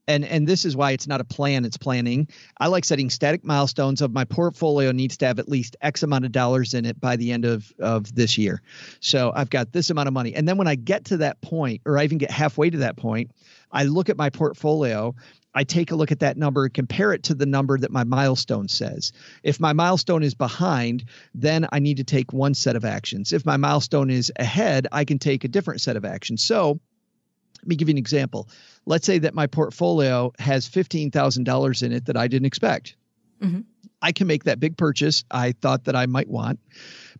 And, 0.09 0.25
and 0.25 0.47
this 0.47 0.65
is 0.65 0.75
why 0.75 0.91
it's 0.91 1.05
not 1.05 1.21
a 1.21 1.23
plan, 1.23 1.65
it's 1.65 1.77
planning. 1.77 2.27
I 2.57 2.65
like 2.65 2.83
setting 2.83 3.11
static 3.11 3.43
milestones 3.43 4.01
of 4.01 4.11
my 4.11 4.25
portfolio 4.25 4.91
needs 4.91 5.17
to 5.17 5.27
have 5.27 5.37
at 5.37 5.47
least 5.47 5.77
X 5.81 6.01
amount 6.01 6.25
of 6.25 6.31
dollars 6.31 6.73
in 6.73 6.85
it 6.85 6.99
by 6.99 7.15
the 7.15 7.31
end 7.31 7.45
of, 7.45 7.71
of 7.79 8.13
this 8.15 8.35
year. 8.35 8.63
So 9.01 9.31
I've 9.35 9.51
got 9.51 9.71
this 9.71 9.91
amount 9.91 10.07
of 10.07 10.13
money. 10.15 10.33
And 10.33 10.47
then 10.47 10.57
when 10.57 10.67
I 10.67 10.73
get 10.73 11.05
to 11.05 11.17
that 11.17 11.39
point, 11.41 11.81
or 11.85 11.99
I 11.99 12.05
even 12.05 12.17
get 12.17 12.31
halfway 12.31 12.71
to 12.71 12.79
that 12.79 12.97
point, 12.97 13.29
I 13.71 13.83
look 13.83 14.09
at 14.09 14.17
my 14.17 14.31
portfolio 14.31 15.13
I 15.53 15.63
take 15.63 15.91
a 15.91 15.95
look 15.95 16.11
at 16.11 16.19
that 16.19 16.37
number 16.37 16.69
compare 16.69 17.11
it 17.11 17.23
to 17.23 17.35
the 17.35 17.45
number 17.45 17.77
that 17.77 17.91
my 17.91 18.03
milestone 18.03 18.67
says. 18.67 19.11
If 19.43 19.59
my 19.59 19.73
milestone 19.73 20.21
is 20.21 20.35
behind, 20.35 21.05
then 21.33 21.67
I 21.71 21.79
need 21.79 21.97
to 21.97 22.03
take 22.03 22.31
one 22.31 22.53
set 22.53 22.75
of 22.75 22.85
actions. 22.85 23.33
If 23.33 23.45
my 23.45 23.57
milestone 23.57 24.11
is 24.11 24.31
ahead, 24.35 24.87
I 24.91 25.05
can 25.05 25.17
take 25.17 25.43
a 25.43 25.47
different 25.47 25.81
set 25.81 25.97
of 25.97 26.05
actions. 26.05 26.43
So, 26.43 26.79
let 27.61 27.67
me 27.67 27.75
give 27.75 27.89
you 27.89 27.93
an 27.93 27.97
example. 27.97 28.49
Let's 28.85 29.05
say 29.05 29.19
that 29.19 29.33
my 29.33 29.47
portfolio 29.47 30.31
has 30.39 30.67
$15,000 30.67 31.83
in 31.83 31.91
it 31.91 32.05
that 32.05 32.17
I 32.17 32.27
didn't 32.27 32.45
expect. 32.45 32.95
Mm-hmm. 33.41 33.61
I 34.01 34.11
can 34.11 34.27
make 34.27 34.45
that 34.45 34.59
big 34.59 34.77
purchase 34.77 35.23
I 35.31 35.51
thought 35.51 35.85
that 35.85 35.95
I 35.95 36.05
might 36.05 36.29
want. 36.29 36.59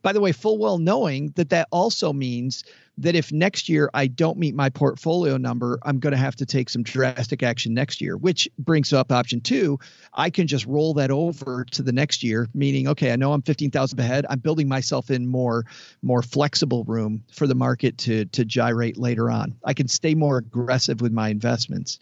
By 0.02 0.13
the 0.13 0.21
way, 0.21 0.32
full 0.32 0.58
well 0.58 0.78
knowing 0.78 1.34
that 1.36 1.49
that 1.49 1.67
also 1.71 2.13
means 2.13 2.63
that 2.99 3.15
if 3.15 3.31
next 3.31 3.69
year 3.69 3.89
I 3.93 4.07
don't 4.07 4.38
meet 4.38 4.55
my 4.55 4.69
portfolio 4.69 5.38
number, 5.38 5.79
I'm 5.83 5.99
going 5.99 6.12
to 6.12 6.17
have 6.17 6.35
to 6.38 6.45
take 6.45 6.69
some 6.69 6.83
drastic 6.83 7.43
action 7.43 7.73
next 7.73 8.01
year, 8.01 8.17
which 8.17 8.49
brings 8.57 8.93
up 8.93 9.12
option 9.12 9.41
two. 9.41 9.79
I 10.13 10.29
can 10.29 10.47
just 10.47 10.65
roll 10.65 10.93
that 10.95 11.09
over 11.09 11.65
to 11.71 11.83
the 11.83 11.91
next 11.91 12.23
year, 12.23 12.47
meaning, 12.53 12.88
okay, 12.89 13.12
I 13.12 13.15
know 13.15 13.31
I'm 13.33 13.41
15,000 13.41 13.99
ahead. 13.99 14.25
I'm 14.29 14.39
building 14.39 14.67
myself 14.67 15.09
in 15.09 15.27
more, 15.27 15.65
more 16.01 16.21
flexible 16.21 16.83
room 16.83 17.23
for 17.31 17.47
the 17.47 17.55
market 17.55 17.97
to, 17.99 18.25
to 18.25 18.45
gyrate 18.45 18.97
later 18.97 19.31
on. 19.31 19.55
I 19.63 19.73
can 19.73 19.88
stay 19.88 20.13
more 20.13 20.38
aggressive 20.38 21.01
with 21.01 21.12
my 21.12 21.29
investments. 21.29 21.99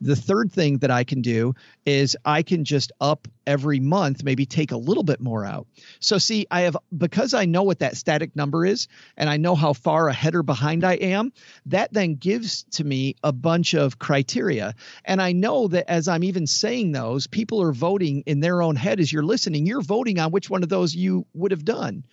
The 0.00 0.16
third 0.16 0.52
thing 0.52 0.78
that 0.78 0.90
I 0.90 1.04
can 1.04 1.22
do 1.22 1.54
is 1.84 2.16
I 2.24 2.42
can 2.42 2.64
just 2.64 2.92
up 3.00 3.28
every 3.46 3.80
month, 3.80 4.24
maybe 4.24 4.44
take 4.44 4.72
a 4.72 4.76
little 4.76 5.02
bit 5.02 5.20
more 5.20 5.44
out. 5.44 5.66
So, 6.00 6.18
see, 6.18 6.46
I 6.50 6.62
have 6.62 6.76
because 6.96 7.32
I 7.32 7.44
know 7.44 7.62
what 7.62 7.78
that 7.78 7.96
static 7.96 8.34
number 8.36 8.66
is 8.66 8.88
and 9.16 9.30
I 9.30 9.36
know 9.36 9.54
how 9.54 9.72
far 9.72 10.08
ahead 10.08 10.34
or 10.34 10.42
behind 10.42 10.84
I 10.84 10.94
am, 10.94 11.32
that 11.66 11.92
then 11.92 12.16
gives 12.16 12.64
to 12.72 12.84
me 12.84 13.16
a 13.22 13.32
bunch 13.32 13.74
of 13.74 13.98
criteria. 13.98 14.74
And 15.04 15.22
I 15.22 15.32
know 15.32 15.68
that 15.68 15.90
as 15.90 16.08
I'm 16.08 16.24
even 16.24 16.46
saying 16.46 16.92
those, 16.92 17.26
people 17.26 17.62
are 17.62 17.72
voting 17.72 18.22
in 18.26 18.40
their 18.40 18.62
own 18.62 18.76
head 18.76 19.00
as 19.00 19.12
you're 19.12 19.22
listening, 19.22 19.66
you're 19.66 19.82
voting 19.82 20.18
on 20.18 20.30
which 20.30 20.50
one 20.50 20.62
of 20.62 20.68
those 20.68 20.94
you 20.94 21.26
would 21.34 21.52
have 21.52 21.64
done. 21.64 22.04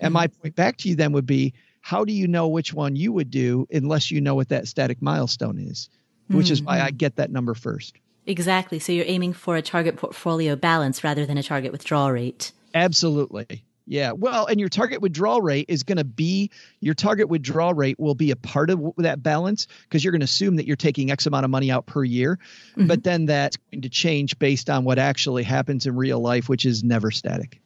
And 0.00 0.12
my 0.12 0.26
mm-hmm. 0.26 0.42
point 0.42 0.56
back 0.56 0.76
to 0.78 0.88
you 0.88 0.96
then 0.96 1.12
would 1.12 1.26
be 1.26 1.54
how 1.80 2.04
do 2.04 2.12
you 2.12 2.26
know 2.26 2.48
which 2.48 2.74
one 2.74 2.96
you 2.96 3.12
would 3.12 3.30
do 3.30 3.66
unless 3.72 4.10
you 4.10 4.20
know 4.20 4.34
what 4.34 4.48
that 4.48 4.66
static 4.66 5.00
milestone 5.00 5.58
is? 5.58 5.88
Which 6.28 6.46
mm-hmm. 6.46 6.52
is 6.52 6.62
why 6.62 6.80
I 6.80 6.88
mm-hmm. 6.88 6.96
get 6.96 7.16
that 7.16 7.30
number 7.30 7.54
first. 7.54 7.96
Exactly. 8.26 8.78
So 8.78 8.92
you're 8.92 9.04
aiming 9.06 9.32
for 9.32 9.56
a 9.56 9.62
target 9.62 9.96
portfolio 9.96 10.56
balance 10.56 11.04
rather 11.04 11.24
than 11.26 11.38
a 11.38 11.42
target 11.42 11.72
withdrawal 11.72 12.10
rate. 12.10 12.52
Absolutely. 12.74 13.64
Yeah. 13.86 14.12
Well, 14.12 14.46
and 14.46 14.58
your 14.58 14.68
target 14.68 15.00
withdrawal 15.00 15.40
rate 15.40 15.66
is 15.68 15.84
going 15.84 15.98
to 15.98 16.04
be 16.04 16.50
your 16.80 16.94
target 16.94 17.28
withdrawal 17.28 17.72
rate 17.72 18.00
will 18.00 18.16
be 18.16 18.32
a 18.32 18.36
part 18.36 18.68
of 18.68 18.80
that 18.96 19.22
balance 19.22 19.68
because 19.84 20.02
you're 20.02 20.10
going 20.10 20.20
to 20.20 20.24
assume 20.24 20.56
that 20.56 20.66
you're 20.66 20.74
taking 20.74 21.12
X 21.12 21.24
amount 21.26 21.44
of 21.44 21.50
money 21.50 21.70
out 21.70 21.86
per 21.86 22.02
year. 22.02 22.40
Mm-hmm. 22.72 22.88
But 22.88 23.04
then 23.04 23.26
that's 23.26 23.56
going 23.70 23.82
to 23.82 23.88
change 23.88 24.36
based 24.40 24.68
on 24.68 24.82
what 24.82 24.98
actually 24.98 25.44
happens 25.44 25.86
in 25.86 25.94
real 25.94 26.18
life, 26.18 26.48
which 26.48 26.66
is 26.66 26.82
never 26.82 27.12
static. 27.12 27.60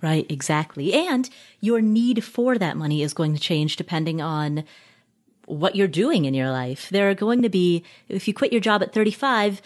Right. 0.00 0.26
Exactly. 0.30 0.92
And 0.92 1.28
your 1.60 1.80
need 1.80 2.22
for 2.22 2.56
that 2.56 2.76
money 2.76 3.02
is 3.02 3.12
going 3.12 3.34
to 3.34 3.40
change 3.40 3.74
depending 3.74 4.20
on 4.20 4.64
what 5.46 5.76
you're 5.76 5.88
doing 5.88 6.24
in 6.24 6.34
your 6.34 6.50
life. 6.50 6.88
There 6.90 7.10
are 7.10 7.14
going 7.14 7.42
to 7.42 7.48
be, 7.48 7.84
if 8.08 8.26
you 8.26 8.34
quit 8.34 8.52
your 8.52 8.60
job 8.60 8.82
at 8.82 8.92
35, 8.92 9.60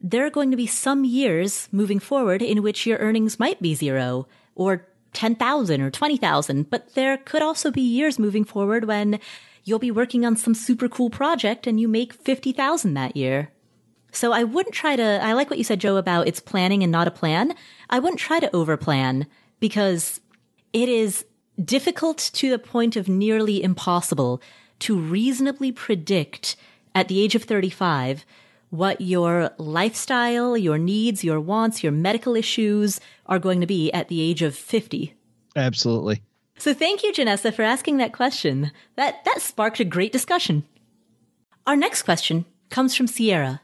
there 0.00 0.26
are 0.26 0.30
going 0.30 0.50
to 0.50 0.56
be 0.56 0.66
some 0.66 1.04
years 1.04 1.68
moving 1.70 1.98
forward 1.98 2.42
in 2.42 2.62
which 2.62 2.86
your 2.86 2.98
earnings 2.98 3.38
might 3.38 3.62
be 3.62 3.74
zero 3.74 4.26
or 4.54 4.86
10,000 5.12 5.80
or 5.80 5.90
20,000, 5.90 6.70
but 6.70 6.94
there 6.94 7.16
could 7.18 7.42
also 7.42 7.70
be 7.70 7.82
years 7.82 8.18
moving 8.18 8.44
forward 8.44 8.84
when 8.84 9.20
you'll 9.64 9.78
be 9.78 9.90
working 9.90 10.26
on 10.26 10.36
some 10.36 10.54
super 10.54 10.88
cool 10.88 11.10
project 11.10 11.66
and 11.66 11.78
you 11.78 11.86
make 11.86 12.12
50,000 12.12 12.94
that 12.94 13.16
year. 13.16 13.50
So 14.10 14.32
I 14.32 14.44
wouldn't 14.44 14.74
try 14.74 14.96
to, 14.96 15.20
I 15.22 15.32
like 15.32 15.48
what 15.48 15.58
you 15.58 15.64
said, 15.64 15.80
Joe, 15.80 15.96
about 15.96 16.28
it's 16.28 16.40
planning 16.40 16.82
and 16.82 16.92
not 16.92 17.08
a 17.08 17.12
plan. 17.12 17.54
I 17.88 17.98
wouldn't 17.98 18.20
try 18.20 18.40
to 18.40 18.48
overplan 18.48 19.26
because 19.60 20.20
it 20.72 20.88
is 20.88 21.24
difficult 21.62 22.18
to 22.34 22.50
the 22.50 22.58
point 22.58 22.96
of 22.96 23.08
nearly 23.08 23.62
impossible 23.62 24.42
to 24.82 24.98
reasonably 24.98 25.72
predict 25.72 26.56
at 26.94 27.08
the 27.08 27.20
age 27.22 27.34
of 27.34 27.44
35 27.44 28.24
what 28.70 29.00
your 29.02 29.50
lifestyle, 29.58 30.56
your 30.56 30.78
needs, 30.78 31.22
your 31.22 31.38
wants, 31.38 31.82
your 31.82 31.92
medical 31.92 32.34
issues 32.34 33.00
are 33.26 33.38
going 33.38 33.60
to 33.60 33.66
be 33.66 33.92
at 33.92 34.08
the 34.08 34.22
age 34.22 34.40
of 34.40 34.56
50. 34.56 35.14
Absolutely. 35.54 36.22
So 36.56 36.72
thank 36.72 37.02
you, 37.02 37.12
Jenessa, 37.12 37.52
for 37.52 37.62
asking 37.62 37.98
that 37.98 38.14
question. 38.14 38.72
That, 38.96 39.24
that 39.26 39.42
sparked 39.42 39.80
a 39.80 39.84
great 39.84 40.10
discussion. 40.10 40.64
Our 41.66 41.76
next 41.76 42.02
question 42.02 42.46
comes 42.70 42.94
from 42.94 43.06
Sierra. 43.06 43.60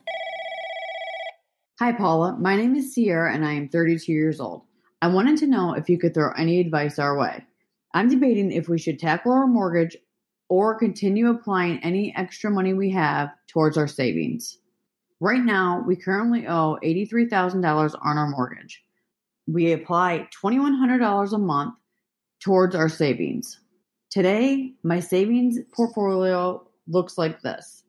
Hi, 1.80 1.92
Paula. 1.92 2.36
My 2.38 2.54
name 2.56 2.76
is 2.76 2.92
Sierra 2.92 3.32
and 3.32 3.46
I 3.46 3.52
am 3.52 3.68
32 3.68 4.12
years 4.12 4.40
old. 4.40 4.62
I 5.00 5.08
wanted 5.08 5.38
to 5.38 5.46
know 5.46 5.74
if 5.74 5.88
you 5.88 5.98
could 5.98 6.12
throw 6.12 6.32
any 6.36 6.60
advice 6.60 6.98
our 6.98 7.16
way. 7.16 7.46
I'm 7.94 8.08
debating 8.08 8.52
if 8.52 8.68
we 8.68 8.78
should 8.78 8.98
tackle 8.98 9.32
our 9.32 9.46
mortgage 9.46 9.96
or 10.48 10.78
continue 10.78 11.30
applying 11.30 11.78
any 11.82 12.14
extra 12.16 12.50
money 12.50 12.74
we 12.74 12.90
have 12.90 13.30
towards 13.46 13.76
our 13.76 13.88
savings. 13.88 14.58
Right 15.20 15.42
now, 15.42 15.82
we 15.86 15.96
currently 15.96 16.46
owe 16.46 16.78
$83,000 16.82 17.94
on 18.02 18.18
our 18.18 18.28
mortgage. 18.28 18.82
We 19.46 19.72
apply 19.72 20.28
$2,100 20.42 21.32
a 21.32 21.38
month 21.38 21.74
towards 22.40 22.74
our 22.74 22.88
savings. 22.88 23.60
Today, 24.10 24.74
my 24.82 25.00
savings 25.00 25.58
portfolio 25.74 26.66
looks 26.86 27.18
like 27.18 27.42
this. 27.42 27.82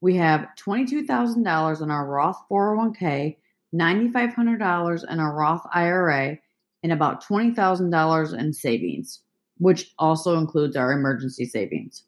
We 0.00 0.16
have 0.16 0.48
$22,000 0.58 1.82
in 1.82 1.90
our 1.90 2.06
Roth 2.06 2.42
401k, 2.50 3.36
$9,500 3.74 5.10
in 5.10 5.20
our 5.20 5.34
Roth 5.34 5.62
IRA, 5.72 6.38
and 6.82 6.92
about 6.92 7.24
$20,000 7.24 8.38
in 8.38 8.52
savings, 8.52 9.20
which 9.58 9.92
also 9.98 10.38
includes 10.38 10.76
our 10.76 10.92
emergency 10.92 11.44
savings. 11.44 12.04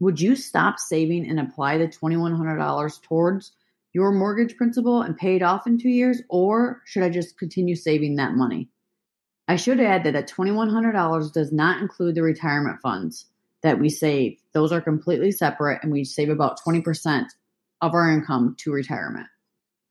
Would 0.00 0.20
you 0.20 0.34
stop 0.34 0.78
saving 0.78 1.28
and 1.28 1.38
apply 1.38 1.78
the 1.78 1.86
$2,100 1.86 3.02
towards 3.02 3.52
your 3.92 4.12
mortgage 4.12 4.56
principal 4.56 5.02
and 5.02 5.16
pay 5.16 5.36
it 5.36 5.42
off 5.42 5.66
in 5.66 5.78
two 5.78 5.88
years, 5.88 6.22
or 6.28 6.80
should 6.86 7.02
I 7.02 7.10
just 7.10 7.38
continue 7.38 7.76
saving 7.76 8.16
that 8.16 8.34
money? 8.34 8.68
I 9.48 9.56
should 9.56 9.80
add 9.80 10.04
that 10.04 10.12
the 10.12 10.22
$2,100 10.22 11.32
does 11.32 11.52
not 11.52 11.82
include 11.82 12.14
the 12.14 12.22
retirement 12.22 12.80
funds 12.80 13.26
that 13.62 13.78
we 13.78 13.88
save. 13.88 14.38
Those 14.52 14.72
are 14.72 14.80
completely 14.80 15.32
separate, 15.32 15.80
and 15.82 15.92
we 15.92 16.04
save 16.04 16.30
about 16.30 16.60
20% 16.60 17.26
of 17.80 17.94
our 17.94 18.10
income 18.10 18.54
to 18.60 18.72
retirement. 18.72 19.26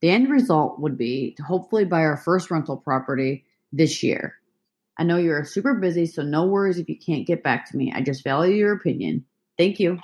The 0.02 0.10
end 0.10 0.30
result 0.30 0.80
would 0.80 0.98
be 0.98 1.34
to 1.36 1.44
hopefully 1.44 1.86
buy 1.86 2.02
our 2.02 2.18
first 2.18 2.50
rental 2.50 2.78
property 2.78 3.44
this 3.74 4.02
year. 4.02 4.36
I 5.00 5.04
know 5.04 5.16
you're 5.16 5.46
super 5.46 5.74
busy, 5.76 6.06
so 6.06 6.22
no 6.22 6.46
worries 6.46 6.78
if 6.78 6.90
you 6.90 6.98
can't 6.98 7.26
get 7.26 7.42
back 7.42 7.70
to 7.72 7.78
me. 7.78 7.92
I 7.96 8.02
just 8.02 8.22
value 8.22 8.54
your 8.54 8.74
opinion. 8.74 9.26
Thank 9.58 9.80
you. 9.80 10.00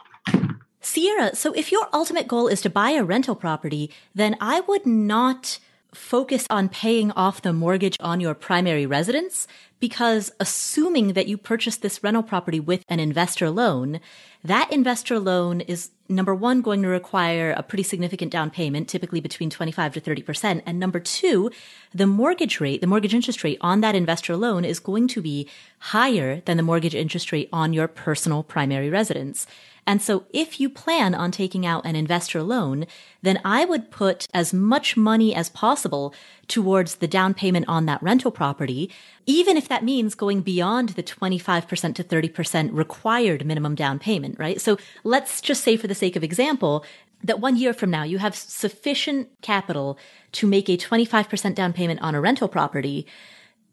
Sierra, 0.79 1.35
so 1.35 1.51
if 1.51 1.71
your 1.71 1.89
ultimate 1.91 2.29
goal 2.29 2.47
is 2.47 2.61
to 2.61 2.69
buy 2.69 2.91
a 2.91 3.03
rental 3.03 3.35
property, 3.35 3.91
then 4.13 4.37
I 4.39 4.61
would 4.61 4.85
not 4.85 5.59
focus 5.93 6.47
on 6.49 6.69
paying 6.69 7.11
off 7.11 7.41
the 7.41 7.51
mortgage 7.51 7.97
on 7.99 8.19
your 8.21 8.33
primary 8.33 8.85
residence 8.85 9.47
because 9.79 10.31
assuming 10.39 11.13
that 11.13 11.27
you 11.27 11.37
purchased 11.37 11.81
this 11.81 12.01
rental 12.03 12.23
property 12.23 12.59
with 12.59 12.83
an 12.87 12.99
investor 12.99 13.49
loan, 13.49 13.99
that 14.43 14.71
investor 14.71 15.19
loan 15.19 15.61
is 15.61 15.89
number 16.07 16.35
one, 16.35 16.61
going 16.61 16.81
to 16.81 16.87
require 16.87 17.51
a 17.51 17.63
pretty 17.63 17.83
significant 17.83 18.31
down 18.31 18.49
payment, 18.49 18.87
typically 18.87 19.19
between 19.19 19.49
25 19.49 19.93
to 19.93 20.01
30%. 20.01 20.61
And 20.65 20.79
number 20.79 20.99
two, 20.99 21.51
the 21.93 22.07
mortgage 22.07 22.59
rate, 22.59 22.81
the 22.81 22.87
mortgage 22.87 23.13
interest 23.13 23.43
rate 23.43 23.57
on 23.61 23.81
that 23.81 23.95
investor 23.95 24.35
loan 24.35 24.65
is 24.65 24.79
going 24.79 25.07
to 25.09 25.21
be 25.21 25.49
higher 25.79 26.41
than 26.41 26.57
the 26.57 26.63
mortgage 26.63 26.95
interest 26.95 27.31
rate 27.31 27.49
on 27.51 27.73
your 27.73 27.87
personal 27.87 28.43
primary 28.43 28.89
residence. 28.89 29.47
And 29.87 30.01
so 30.01 30.25
if 30.31 30.59
you 30.59 30.69
plan 30.69 31.13
on 31.13 31.31
taking 31.31 31.65
out 31.65 31.85
an 31.85 31.95
investor 31.95 32.41
loan, 32.41 32.87
then 33.21 33.39
I 33.45 33.65
would 33.65 33.91
put 33.91 34.27
as 34.33 34.53
much 34.53 34.97
money 34.97 35.35
as 35.35 35.49
possible 35.49 36.13
towards 36.47 36.95
the 36.95 37.07
down 37.07 37.33
payment 37.33 37.65
on 37.67 37.85
that 37.85 38.01
rental 38.01 38.31
property, 38.31 38.89
even 39.25 39.57
if 39.57 39.67
that 39.67 39.83
means 39.83 40.15
going 40.15 40.41
beyond 40.41 40.89
the 40.89 41.03
25% 41.03 41.95
to 41.95 42.03
30% 42.03 42.69
required 42.73 43.45
minimum 43.45 43.75
down 43.75 43.99
payment, 43.99 44.39
right? 44.39 44.59
So 44.59 44.77
let's 45.03 45.39
just 45.39 45.63
say 45.63 45.77
for 45.77 45.87
the 45.87 45.95
sake 45.95 46.15
of 46.15 46.23
example, 46.23 46.83
that 47.23 47.39
one 47.39 47.55
year 47.55 47.73
from 47.73 47.89
now 47.89 48.03
you 48.03 48.17
have 48.17 48.35
sufficient 48.35 49.29
capital 49.41 49.97
to 50.33 50.47
make 50.47 50.69
a 50.69 50.77
25% 50.77 51.55
down 51.55 51.73
payment 51.73 52.01
on 52.01 52.15
a 52.15 52.21
rental 52.21 52.47
property. 52.47 53.07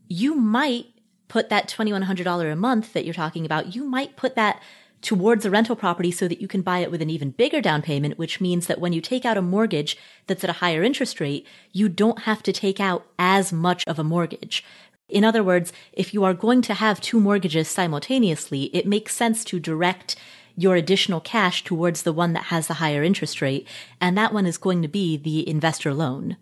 You 0.09 0.35
might 0.35 0.87
put 1.29 1.49
that 1.49 1.69
$2,100 1.69 2.53
a 2.53 2.57
month 2.57 2.93
that 2.93 3.05
you're 3.05 3.15
talking 3.15 3.47
about, 3.47 3.75
you 3.75 3.85
might 3.85 4.17
put 4.17 4.35
that 4.35 4.61
towards 5.03 5.45
a 5.45 5.51
rental 5.51 5.77
property 5.77 6.11
so 6.11 6.29
that 6.29 6.41
you 6.41 6.49
can 6.49 6.63
buy 6.63 6.79
it 6.79 6.91
with 6.91 7.03
an 7.03 7.11
even 7.11 7.31
bigger 7.31 7.61
down 7.61 7.83
payment, 7.83 8.17
which 8.17 8.41
means 8.41 8.69
that 8.69 8.81
when 8.81 8.93
you 8.93 9.01
take 9.01 9.25
out 9.25 9.37
a 9.37 9.43
mortgage 9.43 9.99
that's 10.27 10.45
at 10.45 10.51
a 10.51 10.55
higher 10.55 10.83
interest 10.83 11.21
rate, 11.21 11.47
you 11.73 11.89
don't 11.89 12.21
have 12.21 12.43
to 12.45 12.53
take 12.53 12.81
out 12.81 13.05
as 13.19 13.53
much 13.53 13.85
of 13.87 13.99
a 13.99 14.05
mortgage. 14.05 14.65
In 15.09 15.25
other 15.25 15.43
words, 15.43 15.73
if 15.93 16.15
you 16.15 16.25
are 16.25 16.33
going 16.33 16.63
to 16.63 16.75
have 16.75 17.01
two 17.01 17.21
mortgages 17.21 17.69
simultaneously, 17.69 18.65
it 18.75 18.87
makes 18.87 19.15
sense 19.15 19.45
to 19.45 19.61
direct 19.61 20.17
your 20.57 20.77
additional 20.77 21.21
cash 21.21 21.65
towards 21.65 22.03
the 22.03 22.13
one 22.13 22.33
that 22.35 22.45
has 22.45 22.67
the 22.67 22.75
higher 22.75 23.03
interest 23.03 23.43
rate, 23.43 23.67
and 24.01 24.17
that 24.17 24.33
one 24.33 24.47
is 24.47 24.57
going 24.57 24.83
to 24.83 24.89
be 24.89 25.17
the 25.17 25.47
investor 25.49 25.93
loan. 25.93 26.37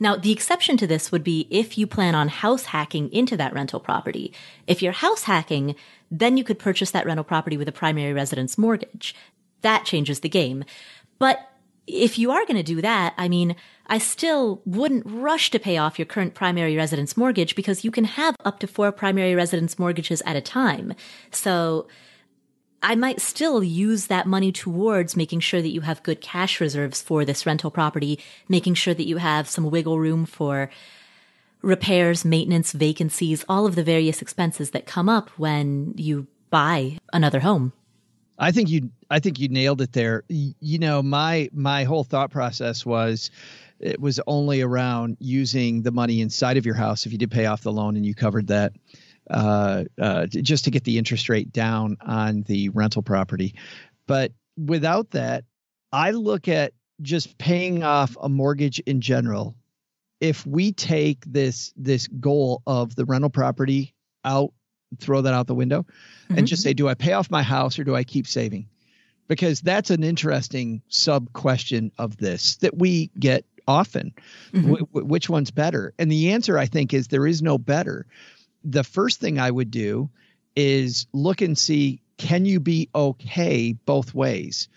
Now, 0.00 0.16
the 0.16 0.32
exception 0.32 0.76
to 0.78 0.86
this 0.86 1.12
would 1.12 1.22
be 1.22 1.46
if 1.50 1.78
you 1.78 1.86
plan 1.86 2.14
on 2.14 2.28
house 2.28 2.66
hacking 2.66 3.12
into 3.12 3.36
that 3.36 3.54
rental 3.54 3.80
property. 3.80 4.32
If 4.66 4.82
you're 4.82 4.92
house 4.92 5.24
hacking, 5.24 5.76
then 6.10 6.36
you 6.36 6.44
could 6.44 6.58
purchase 6.58 6.90
that 6.92 7.06
rental 7.06 7.24
property 7.24 7.56
with 7.56 7.68
a 7.68 7.72
primary 7.72 8.12
residence 8.12 8.56
mortgage. 8.58 9.14
That 9.62 9.84
changes 9.84 10.20
the 10.20 10.28
game. 10.28 10.64
But 11.18 11.48
if 11.86 12.18
you 12.18 12.30
are 12.30 12.44
going 12.46 12.56
to 12.56 12.62
do 12.62 12.80
that, 12.80 13.14
I 13.18 13.28
mean, 13.28 13.56
I 13.86 13.98
still 13.98 14.62
wouldn't 14.64 15.04
rush 15.06 15.50
to 15.50 15.58
pay 15.58 15.76
off 15.76 15.98
your 15.98 16.06
current 16.06 16.34
primary 16.34 16.76
residence 16.76 17.16
mortgage 17.16 17.54
because 17.54 17.84
you 17.84 17.90
can 17.90 18.04
have 18.04 18.36
up 18.44 18.58
to 18.60 18.66
four 18.66 18.90
primary 18.92 19.34
residence 19.34 19.78
mortgages 19.78 20.22
at 20.24 20.36
a 20.36 20.40
time. 20.40 20.94
So 21.30 21.86
I 22.82 22.94
might 22.94 23.20
still 23.20 23.62
use 23.62 24.06
that 24.06 24.26
money 24.26 24.52
towards 24.52 25.16
making 25.16 25.40
sure 25.40 25.62
that 25.62 25.68
you 25.68 25.82
have 25.82 26.02
good 26.02 26.20
cash 26.20 26.60
reserves 26.60 27.02
for 27.02 27.24
this 27.24 27.46
rental 27.46 27.70
property, 27.70 28.18
making 28.48 28.74
sure 28.74 28.94
that 28.94 29.06
you 29.06 29.18
have 29.18 29.48
some 29.48 29.70
wiggle 29.70 29.98
room 29.98 30.26
for 30.26 30.70
repairs, 31.64 32.24
maintenance, 32.24 32.72
vacancies, 32.72 33.44
all 33.48 33.66
of 33.66 33.74
the 33.74 33.82
various 33.82 34.22
expenses 34.22 34.70
that 34.70 34.86
come 34.86 35.08
up 35.08 35.30
when 35.30 35.94
you 35.96 36.26
buy 36.50 36.98
another 37.12 37.40
home. 37.40 37.72
I 38.38 38.50
think 38.50 38.68
you 38.68 38.90
I 39.10 39.20
think 39.20 39.38
you 39.38 39.48
nailed 39.48 39.80
it 39.80 39.92
there. 39.92 40.24
You 40.28 40.78
know, 40.78 41.02
my 41.02 41.48
my 41.52 41.84
whole 41.84 42.04
thought 42.04 42.30
process 42.30 42.84
was 42.84 43.30
it 43.78 44.00
was 44.00 44.20
only 44.26 44.60
around 44.60 45.16
using 45.20 45.82
the 45.82 45.92
money 45.92 46.20
inside 46.20 46.56
of 46.56 46.66
your 46.66 46.74
house 46.74 47.06
if 47.06 47.12
you 47.12 47.18
did 47.18 47.30
pay 47.30 47.46
off 47.46 47.62
the 47.62 47.72
loan 47.72 47.96
and 47.96 48.06
you 48.06 48.14
covered 48.14 48.48
that 48.48 48.72
uh, 49.30 49.84
uh, 50.00 50.26
just 50.26 50.64
to 50.64 50.70
get 50.70 50.84
the 50.84 50.98
interest 50.98 51.28
rate 51.28 51.52
down 51.52 51.96
on 52.00 52.42
the 52.42 52.68
rental 52.70 53.02
property. 53.02 53.54
But 54.06 54.32
without 54.56 55.10
that, 55.12 55.44
I 55.92 56.10
look 56.10 56.48
at 56.48 56.72
just 57.02 57.38
paying 57.38 57.82
off 57.82 58.16
a 58.20 58.28
mortgage 58.28 58.78
in 58.80 59.00
general 59.00 59.56
if 60.24 60.46
we 60.46 60.72
take 60.72 61.22
this 61.26 61.74
this 61.76 62.06
goal 62.06 62.62
of 62.66 62.96
the 62.96 63.04
rental 63.04 63.28
property 63.28 63.94
out, 64.24 64.54
throw 64.98 65.20
that 65.20 65.34
out 65.34 65.46
the 65.46 65.54
window, 65.54 65.82
mm-hmm. 65.82 66.38
and 66.38 66.46
just 66.46 66.62
say, 66.62 66.72
do 66.72 66.88
I 66.88 66.94
pay 66.94 67.12
off 67.12 67.30
my 67.30 67.42
house 67.42 67.78
or 67.78 67.84
do 67.84 67.94
I 67.94 68.04
keep 68.04 68.26
saving? 68.26 68.66
Because 69.28 69.60
that's 69.60 69.90
an 69.90 70.02
interesting 70.02 70.80
sub 70.88 71.30
question 71.34 71.92
of 71.98 72.16
this 72.16 72.56
that 72.56 72.78
we 72.78 73.10
get 73.18 73.44
often. 73.68 74.14
Mm-hmm. 74.54 74.62
W- 74.62 74.86
w- 74.86 75.06
which 75.06 75.28
one's 75.28 75.50
better? 75.50 75.92
And 75.98 76.10
the 76.10 76.32
answer, 76.32 76.56
I 76.56 76.66
think, 76.66 76.94
is 76.94 77.08
there 77.08 77.26
is 77.26 77.42
no 77.42 77.58
better. 77.58 78.06
The 78.64 78.84
first 78.84 79.20
thing 79.20 79.38
I 79.38 79.50
would 79.50 79.70
do 79.70 80.08
is 80.56 81.06
look 81.12 81.42
and 81.42 81.58
see 81.58 82.00
can 82.16 82.46
you 82.46 82.60
be 82.60 82.88
okay 82.94 83.74
both 83.74 84.14
ways? 84.14 84.70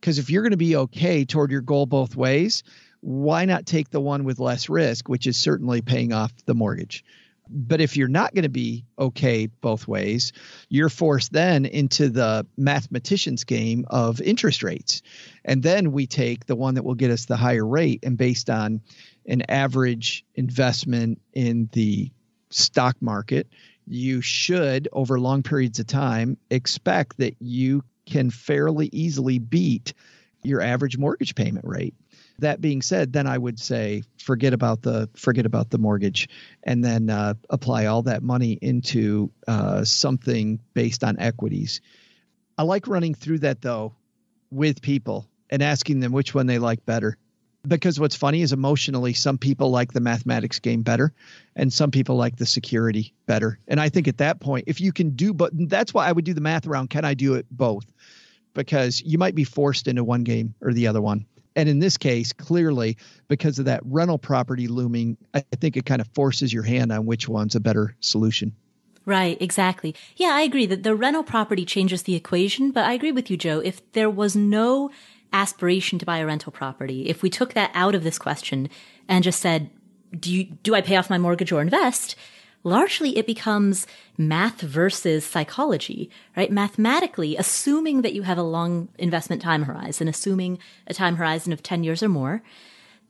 Because 0.00 0.18
if 0.18 0.28
you're 0.28 0.42
going 0.42 0.50
to 0.50 0.56
be 0.56 0.74
okay 0.74 1.24
toward 1.24 1.52
your 1.52 1.60
goal 1.60 1.86
both 1.86 2.16
ways, 2.16 2.64
why 3.00 3.44
not 3.44 3.66
take 3.66 3.90
the 3.90 4.00
one 4.00 4.24
with 4.24 4.38
less 4.38 4.68
risk, 4.68 5.08
which 5.08 5.26
is 5.26 5.36
certainly 5.36 5.82
paying 5.82 6.12
off 6.12 6.32
the 6.46 6.54
mortgage? 6.54 7.04
But 7.50 7.80
if 7.80 7.96
you're 7.96 8.08
not 8.08 8.34
going 8.34 8.42
to 8.42 8.50
be 8.50 8.84
okay 8.98 9.46
both 9.46 9.88
ways, 9.88 10.32
you're 10.68 10.90
forced 10.90 11.32
then 11.32 11.64
into 11.64 12.10
the 12.10 12.46
mathematician's 12.56 13.44
game 13.44 13.86
of 13.88 14.20
interest 14.20 14.62
rates. 14.62 15.02
And 15.44 15.62
then 15.62 15.92
we 15.92 16.06
take 16.06 16.46
the 16.46 16.56
one 16.56 16.74
that 16.74 16.84
will 16.84 16.94
get 16.94 17.10
us 17.10 17.24
the 17.24 17.36
higher 17.36 17.66
rate 17.66 18.00
and 18.02 18.18
based 18.18 18.50
on 18.50 18.82
an 19.26 19.42
average 19.48 20.24
investment 20.34 21.20
in 21.32 21.70
the 21.72 22.10
stock 22.50 22.96
market, 23.00 23.48
you 23.86 24.20
should, 24.20 24.88
over 24.92 25.18
long 25.18 25.42
periods 25.42 25.78
of 25.78 25.86
time, 25.86 26.36
expect 26.50 27.16
that 27.18 27.36
you 27.40 27.82
can 28.06 28.30
fairly 28.30 28.88
easily 28.92 29.38
beat 29.38 29.94
your 30.42 30.60
average 30.60 30.98
mortgage 30.98 31.34
payment 31.34 31.64
rate. 31.66 31.94
That 32.40 32.60
being 32.60 32.82
said, 32.82 33.12
then 33.12 33.26
I 33.26 33.36
would 33.36 33.58
say 33.58 34.04
forget 34.18 34.52
about 34.52 34.82
the 34.82 35.08
forget 35.16 35.44
about 35.44 35.70
the 35.70 35.78
mortgage, 35.78 36.28
and 36.62 36.84
then 36.84 37.10
uh, 37.10 37.34
apply 37.50 37.86
all 37.86 38.02
that 38.02 38.22
money 38.22 38.52
into 38.62 39.32
uh, 39.48 39.84
something 39.84 40.60
based 40.74 41.02
on 41.02 41.18
equities. 41.18 41.80
I 42.56 42.62
like 42.62 42.86
running 42.86 43.14
through 43.14 43.40
that 43.40 43.60
though 43.60 43.94
with 44.50 44.82
people 44.82 45.28
and 45.50 45.62
asking 45.62 46.00
them 46.00 46.12
which 46.12 46.34
one 46.34 46.46
they 46.46 46.58
like 46.58 46.84
better. 46.84 47.16
Because 47.66 47.98
what's 47.98 48.14
funny 48.14 48.42
is 48.42 48.52
emotionally, 48.52 49.12
some 49.12 49.36
people 49.36 49.70
like 49.70 49.92
the 49.92 50.00
mathematics 50.00 50.60
game 50.60 50.82
better, 50.82 51.12
and 51.56 51.72
some 51.72 51.90
people 51.90 52.16
like 52.16 52.36
the 52.36 52.46
security 52.46 53.14
better. 53.26 53.58
And 53.66 53.80
I 53.80 53.88
think 53.88 54.06
at 54.08 54.18
that 54.18 54.40
point, 54.40 54.64
if 54.68 54.80
you 54.80 54.92
can 54.92 55.10
do, 55.10 55.34
but 55.34 55.50
that's 55.68 55.92
why 55.92 56.06
I 56.06 56.12
would 56.12 56.24
do 56.24 56.34
the 56.34 56.40
math 56.40 56.66
around 56.66 56.88
can 56.90 57.04
I 57.04 57.14
do 57.14 57.34
it 57.34 57.46
both? 57.50 57.84
Because 58.54 59.02
you 59.02 59.18
might 59.18 59.34
be 59.34 59.44
forced 59.44 59.88
into 59.88 60.04
one 60.04 60.22
game 60.22 60.54
or 60.60 60.72
the 60.72 60.86
other 60.86 61.02
one. 61.02 61.26
And 61.58 61.68
in 61.68 61.80
this 61.80 61.96
case, 61.96 62.32
clearly, 62.32 62.96
because 63.26 63.58
of 63.58 63.64
that 63.64 63.80
rental 63.84 64.16
property 64.16 64.68
looming, 64.68 65.16
I 65.34 65.42
think 65.60 65.76
it 65.76 65.86
kind 65.86 66.00
of 66.00 66.06
forces 66.14 66.52
your 66.52 66.62
hand 66.62 66.92
on 66.92 67.04
which 67.04 67.28
one's 67.28 67.56
a 67.56 67.60
better 67.60 67.96
solution. 67.98 68.54
Right, 69.04 69.36
exactly. 69.40 69.96
Yeah, 70.16 70.28
I 70.28 70.42
agree 70.42 70.66
that 70.66 70.84
the 70.84 70.94
rental 70.94 71.24
property 71.24 71.64
changes 71.64 72.04
the 72.04 72.14
equation, 72.14 72.70
but 72.70 72.84
I 72.84 72.92
agree 72.92 73.10
with 73.10 73.28
you, 73.28 73.36
Joe. 73.36 73.58
If 73.58 73.90
there 73.90 74.08
was 74.08 74.36
no 74.36 74.92
aspiration 75.32 75.98
to 75.98 76.06
buy 76.06 76.18
a 76.18 76.26
rental 76.26 76.52
property, 76.52 77.08
if 77.08 77.22
we 77.22 77.28
took 77.28 77.54
that 77.54 77.72
out 77.74 77.96
of 77.96 78.04
this 78.04 78.20
question 78.20 78.68
and 79.08 79.24
just 79.24 79.40
said, 79.40 79.68
do 80.16 80.32
you, 80.32 80.44
do 80.44 80.76
I 80.76 80.80
pay 80.80 80.94
off 80.94 81.10
my 81.10 81.18
mortgage 81.18 81.50
or 81.50 81.60
invest? 81.60 82.14
Largely 82.64 83.16
it 83.16 83.26
becomes 83.26 83.86
math 84.16 84.60
versus 84.60 85.24
psychology, 85.24 86.10
right? 86.36 86.50
Mathematically, 86.50 87.36
assuming 87.36 88.02
that 88.02 88.14
you 88.14 88.22
have 88.22 88.38
a 88.38 88.42
long 88.42 88.88
investment 88.98 89.40
time 89.42 89.62
horizon, 89.62 90.08
assuming 90.08 90.58
a 90.86 90.94
time 90.94 91.16
horizon 91.16 91.52
of 91.52 91.62
10 91.62 91.84
years 91.84 92.02
or 92.02 92.08
more, 92.08 92.42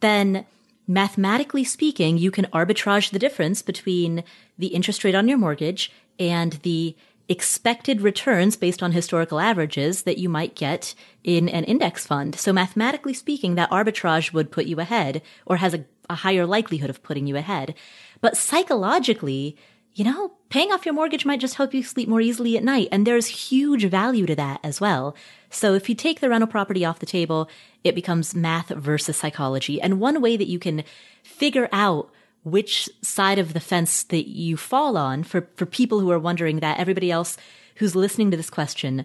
then 0.00 0.44
mathematically 0.86 1.64
speaking, 1.64 2.18
you 2.18 2.30
can 2.30 2.46
arbitrage 2.46 3.10
the 3.10 3.18
difference 3.18 3.62
between 3.62 4.22
the 4.58 4.68
interest 4.68 5.04
rate 5.04 5.14
on 5.14 5.28
your 5.28 5.38
mortgage 5.38 5.90
and 6.18 6.52
the 6.62 6.96
expected 7.28 8.00
returns 8.00 8.56
based 8.56 8.82
on 8.82 8.92
historical 8.92 9.38
averages 9.38 10.02
that 10.02 10.18
you 10.18 10.28
might 10.28 10.54
get 10.54 10.94
in 11.22 11.48
an 11.48 11.64
index 11.64 12.06
fund. 12.06 12.34
So 12.34 12.52
mathematically 12.52 13.12
speaking, 13.12 13.54
that 13.54 13.70
arbitrage 13.70 14.32
would 14.32 14.50
put 14.50 14.64
you 14.64 14.80
ahead 14.80 15.20
or 15.44 15.56
has 15.58 15.74
a, 15.74 15.84
a 16.08 16.14
higher 16.14 16.46
likelihood 16.46 16.88
of 16.88 17.02
putting 17.02 17.26
you 17.26 17.36
ahead. 17.36 17.74
But 18.20 18.36
psychologically, 18.36 19.56
you 19.94 20.04
know, 20.04 20.32
paying 20.48 20.70
off 20.72 20.86
your 20.86 20.94
mortgage 20.94 21.24
might 21.24 21.40
just 21.40 21.56
help 21.56 21.74
you 21.74 21.82
sleep 21.82 22.08
more 22.08 22.20
easily 22.20 22.56
at 22.56 22.64
night. 22.64 22.88
And 22.92 23.06
there's 23.06 23.26
huge 23.26 23.84
value 23.84 24.26
to 24.26 24.36
that 24.36 24.60
as 24.62 24.80
well. 24.80 25.16
So 25.50 25.74
if 25.74 25.88
you 25.88 25.94
take 25.94 26.20
the 26.20 26.28
rental 26.28 26.46
property 26.46 26.84
off 26.84 27.00
the 27.00 27.06
table, 27.06 27.48
it 27.82 27.94
becomes 27.94 28.34
math 28.34 28.68
versus 28.68 29.16
psychology. 29.16 29.80
And 29.80 30.00
one 30.00 30.20
way 30.20 30.36
that 30.36 30.48
you 30.48 30.58
can 30.58 30.84
figure 31.22 31.68
out 31.72 32.10
which 32.44 32.88
side 33.02 33.38
of 33.38 33.52
the 33.52 33.60
fence 33.60 34.04
that 34.04 34.28
you 34.28 34.56
fall 34.56 34.96
on 34.96 35.22
for, 35.22 35.48
for 35.56 35.66
people 35.66 36.00
who 36.00 36.10
are 36.10 36.18
wondering 36.18 36.60
that 36.60 36.78
everybody 36.78 37.10
else 37.10 37.36
who's 37.76 37.96
listening 37.96 38.30
to 38.30 38.36
this 38.36 38.50
question, 38.50 39.04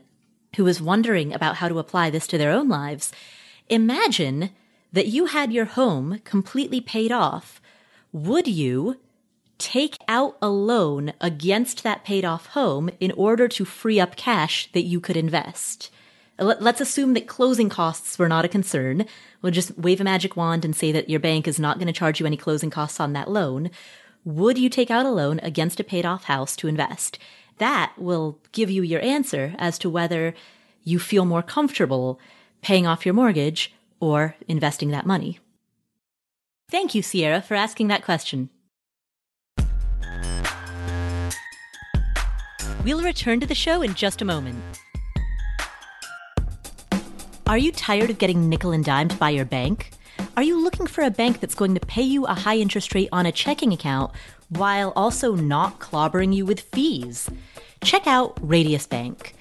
who 0.56 0.68
is 0.68 0.82
wondering 0.82 1.34
about 1.34 1.56
how 1.56 1.68
to 1.68 1.80
apply 1.80 2.10
this 2.10 2.28
to 2.28 2.38
their 2.38 2.52
own 2.52 2.70
lives, 2.70 3.12
imagine 3.70 4.52
that 4.92 5.08
you 5.08 5.26
had 5.26 5.52
your 5.52 5.66
home 5.66 6.20
completely 6.24 6.80
paid 6.80 7.12
off. 7.12 7.60
Would 8.14 8.48
you 8.48 9.00
take 9.58 9.98
out 10.08 10.38
a 10.40 10.48
loan 10.48 11.14
against 11.20 11.82
that 11.82 12.04
paid 12.04 12.24
off 12.24 12.46
home 12.46 12.92
in 13.00 13.12
order 13.14 13.48
to 13.48 13.66
free 13.66 14.00
up 14.00 14.16
cash 14.16 14.72
that 14.74 14.84
you 14.84 15.02
could 15.02 15.18
invest? 15.18 15.90
Let's 16.38 16.80
assume 16.80 17.16
that 17.16 17.26
closing 17.26 17.70
costs 17.70 18.20
were 18.20 18.30
not 18.30 18.46
a 18.46 18.50
concern. 18.50 19.08
We'll 19.42 19.52
just 19.52 19.80
wave 19.80 20.00
a 20.00 20.04
magic 20.04 20.38
wand 20.38 20.64
and 20.64 20.76
say 20.76 20.92
that 20.92 21.10
your 21.10 21.20
bank 21.20 21.48
is 21.48 21.60
not 21.60 21.80
going 21.80 21.88
to 21.88 21.94
charge 21.94 22.20
you 22.20 22.28
any 22.28 22.38
closing 22.38 22.70
costs 22.70 23.00
on 23.00 23.14
that 23.14 23.32
loan. 23.32 23.72
Would 24.26 24.60
you 24.60 24.70
take 24.70 24.92
out 24.92 25.08
a 25.08 25.12
loan 25.12 25.40
against 25.42 25.80
a 25.80 25.84
paid 25.84 26.06
off 26.06 26.26
house 26.26 26.56
to 26.58 26.68
invest? 26.68 27.18
That 27.58 27.94
will 27.98 28.38
give 28.52 28.70
you 28.70 28.84
your 28.84 29.02
answer 29.02 29.56
as 29.58 29.80
to 29.80 29.90
whether 29.90 30.36
you 30.84 31.00
feel 31.00 31.26
more 31.26 31.42
comfortable 31.42 32.20
paying 32.62 32.86
off 32.86 33.08
your 33.08 33.16
mortgage 33.16 33.74
or 34.00 34.36
investing 34.48 34.92
that 34.92 35.08
money. 35.08 35.40
Thank 36.70 36.96
you, 36.96 37.02
Sierra, 37.02 37.42
for 37.42 37.56
asking 37.56 37.88
that 37.90 38.04
question. 38.04 38.50
We'll 42.84 43.02
return 43.02 43.40
to 43.40 43.48
the 43.48 43.56
show 43.56 43.82
in 43.82 43.94
just 43.94 44.22
a 44.22 44.26
moment. 44.26 44.62
Are 47.48 47.58
you 47.58 47.72
tired 47.72 48.10
of 48.10 48.18
getting 48.18 48.50
nickel 48.50 48.72
and 48.72 48.84
dimed 48.84 49.18
by 49.20 49.30
your 49.30 49.46
bank? 49.46 49.92
Are 50.36 50.44
you 50.44 50.62
looking 50.62 50.88
for 50.88 51.04
a 51.04 51.12
bank 51.12 51.40
that's 51.40 51.56
going 51.56 51.76
to 51.76 51.80
pay 51.80 52.02
you 52.02 52.26
a 52.26 52.34
high 52.34 52.58
interest 52.58 52.96
rate 52.96 53.10
on 53.12 53.26
a 53.26 53.32
checking 53.32 53.72
account 53.72 54.12
while 54.50 54.92
also 54.96 55.36
not 55.36 55.80
clobbering 55.80 56.34
you 56.34 56.46
with 56.46 56.62
fees? 56.62 57.30
Check 57.84 58.08
out 58.08 58.38
Radius 58.42 58.88
Bank. 58.88 59.36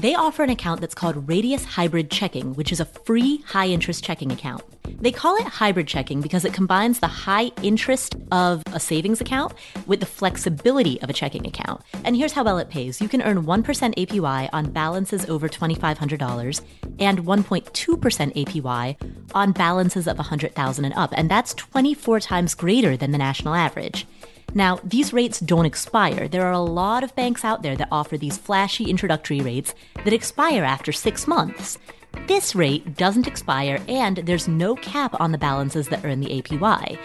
They 0.00 0.14
offer 0.14 0.42
an 0.42 0.50
account 0.50 0.82
that's 0.82 0.94
called 0.94 1.26
Radius 1.26 1.64
Hybrid 1.64 2.10
Checking, 2.10 2.52
which 2.52 2.70
is 2.70 2.80
a 2.80 2.84
free 2.84 3.38
high 3.46 3.68
interest 3.68 4.04
checking 4.04 4.30
account. 4.30 4.62
They 5.00 5.10
call 5.10 5.36
it 5.36 5.44
hybrid 5.44 5.88
checking 5.88 6.20
because 6.20 6.44
it 6.44 6.52
combines 6.52 7.00
the 7.00 7.06
high 7.06 7.50
interest 7.62 8.14
of 8.30 8.62
a 8.72 8.80
savings 8.80 9.22
account 9.22 9.54
with 9.86 10.00
the 10.00 10.06
flexibility 10.06 11.00
of 11.00 11.08
a 11.08 11.14
checking 11.14 11.46
account. 11.46 11.80
And 12.04 12.14
here's 12.14 12.32
how 12.32 12.44
well 12.44 12.58
it 12.58 12.68
pays 12.68 13.00
you 13.00 13.08
can 13.08 13.22
earn 13.22 13.44
1% 13.44 13.64
APY 13.64 14.50
on 14.52 14.70
balances 14.70 15.24
over 15.30 15.48
$2,500 15.48 16.60
and 16.98 17.18
1.2% 17.24 18.44
APY 18.44 18.96
on 19.34 19.52
balances 19.52 20.06
of 20.06 20.18
100,000 20.18 20.84
and 20.84 20.94
up. 20.94 21.12
And 21.16 21.30
that's 21.30 21.54
24 21.54 22.20
times 22.20 22.54
greater 22.54 22.98
than 22.98 23.12
the 23.12 23.18
national 23.18 23.54
average. 23.54 24.06
Now, 24.56 24.80
these 24.82 25.12
rates 25.12 25.38
don't 25.38 25.66
expire. 25.66 26.28
There 26.28 26.46
are 26.46 26.52
a 26.52 26.60
lot 26.60 27.04
of 27.04 27.14
banks 27.14 27.44
out 27.44 27.60
there 27.62 27.76
that 27.76 27.88
offer 27.92 28.16
these 28.16 28.38
flashy 28.38 28.84
introductory 28.84 29.42
rates 29.42 29.74
that 30.02 30.14
expire 30.14 30.64
after 30.64 30.92
six 30.92 31.26
months. 31.26 31.76
This 32.26 32.54
rate 32.54 32.96
doesn't 32.96 33.26
expire 33.26 33.82
and 33.86 34.16
there's 34.16 34.48
no 34.48 34.74
cap 34.76 35.14
on 35.20 35.32
the 35.32 35.36
balances 35.36 35.88
that 35.88 36.02
earn 36.06 36.20
the 36.20 36.40
APY. 36.40 36.98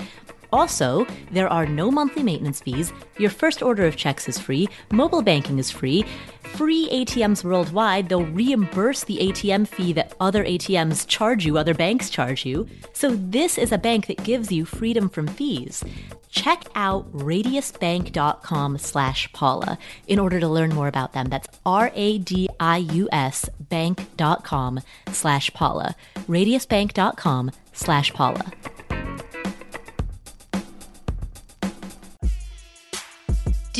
Also, 0.52 1.06
there 1.32 1.48
are 1.48 1.66
no 1.66 1.90
monthly 1.90 2.24
maintenance 2.24 2.60
fees, 2.62 2.92
your 3.18 3.30
first 3.30 3.62
order 3.62 3.86
of 3.86 3.96
checks 3.96 4.28
is 4.28 4.38
free, 4.38 4.68
mobile 4.92 5.22
banking 5.22 5.60
is 5.60 5.72
free, 5.72 6.04
free 6.44 6.90
ATMs 6.92 7.44
worldwide, 7.44 8.10
they'll 8.10 8.26
reimburse 8.26 9.04
the 9.04 9.18
ATM 9.20 9.68
fee 9.68 9.94
that 9.94 10.14
other 10.20 10.44
ATMs 10.44 11.08
charge 11.08 11.46
you, 11.46 11.58
other 11.58 11.74
banks 11.74 12.10
charge 12.10 12.46
you. 12.46 12.68
So 12.94 13.12
this 13.12 13.58
is 13.58 13.72
a 13.72 13.78
bank 13.78 14.08
that 14.08 14.24
gives 14.24 14.52
you 14.52 14.66
freedom 14.66 15.10
from 15.10 15.28
fees. 15.28 15.84
Check 16.30 16.64
out 16.76 17.12
radiusbank.com 17.12 18.78
slash 18.78 19.32
Paula 19.34 19.78
in 20.08 20.18
order 20.18 20.40
to 20.40 20.48
learn 20.48 20.74
more 20.74 20.88
about 20.88 21.14
them. 21.14 21.28
That's 21.28 21.48
R-A-D-I-U-S 21.66 23.50
bank.com 23.60 24.80
slash 25.12 25.54
Paula. 25.54 25.96
radiusbank.com 26.16 27.52
slash 27.74 28.14
Paula. 28.14 28.52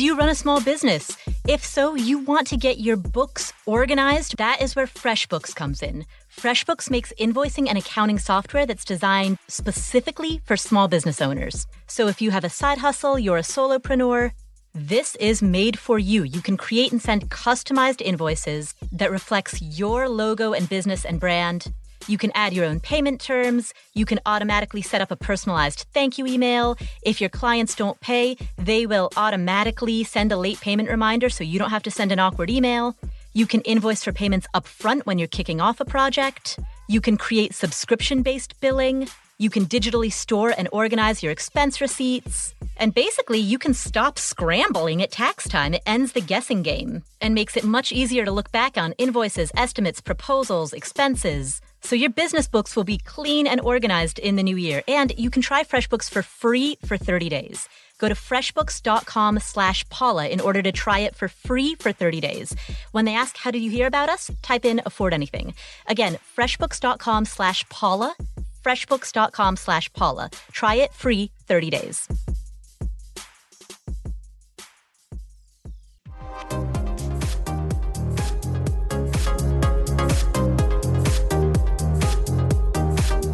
Do 0.02 0.06
you 0.06 0.16
run 0.16 0.30
a 0.30 0.34
small 0.34 0.60
business? 0.60 1.16
If 1.46 1.64
so, 1.64 1.94
you 1.94 2.18
want 2.18 2.48
to 2.48 2.56
get 2.56 2.80
your 2.80 2.96
books 2.96 3.52
organized. 3.66 4.36
That 4.36 4.60
is 4.60 4.74
where 4.74 4.88
FreshBooks 4.88 5.54
comes 5.54 5.80
in. 5.80 6.06
FreshBooks 6.36 6.90
makes 6.90 7.12
invoicing 7.20 7.68
and 7.68 7.78
accounting 7.78 8.18
software 8.18 8.66
that's 8.66 8.84
designed 8.84 9.38
specifically 9.46 10.40
for 10.44 10.56
small 10.56 10.88
business 10.88 11.20
owners. 11.22 11.68
So 11.86 12.08
if 12.08 12.20
you 12.20 12.32
have 12.32 12.42
a 12.42 12.50
side 12.50 12.78
hustle, 12.78 13.16
you're 13.16 13.36
a 13.36 13.42
solopreneur, 13.42 14.32
this 14.74 15.14
is 15.20 15.40
made 15.40 15.78
for 15.78 16.00
you. 16.00 16.24
You 16.24 16.42
can 16.42 16.56
create 16.56 16.90
and 16.90 17.00
send 17.00 17.30
customized 17.30 18.02
invoices 18.02 18.74
that 18.90 19.12
reflects 19.12 19.62
your 19.62 20.08
logo 20.08 20.52
and 20.52 20.68
business 20.68 21.04
and 21.04 21.20
brand 21.20 21.72
you 22.08 22.18
can 22.18 22.32
add 22.34 22.52
your 22.52 22.64
own 22.64 22.80
payment 22.80 23.20
terms. 23.20 23.72
You 23.94 24.04
can 24.04 24.20
automatically 24.26 24.82
set 24.82 25.00
up 25.00 25.10
a 25.10 25.16
personalized 25.16 25.86
thank 25.92 26.18
you 26.18 26.26
email. 26.26 26.76
If 27.02 27.20
your 27.20 27.30
clients 27.30 27.74
don't 27.74 28.00
pay, 28.00 28.36
they 28.56 28.86
will 28.86 29.10
automatically 29.16 30.04
send 30.04 30.32
a 30.32 30.36
late 30.36 30.60
payment 30.60 30.88
reminder 30.88 31.28
so 31.28 31.44
you 31.44 31.58
don't 31.58 31.70
have 31.70 31.82
to 31.84 31.90
send 31.90 32.12
an 32.12 32.18
awkward 32.18 32.50
email. 32.50 32.96
You 33.34 33.46
can 33.46 33.60
invoice 33.62 34.04
for 34.04 34.12
payments 34.12 34.46
upfront 34.54 35.06
when 35.06 35.18
you're 35.18 35.28
kicking 35.28 35.60
off 35.60 35.80
a 35.80 35.84
project. 35.84 36.58
You 36.88 37.00
can 37.00 37.16
create 37.16 37.54
subscription 37.54 38.22
based 38.22 38.60
billing. 38.60 39.08
You 39.38 39.50
can 39.50 39.66
digitally 39.66 40.12
store 40.12 40.54
and 40.56 40.68
organize 40.72 41.22
your 41.22 41.32
expense 41.32 41.80
receipts. 41.80 42.54
And 42.76 42.94
basically, 42.94 43.38
you 43.38 43.58
can 43.58 43.74
stop 43.74 44.18
scrambling 44.18 45.02
at 45.02 45.10
tax 45.10 45.48
time. 45.48 45.74
It 45.74 45.82
ends 45.86 46.12
the 46.12 46.20
guessing 46.20 46.62
game 46.62 47.02
and 47.20 47.34
makes 47.34 47.56
it 47.56 47.64
much 47.64 47.90
easier 47.92 48.24
to 48.24 48.30
look 48.30 48.52
back 48.52 48.76
on 48.76 48.92
invoices, 48.98 49.50
estimates, 49.56 50.00
proposals, 50.00 50.72
expenses. 50.72 51.60
So 51.82 51.96
your 51.96 52.10
business 52.10 52.48
books 52.48 52.74
will 52.76 52.84
be 52.84 52.98
clean 52.98 53.46
and 53.46 53.60
organized 53.60 54.18
in 54.18 54.36
the 54.36 54.42
new 54.42 54.56
year. 54.56 54.82
And 54.88 55.12
you 55.18 55.30
can 55.30 55.42
try 55.42 55.64
FreshBooks 55.64 56.08
for 56.08 56.22
free 56.22 56.78
for 56.84 56.96
30 56.96 57.28
days. 57.28 57.68
Go 57.98 58.08
to 58.08 58.14
freshbooks.com 58.14 59.38
slash 59.40 59.88
Paula 59.88 60.28
in 60.28 60.40
order 60.40 60.62
to 60.62 60.72
try 60.72 61.00
it 61.00 61.14
for 61.14 61.28
free 61.28 61.74
for 61.76 61.92
30 61.92 62.20
days. 62.20 62.54
When 62.92 63.04
they 63.04 63.14
ask, 63.14 63.36
how 63.36 63.50
did 63.50 63.62
you 63.62 63.70
hear 63.70 63.86
about 63.86 64.08
us? 64.08 64.30
Type 64.42 64.64
in 64.64 64.80
afford 64.86 65.14
anything. 65.14 65.54
Again, 65.86 66.18
freshbooks.com 66.36 67.26
slash 67.26 67.68
Paula 67.68 68.16
freshbooks.com 68.62 69.56
slash 69.56 69.92
Paula. 69.92 70.30
Try 70.52 70.76
it 70.76 70.92
free 70.92 71.30
30 71.46 71.70
days. 71.70 72.08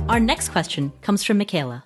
Our 0.08 0.20
next 0.20 0.48
question 0.48 0.90
comes 1.02 1.22
from 1.22 1.38
Mikayla. 1.38 1.82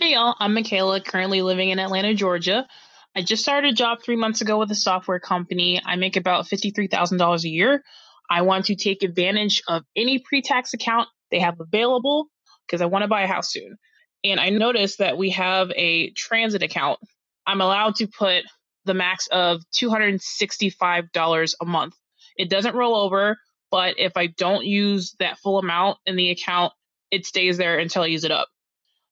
Hey 0.00 0.14
y'all, 0.14 0.34
I'm 0.40 0.52
Mikayla, 0.52 1.04
currently 1.04 1.42
living 1.42 1.70
in 1.70 1.78
Atlanta, 1.78 2.12
Georgia. 2.12 2.66
I 3.14 3.22
just 3.22 3.44
started 3.44 3.72
a 3.72 3.76
job 3.76 3.98
three 4.02 4.16
months 4.16 4.40
ago 4.40 4.58
with 4.58 4.72
a 4.72 4.74
software 4.74 5.20
company. 5.20 5.80
I 5.84 5.94
make 5.94 6.16
about 6.16 6.46
$53,000 6.46 7.44
a 7.44 7.48
year. 7.48 7.84
I 8.28 8.42
want 8.42 8.64
to 8.64 8.74
take 8.74 9.04
advantage 9.04 9.62
of 9.68 9.84
any 9.94 10.18
pre 10.18 10.42
tax 10.42 10.74
account 10.74 11.08
they 11.30 11.38
have 11.38 11.60
available 11.60 12.26
because 12.66 12.82
I 12.82 12.86
want 12.86 13.02
to 13.02 13.08
buy 13.08 13.22
a 13.22 13.28
house 13.28 13.52
soon. 13.52 13.78
And 14.24 14.40
I 14.40 14.50
noticed 14.50 14.98
that 14.98 15.18
we 15.18 15.30
have 15.30 15.70
a 15.76 16.10
transit 16.10 16.64
account. 16.64 16.98
I'm 17.46 17.60
allowed 17.60 17.94
to 17.96 18.08
put 18.08 18.42
the 18.86 18.94
max 18.94 19.28
of 19.28 19.60
$265 19.80 21.54
a 21.60 21.64
month. 21.64 21.94
It 22.36 22.50
doesn't 22.50 22.74
roll 22.74 22.96
over, 22.96 23.38
but 23.70 23.94
if 23.98 24.16
I 24.16 24.26
don't 24.26 24.64
use 24.64 25.14
that 25.18 25.38
full 25.38 25.58
amount 25.58 25.98
in 26.06 26.16
the 26.16 26.30
account, 26.30 26.72
it 27.10 27.26
stays 27.26 27.56
there 27.56 27.78
until 27.78 28.02
I 28.02 28.06
use 28.06 28.24
it 28.24 28.30
up. 28.30 28.48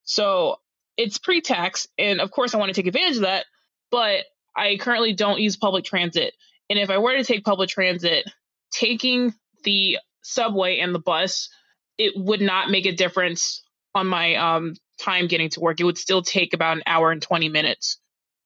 So 0.04 0.56
it's 0.96 1.18
pre 1.18 1.40
tax. 1.40 1.86
And 1.98 2.20
of 2.20 2.30
course, 2.30 2.54
I 2.54 2.58
want 2.58 2.74
to 2.74 2.74
take 2.74 2.86
advantage 2.86 3.16
of 3.16 3.22
that, 3.22 3.46
but 3.90 4.24
I 4.56 4.76
currently 4.76 5.12
don't 5.12 5.40
use 5.40 5.56
public 5.56 5.84
transit. 5.84 6.34
And 6.70 6.78
if 6.78 6.90
I 6.90 6.98
were 6.98 7.16
to 7.16 7.24
take 7.24 7.44
public 7.44 7.70
transit, 7.70 8.26
taking 8.70 9.34
the 9.64 9.98
subway 10.22 10.78
and 10.78 10.94
the 10.94 10.98
bus, 10.98 11.48
it 11.96 12.14
would 12.16 12.40
not 12.40 12.70
make 12.70 12.86
a 12.86 12.92
difference 12.92 13.62
on 13.94 14.06
my 14.06 14.34
um, 14.34 14.74
time 15.00 15.26
getting 15.28 15.48
to 15.50 15.60
work. 15.60 15.80
It 15.80 15.84
would 15.84 15.98
still 15.98 16.22
take 16.22 16.54
about 16.54 16.76
an 16.76 16.82
hour 16.86 17.10
and 17.10 17.22
20 17.22 17.48
minutes. 17.48 17.98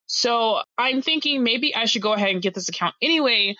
So 0.07 0.61
I'm 0.77 1.03
thinking 1.03 1.43
maybe 1.43 1.75
I 1.75 1.87
should 1.87 2.03
go 2.03 2.13
ahead 2.13 2.31
and 2.31 2.43
get 2.43 2.55
this 2.55 2.69
account 2.69 2.95
anyway 3.01 3.57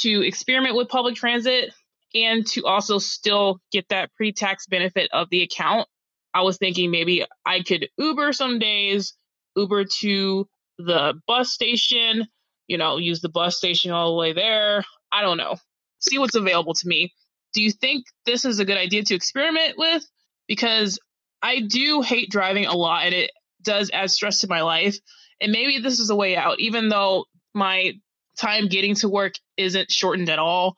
to 0.00 0.26
experiment 0.26 0.76
with 0.76 0.88
public 0.88 1.14
transit 1.14 1.72
and 2.14 2.46
to 2.46 2.64
also 2.64 2.98
still 2.98 3.60
get 3.72 3.88
that 3.88 4.14
pre 4.14 4.32
tax 4.32 4.66
benefit 4.66 5.10
of 5.12 5.28
the 5.30 5.42
account. 5.42 5.88
I 6.32 6.42
was 6.42 6.58
thinking 6.58 6.90
maybe 6.90 7.24
I 7.44 7.62
could 7.62 7.88
Uber 7.96 8.32
some 8.32 8.58
days, 8.58 9.14
Uber 9.56 9.84
to 10.00 10.48
the 10.78 11.14
bus 11.26 11.52
station, 11.52 12.26
you 12.66 12.78
know, 12.78 12.96
use 12.96 13.20
the 13.20 13.28
bus 13.28 13.56
station 13.56 13.92
all 13.92 14.10
the 14.12 14.18
way 14.18 14.32
there. 14.32 14.84
I 15.12 15.22
don't 15.22 15.36
know. 15.36 15.56
See 16.00 16.18
what's 16.18 16.34
available 16.34 16.74
to 16.74 16.88
me. 16.88 17.12
Do 17.52 17.62
you 17.62 17.70
think 17.70 18.04
this 18.26 18.44
is 18.44 18.58
a 18.58 18.64
good 18.64 18.76
idea 18.76 19.04
to 19.04 19.14
experiment 19.14 19.74
with? 19.78 20.04
Because 20.48 20.98
I 21.40 21.60
do 21.60 22.02
hate 22.02 22.30
driving 22.30 22.66
a 22.66 22.76
lot 22.76 23.04
and 23.04 23.14
it 23.14 23.30
does 23.62 23.90
add 23.92 24.10
stress 24.10 24.40
to 24.40 24.48
my 24.48 24.62
life. 24.62 24.96
And 25.40 25.52
maybe 25.52 25.78
this 25.78 26.00
is 26.00 26.10
a 26.10 26.16
way 26.16 26.36
out, 26.36 26.58
even 26.58 26.88
though 26.88 27.26
my 27.54 27.92
time 28.38 28.66
getting 28.66 28.96
to 28.96 29.08
work 29.08 29.34
isn't 29.56 29.90
shortened 29.90 30.28
at 30.28 30.40
all 30.40 30.76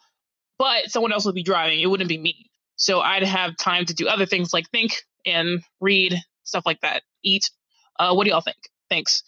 but 0.59 0.91
someone 0.91 1.13
else 1.13 1.25
would 1.27 1.35
be 1.35 1.43
driving. 1.43 1.81
It 1.81 1.87
wouldn't 1.87 2.09
be 2.09 2.19
me. 2.19 2.51
So 2.77 3.01
I'd 3.01 3.23
have 3.23 3.57
time 3.57 3.87
to 3.87 3.95
do 3.95 4.07
other 4.07 4.27
things 4.27 4.53
like 4.53 4.69
think 4.71 5.03
and 5.25 5.63
read, 5.81 6.17
stuff 6.45 6.65
like 6.67 6.81
that, 6.83 7.03
eat. 7.23 7.51
Uh, 7.99 8.15
what 8.15 8.25
do 8.25 8.31
y'all 8.31 8.41
think? 8.41 8.59
Thanks. 8.91 9.23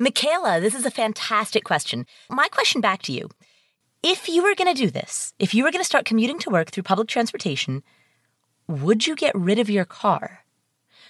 Mikayla, 0.00 0.60
this 0.60 0.74
is 0.74 0.86
a 0.86 0.90
fantastic 0.90 1.64
question. 1.64 2.06
My 2.30 2.48
question 2.48 2.80
back 2.80 3.02
to 3.02 3.12
you. 3.12 3.28
If 4.02 4.28
you 4.28 4.44
were 4.44 4.54
going 4.54 4.72
to 4.72 4.80
do 4.80 4.90
this, 4.90 5.34
if 5.40 5.54
you 5.54 5.64
were 5.64 5.72
going 5.72 5.82
to 5.82 5.88
start 5.88 6.04
commuting 6.04 6.38
to 6.40 6.50
work 6.50 6.70
through 6.70 6.84
public 6.84 7.08
transportation, 7.08 7.82
would 8.68 9.08
you 9.08 9.16
get 9.16 9.34
rid 9.34 9.58
of 9.58 9.68
your 9.68 9.84
car? 9.84 10.44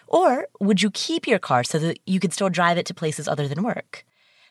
Or 0.07 0.49
would 0.59 0.81
you 0.81 0.91
keep 0.91 1.27
your 1.27 1.39
car 1.39 1.65
so 1.65 1.79
that 1.81 1.99
you 2.07 2.19
could 2.19 2.33
still 2.33 2.49
drive 2.49 2.79
it 2.79 2.87
to 2.87 2.95
places 2.95 3.29
other 3.29 3.47
than 3.47 3.63
work? 3.63 4.07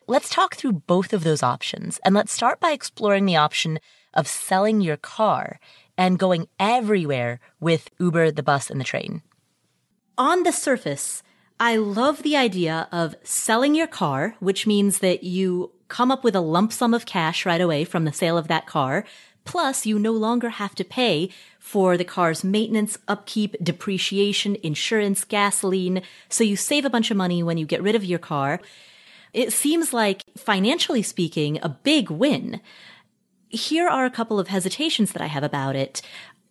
Let's 0.06 0.30
talk 0.30 0.54
through 0.54 0.72
both 0.72 1.12
of 1.12 1.24
those 1.24 1.42
options, 1.42 1.98
and 2.04 2.14
let's 2.14 2.32
start 2.32 2.60
by 2.60 2.70
exploring 2.70 3.26
the 3.26 3.36
option 3.36 3.80
of 4.14 4.26
selling 4.26 4.80
your 4.80 4.96
car 4.96 5.60
and 5.96 6.18
going 6.18 6.48
everywhere 6.58 7.40
with 7.60 7.90
Uber, 7.98 8.30
the 8.30 8.42
bus, 8.42 8.70
and 8.70 8.80
the 8.80 8.84
train. 8.84 9.22
On 10.16 10.42
the 10.42 10.52
surface, 10.52 11.22
I 11.60 11.76
love 11.76 12.22
the 12.22 12.36
idea 12.36 12.88
of 12.92 13.16
selling 13.24 13.74
your 13.74 13.88
car, 13.88 14.36
which 14.38 14.66
means 14.66 15.00
that 15.00 15.24
you 15.24 15.72
come 15.88 16.10
up 16.10 16.22
with 16.22 16.36
a 16.36 16.40
lump 16.40 16.72
sum 16.72 16.94
of 16.94 17.06
cash 17.06 17.44
right 17.44 17.60
away 17.60 17.84
from 17.84 18.04
the 18.04 18.12
sale 18.12 18.38
of 18.38 18.48
that 18.48 18.66
car. 18.66 19.04
Plus, 19.44 19.86
you 19.86 19.98
no 19.98 20.12
longer 20.12 20.50
have 20.50 20.74
to 20.74 20.84
pay 20.84 21.30
for 21.58 21.96
the 21.96 22.04
car's 22.04 22.44
maintenance, 22.44 22.98
upkeep, 23.08 23.56
depreciation, 23.62 24.56
insurance, 24.62 25.24
gasoline. 25.24 26.02
So 26.28 26.44
you 26.44 26.54
save 26.54 26.84
a 26.84 26.90
bunch 26.90 27.10
of 27.10 27.16
money 27.16 27.42
when 27.42 27.58
you 27.58 27.66
get 27.66 27.82
rid 27.82 27.94
of 27.94 28.04
your 28.04 28.18
car. 28.18 28.60
It 29.32 29.52
seems 29.52 29.92
like, 29.92 30.22
financially 30.36 31.02
speaking, 31.02 31.58
a 31.62 31.68
big 31.68 32.10
win 32.10 32.60
here 33.48 33.88
are 33.88 34.04
a 34.04 34.10
couple 34.10 34.38
of 34.38 34.48
hesitations 34.48 35.12
that 35.12 35.22
I 35.22 35.26
have 35.26 35.42
about 35.42 35.76
it. 35.76 36.02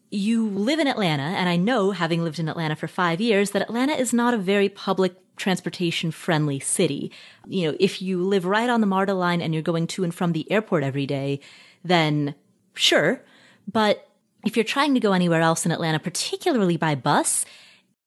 You 0.10 0.48
live 0.48 0.80
in 0.80 0.88
Atlanta, 0.88 1.24
and 1.24 1.50
I 1.50 1.58
know, 1.58 1.92
having 1.92 2.24
lived 2.24 2.40
in 2.40 2.50
Atlanta 2.50 2.76
for 2.76 2.88
five 2.88 3.20
years, 3.20 3.52
that 3.52 3.62
Atlanta 3.62 3.94
is 3.94 4.14
not 4.14 4.34
a 4.34 4.38
very 4.38 4.70
public 4.70 5.16
transportation 5.36 6.12
friendly 6.12 6.60
city. 6.60 7.12
You 7.48 7.72
know, 7.72 7.78
if 7.80 8.02
you 8.02 8.22
live 8.24 8.46
right 8.46 8.70
on 8.70 8.82
the 8.82 8.88
MARTA 8.88 9.14
line 9.14 9.42
and 9.42 9.54
you're 9.54 9.64
going 9.64 9.88
to 9.88 10.04
and 10.04 10.14
from 10.14 10.32
the 10.32 10.50
airport 10.52 10.84
every 10.84 11.06
day, 11.06 11.40
then 11.84 12.36
sure. 12.74 13.24
But 13.72 14.08
if 14.46 14.56
you're 14.56 14.64
trying 14.64 14.94
to 14.94 15.00
go 15.00 15.14
anywhere 15.14 15.42
else 15.42 15.66
in 15.66 15.72
Atlanta, 15.72 16.00
particularly 16.00 16.78
by 16.78 16.96
bus, 16.96 17.46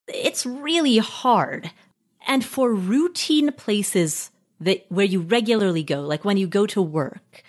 it's 0.08 0.44
really 0.44 0.98
hard. 0.98 1.70
And 2.26 2.44
for 2.44 2.74
routine 2.74 3.52
places 3.52 4.30
that 4.60 4.84
where 4.88 5.06
you 5.06 5.20
regularly 5.20 5.82
go, 5.82 6.02
like 6.02 6.24
when 6.24 6.36
you 6.36 6.46
go 6.46 6.66
to 6.66 6.82
work, 6.82 7.42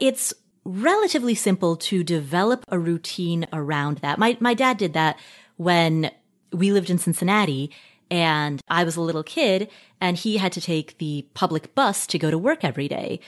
it's 0.00 0.34
relatively 0.68 1.34
simple 1.34 1.76
to 1.76 2.04
develop 2.04 2.64
a 2.68 2.78
routine 2.78 3.46
around 3.52 3.98
that. 3.98 4.18
My, 4.18 4.36
my 4.38 4.52
dad 4.52 4.76
did 4.76 4.92
that 4.92 5.18
when 5.56 6.10
we 6.52 6.72
lived 6.72 6.90
in 6.90 6.98
Cincinnati 6.98 7.70
and 8.10 8.60
I 8.68 8.84
was 8.84 8.96
a 8.96 9.00
little 9.00 9.22
kid 9.22 9.70
and 10.00 10.16
he 10.16 10.36
had 10.36 10.52
to 10.52 10.60
take 10.60 10.98
the 10.98 11.26
public 11.34 11.74
bus 11.74 12.06
to 12.08 12.18
go 12.18 12.30
to 12.30 12.38
work 12.38 12.64
every 12.64 12.86
day. 12.86 13.18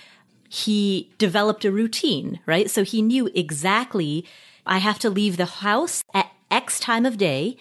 He 0.49 1.11
developed 1.17 1.65
a 1.65 1.73
routine, 1.73 2.41
right? 2.45 2.71
So 2.71 2.85
he 2.85 3.01
knew 3.01 3.31
exactly 3.35 4.27
I 4.67 4.79
have 4.79 4.99
to 5.01 5.11
leave 5.11 5.37
the 5.37 5.47
house 5.47 6.05
at 6.13 6.31
X 6.51 6.79
time 6.79 7.07
of 7.07 7.17
day 7.17 7.57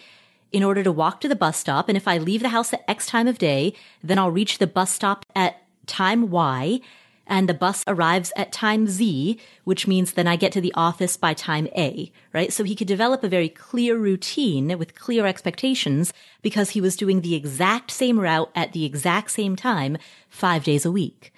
in 0.51 0.63
order 0.63 0.83
to 0.83 0.91
walk 0.91 1.21
to 1.21 1.27
the 1.27 1.35
bus 1.35 1.57
stop. 1.57 1.87
And 1.87 1.97
if 1.97 2.07
I 2.07 2.17
leave 2.17 2.41
the 2.41 2.49
house 2.49 2.73
at 2.73 2.83
X 2.87 3.07
time 3.07 3.27
of 3.27 3.37
day, 3.37 3.73
then 4.03 4.19
I'll 4.19 4.31
reach 4.31 4.57
the 4.57 4.67
bus 4.67 4.91
stop 4.91 5.25
at 5.35 5.61
time 5.85 6.29
Y 6.29 6.81
and 7.29 7.47
the 7.47 7.53
bus 7.53 7.83
arrives 7.87 8.33
at 8.35 8.51
time 8.51 8.87
Z, 8.87 9.39
which 9.63 9.87
means 9.87 10.13
then 10.13 10.27
I 10.27 10.35
get 10.35 10.51
to 10.53 10.61
the 10.61 10.73
office 10.75 11.15
by 11.15 11.33
time 11.33 11.67
A, 11.77 12.11
right? 12.33 12.51
So 12.51 12.63
he 12.63 12.75
could 12.75 12.87
develop 12.87 13.23
a 13.23 13.29
very 13.29 13.47
clear 13.47 13.97
routine 13.97 14.77
with 14.77 14.95
clear 14.95 15.25
expectations 15.25 16.11
because 16.41 16.71
he 16.71 16.81
was 16.81 16.97
doing 16.97 17.21
the 17.21 17.35
exact 17.35 17.91
same 17.91 18.19
route 18.19 18.51
at 18.55 18.73
the 18.73 18.83
exact 18.83 19.31
same 19.31 19.55
time 19.55 19.97
five 20.27 20.63
days 20.63 20.85
a 20.85 20.91
week. 20.91 21.31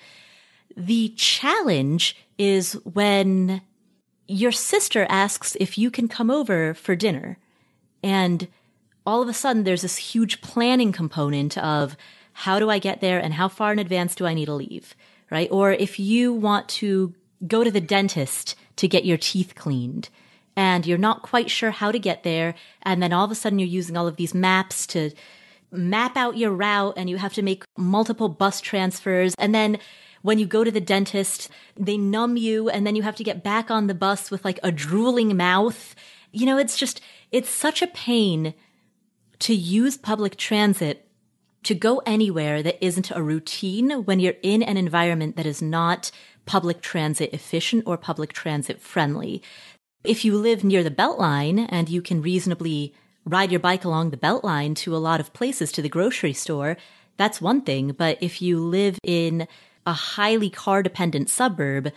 The 0.75 1.09
challenge 1.09 2.15
is 2.37 2.73
when 2.85 3.61
your 4.27 4.53
sister 4.53 5.05
asks 5.09 5.57
if 5.59 5.77
you 5.77 5.91
can 5.91 6.07
come 6.07 6.31
over 6.31 6.73
for 6.73 6.95
dinner 6.95 7.37
and 8.01 8.47
all 9.05 9.21
of 9.21 9.27
a 9.27 9.33
sudden 9.33 9.63
there's 9.63 9.81
this 9.81 9.97
huge 9.97 10.41
planning 10.41 10.91
component 10.91 11.57
of 11.57 11.97
how 12.33 12.59
do 12.59 12.69
I 12.69 12.79
get 12.79 13.01
there 13.01 13.19
and 13.19 13.33
how 13.33 13.47
far 13.47 13.73
in 13.73 13.79
advance 13.79 14.15
do 14.15 14.25
I 14.25 14.33
need 14.33 14.45
to 14.45 14.53
leave? 14.53 14.95
Right? 15.31 15.47
Or 15.49 15.71
if 15.71 15.99
you 15.99 16.33
want 16.33 16.69
to 16.69 17.15
go 17.47 17.63
to 17.63 17.71
the 17.71 17.81
dentist 17.81 18.55
to 18.75 18.87
get 18.87 19.05
your 19.05 19.17
teeth 19.17 19.55
cleaned 19.55 20.09
and 20.55 20.85
you're 20.85 20.97
not 20.97 21.21
quite 21.23 21.49
sure 21.49 21.71
how 21.71 21.91
to 21.91 21.99
get 21.99 22.23
there. 22.23 22.53
And 22.83 23.01
then 23.01 23.13
all 23.13 23.25
of 23.25 23.31
a 23.31 23.35
sudden 23.35 23.57
you're 23.57 23.67
using 23.67 23.97
all 23.97 24.07
of 24.07 24.17
these 24.17 24.33
maps 24.33 24.85
to 24.87 25.11
map 25.71 26.17
out 26.17 26.37
your 26.37 26.51
route 26.51 26.95
and 26.97 27.09
you 27.09 27.17
have 27.17 27.33
to 27.33 27.41
make 27.41 27.63
multiple 27.77 28.29
bus 28.29 28.61
transfers. 28.61 29.33
And 29.37 29.55
then 29.55 29.79
when 30.21 30.37
you 30.37 30.45
go 30.45 30.63
to 30.63 30.71
the 30.71 30.81
dentist, 30.81 31.49
they 31.77 31.97
numb 31.97 32.37
you 32.37 32.69
and 32.69 32.85
then 32.85 32.95
you 32.95 33.03
have 33.03 33.15
to 33.15 33.23
get 33.23 33.43
back 33.43 33.71
on 33.71 33.87
the 33.87 33.95
bus 33.95 34.29
with 34.29 34.45
like 34.45 34.59
a 34.61 34.71
drooling 34.71 35.35
mouth. 35.35 35.95
You 36.31 36.45
know, 36.45 36.57
it's 36.57 36.77
just, 36.77 37.01
it's 37.31 37.49
such 37.49 37.81
a 37.81 37.87
pain 37.87 38.53
to 39.39 39.55
use 39.55 39.97
public 39.97 40.35
transit 40.35 41.07
to 41.63 41.75
go 41.75 42.01
anywhere 42.05 42.63
that 42.63 42.83
isn't 42.83 43.11
a 43.11 43.21
routine 43.21 44.03
when 44.05 44.19
you're 44.19 44.35
in 44.41 44.63
an 44.63 44.77
environment 44.77 45.35
that 45.35 45.45
is 45.45 45.61
not 45.61 46.11
public 46.45 46.81
transit 46.81 47.33
efficient 47.33 47.83
or 47.85 47.97
public 47.97 48.33
transit 48.33 48.81
friendly. 48.81 49.41
If 50.03 50.25
you 50.25 50.35
live 50.37 50.63
near 50.63 50.83
the 50.83 50.89
Beltline 50.89 51.67
and 51.69 51.87
you 51.87 52.01
can 52.01 52.21
reasonably 52.21 52.95
ride 53.25 53.51
your 53.51 53.59
bike 53.59 53.85
along 53.85 54.09
the 54.09 54.17
Beltline 54.17 54.75
to 54.77 54.95
a 54.95 54.97
lot 54.97 55.19
of 55.19 55.33
places 55.33 55.71
to 55.73 55.81
the 55.81 55.89
grocery 55.89 56.33
store, 56.33 56.77
that's 57.17 57.39
one 57.39 57.61
thing. 57.61 57.91
But 57.91 58.17
if 58.21 58.41
you 58.41 58.59
live 58.59 58.97
in 59.03 59.47
a 59.85 59.93
highly 59.93 60.49
car 60.49 60.81
dependent 60.81 61.29
suburb, 61.29 61.91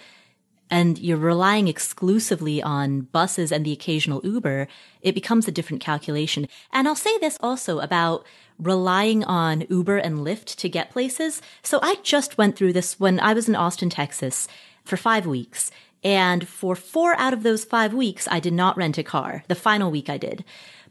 and 0.71 0.99
you're 0.99 1.17
relying 1.17 1.69
exclusively 1.69 2.63
on 2.63 3.03
buses 3.03 3.53
and 3.53 3.65
the 3.65 3.73
occasional 3.73 4.21
Uber, 4.25 4.67
it 5.03 5.15
becomes 5.15 5.47
a 5.47 5.53
different 5.53 5.83
calculation. 5.83 6.49
And 6.73 6.89
I'll 6.89 6.95
say 6.95 7.17
this 7.19 7.39
also 7.41 7.81
about 7.81 8.25
relying 8.59 9.25
on 9.25 9.65
Uber 9.69 9.99
and 9.99 10.19
Lyft 10.19 10.57
to 10.57 10.69
get 10.69 10.91
places. 10.91 11.43
So 11.63 11.79
I 11.83 11.97
just 12.03 12.39
went 12.39 12.57
through 12.57 12.73
this 12.73 12.99
when 12.99 13.21
I 13.21 13.35
was 13.35 13.49
in 13.49 13.57
Austin, 13.57 13.91
Texas 13.91 14.49
for 14.85 14.97
five 14.97 15.27
weeks. 15.27 15.71
And 16.03 16.47
for 16.47 16.77
four 16.77 17.15
out 17.19 17.33
of 17.33 17.43
those 17.43 17.65
five 17.65 17.95
weeks, 17.95 18.29
I 18.31 18.39
did 18.39 18.53
not 18.53 18.77
rent 18.77 18.99
a 18.99 19.03
car. 19.03 19.43
The 19.49 19.55
final 19.55 19.91
week 19.91 20.11
I 20.11 20.19
did. 20.19 20.45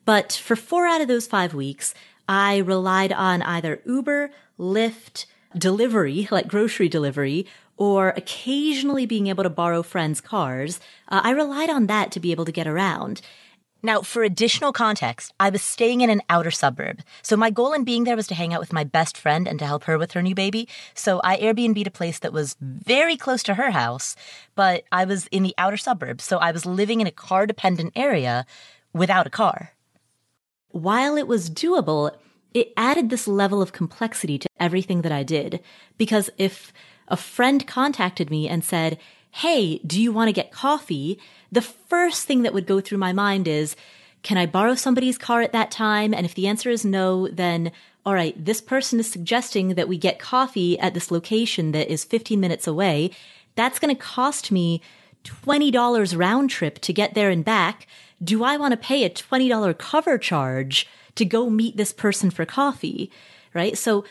But 0.06 0.34
for 0.34 0.56
four 0.56 0.86
out 0.86 1.02
of 1.02 1.08
those 1.08 1.28
five 1.28 1.54
weeks, 1.54 1.94
I 2.28 2.58
relied 2.58 3.14
on 3.14 3.42
either 3.42 3.82
Uber, 3.86 4.32
Lyft, 4.60 5.26
delivery, 5.58 6.28
like 6.32 6.48
grocery 6.48 6.90
delivery, 6.90 7.46
or 7.78 8.10
occasionally 8.10 9.06
being 9.06 9.28
able 9.28 9.44
to 9.44 9.50
borrow 9.50 9.84
friends' 9.84 10.22
cars. 10.22 10.80
Uh, 11.08 11.22
I 11.24 11.32
relied 11.32 11.70
on 11.70 11.88
that 11.88 12.12
to 12.12 12.20
be 12.20 12.32
able 12.32 12.46
to 12.46 12.52
get 12.52 12.68
around. 12.68 13.22
Now, 13.86 14.02
for 14.02 14.24
additional 14.24 14.72
context, 14.72 15.34
I 15.42 15.50
was 15.50 15.62
staying 15.62 16.00
in 16.00 16.10
an 16.10 16.22
outer 16.30 16.52
suburb. 16.52 17.02
So 17.22 17.36
my 17.36 17.50
goal 17.50 17.74
in 17.74 17.84
being 17.84 18.06
there 18.06 18.16
was 18.16 18.28
to 18.28 18.36
hang 18.36 18.54
out 18.54 18.62
with 18.62 18.72
my 18.72 18.86
best 18.86 19.18
friend 19.18 19.46
and 19.46 19.60
to 19.60 19.66
help 19.66 19.84
her 19.84 19.98
with 19.98 20.14
her 20.14 20.22
new 20.22 20.34
baby. 20.34 20.70
So 20.94 21.20
I 21.22 21.38
Airbnb'd 21.38 21.88
a 21.88 21.92
place 21.92 22.20
that 22.20 22.32
was 22.32 22.56
very 22.62 23.18
close 23.18 23.44
to 23.44 23.56
her 23.56 23.72
house, 23.72 24.16
but 24.56 24.86
I 24.94 25.04
was 25.04 25.28
in 25.28 25.44
the 25.44 25.54
outer 25.58 25.76
suburb. 25.76 26.22
So 26.22 26.38
I 26.38 26.52
was 26.52 26.66
living 26.66 27.02
in 27.02 27.08
a 27.08 27.12
car 27.12 27.46
dependent 27.46 27.92
area 27.94 28.46
without 28.94 29.28
a 29.28 29.30
car. 29.30 29.74
While 30.70 31.18
it 31.18 31.28
was 31.28 31.50
doable, 31.50 32.16
it 32.54 32.72
added 32.78 33.10
this 33.10 33.28
level 33.28 33.62
of 33.62 33.74
complexity 33.74 34.40
to 34.40 34.48
everything 34.62 35.02
that 35.02 35.12
I 35.12 35.24
did. 35.24 35.60
Because 35.98 36.30
if 36.38 36.72
a 37.14 37.16
friend 37.16 37.68
contacted 37.68 38.32
me 38.32 38.50
and 38.50 38.66
said, 38.66 38.98
Hey, 39.30 39.78
do 39.86 40.02
you 40.02 40.12
want 40.12 40.30
to 40.30 40.34
get 40.34 40.52
coffee? 40.52 41.20
The 41.52 41.62
first 41.62 42.26
thing 42.26 42.42
that 42.42 42.56
would 42.56 42.66
go 42.66 42.82
through 42.82 42.98
my 42.98 43.14
mind 43.14 43.48
is, 43.48 43.76
can 44.24 44.36
I 44.36 44.48
borrow 44.48 44.74
somebody's 44.74 45.20
car 45.20 45.42
at 45.44 45.52
that 45.52 45.70
time? 45.70 46.12
And 46.12 46.26
if 46.26 46.34
the 46.34 46.48
answer 46.48 46.72
is 46.72 46.84
no, 46.84 47.28
then 47.28 47.72
all 48.04 48.16
right, 48.16 48.34
this 48.44 48.62
person 48.62 49.00
is 49.00 49.10
suggesting 49.10 49.76
that 49.76 49.88
we 49.88 49.96
get 49.96 50.18
coffee 50.18 50.78
at 50.80 50.96
this 50.96 51.12
location 51.12 51.72
that 51.74 51.88
is 51.88 52.04
15 52.04 52.40
minutes 52.40 52.66
away. 52.66 53.12
That's 53.54 53.78
going 53.78 53.96
to 53.96 54.02
cost 54.02 54.52
me 54.52 54.82
$20 55.24 56.18
round 56.18 56.50
trip 56.50 56.80
to 56.80 56.94
get 56.94 57.14
there 57.14 57.30
and 57.30 57.46
back. 57.46 57.86
Do 58.24 58.44
I 58.44 58.58
want 58.58 58.72
to 58.72 58.78
pay 58.78 59.04
a 59.04 59.10
$20 59.10 59.78
cover 59.78 60.18
charge 60.18 60.88
to 61.14 61.26
go 61.26 61.52
meet 61.52 61.78
this 61.78 61.94
person 61.94 62.32
for 62.32 62.44
coffee? 62.44 63.12
Right. 63.54 63.78
So 63.78 64.04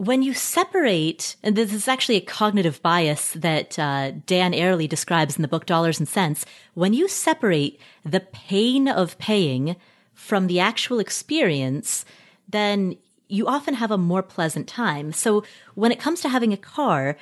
when 0.00 0.22
you 0.22 0.32
separate, 0.32 1.36
and 1.42 1.54
this 1.54 1.74
is 1.74 1.86
actually 1.86 2.16
a 2.16 2.22
cognitive 2.22 2.80
bias 2.80 3.32
that 3.32 3.78
uh, 3.78 4.12
Dan 4.24 4.54
Ariely 4.54 4.88
describes 4.88 5.36
in 5.36 5.42
the 5.42 5.48
book 5.48 5.66
Dollars 5.66 5.98
and 5.98 6.08
Sense, 6.08 6.46
when 6.72 6.94
you 6.94 7.06
separate 7.06 7.78
the 8.02 8.20
pain 8.20 8.88
of 8.88 9.18
paying 9.18 9.76
from 10.14 10.46
the 10.46 10.58
actual 10.58 11.00
experience, 11.00 12.06
then 12.48 12.96
you 13.28 13.46
often 13.46 13.74
have 13.74 13.90
a 13.90 13.98
more 13.98 14.22
pleasant 14.22 14.66
time. 14.66 15.12
So 15.12 15.44
when 15.74 15.92
it 15.92 16.00
comes 16.00 16.22
to 16.22 16.30
having 16.30 16.54
a 16.54 16.56
car, 16.56 17.18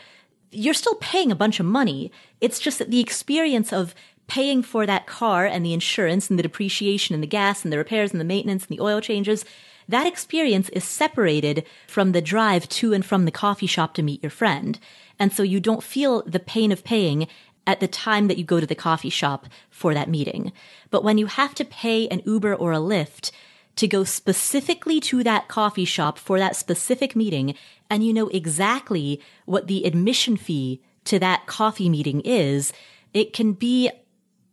you're 0.52 0.72
still 0.72 0.94
paying 1.00 1.32
a 1.32 1.36
bunch 1.36 1.58
of 1.58 1.66
money. 1.66 2.12
It's 2.40 2.60
just 2.60 2.78
that 2.78 2.92
the 2.92 3.00
experience 3.00 3.72
of 3.72 3.92
paying 4.28 4.62
for 4.62 4.86
that 4.86 5.08
car 5.08 5.46
and 5.46 5.66
the 5.66 5.72
insurance 5.72 6.30
and 6.30 6.38
the 6.38 6.44
depreciation 6.44 7.14
and 7.14 7.24
the 7.24 7.26
gas 7.26 7.64
and 7.64 7.72
the 7.72 7.78
repairs 7.78 8.12
and 8.12 8.20
the 8.20 8.24
maintenance 8.24 8.66
and 8.66 8.78
the 8.78 8.80
oil 8.80 9.00
changes, 9.00 9.44
that 9.88 10.06
experience 10.06 10.68
is 10.70 10.84
separated 10.84 11.64
from 11.86 12.12
the 12.12 12.20
drive 12.20 12.68
to 12.68 12.92
and 12.92 13.04
from 13.04 13.24
the 13.24 13.30
coffee 13.30 13.66
shop 13.66 13.94
to 13.94 14.02
meet 14.02 14.22
your 14.22 14.30
friend. 14.30 14.78
And 15.18 15.32
so 15.32 15.42
you 15.42 15.60
don't 15.60 15.82
feel 15.82 16.22
the 16.22 16.38
pain 16.38 16.70
of 16.70 16.84
paying 16.84 17.26
at 17.66 17.80
the 17.80 17.88
time 17.88 18.28
that 18.28 18.38
you 18.38 18.44
go 18.44 18.60
to 18.60 18.66
the 18.66 18.74
coffee 18.74 19.10
shop 19.10 19.46
for 19.70 19.94
that 19.94 20.08
meeting. 20.08 20.52
But 20.90 21.04
when 21.04 21.18
you 21.18 21.26
have 21.26 21.54
to 21.56 21.64
pay 21.64 22.06
an 22.08 22.22
Uber 22.24 22.54
or 22.54 22.72
a 22.72 22.76
Lyft 22.78 23.30
to 23.76 23.88
go 23.88 24.04
specifically 24.04 25.00
to 25.00 25.22
that 25.22 25.48
coffee 25.48 25.84
shop 25.84 26.18
for 26.18 26.38
that 26.38 26.56
specific 26.56 27.14
meeting, 27.16 27.54
and 27.88 28.04
you 28.04 28.12
know 28.12 28.28
exactly 28.28 29.20
what 29.46 29.68
the 29.68 29.84
admission 29.84 30.36
fee 30.36 30.80
to 31.04 31.18
that 31.18 31.46
coffee 31.46 31.88
meeting 31.88 32.20
is, 32.22 32.72
it 33.14 33.32
can 33.32 33.52
be 33.52 33.90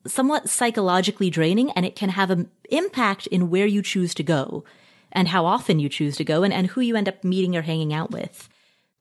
somewhat 0.08 0.50
psychologically 0.50 1.30
draining 1.30 1.72
and 1.72 1.86
it 1.86 1.96
can 1.96 2.10
have 2.10 2.30
an 2.30 2.50
impact 2.70 3.28
in 3.28 3.50
where 3.50 3.66
you 3.66 3.82
choose 3.82 4.14
to 4.14 4.24
go 4.24 4.64
and 5.16 5.28
how 5.28 5.46
often 5.46 5.80
you 5.80 5.90
choose 5.90 6.18
to 6.18 6.24
go 6.24 6.44
and, 6.44 6.54
and 6.54 6.68
who 6.68 6.82
you 6.82 6.96
end 6.96 7.10
up 7.10 7.24
meeting 7.24 7.56
or 7.56 7.62
hanging 7.62 7.94
out 7.94 8.12
with. 8.12 8.50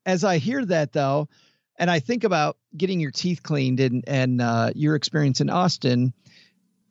As 0.07 0.25
I 0.25 0.39
hear 0.39 0.65
that 0.65 0.93
though, 0.93 1.29
and 1.77 1.91
I 1.91 1.99
think 1.99 2.25
about 2.25 2.57
getting 2.77 3.01
your 3.01 3.11
teeth 3.11 3.43
cleaned 3.43 3.81
and, 3.81 4.05
and 4.07 4.41
uh, 4.41 4.71
your 4.75 4.95
experience 4.95 5.41
in 5.41 5.51
Austin, 5.51 6.15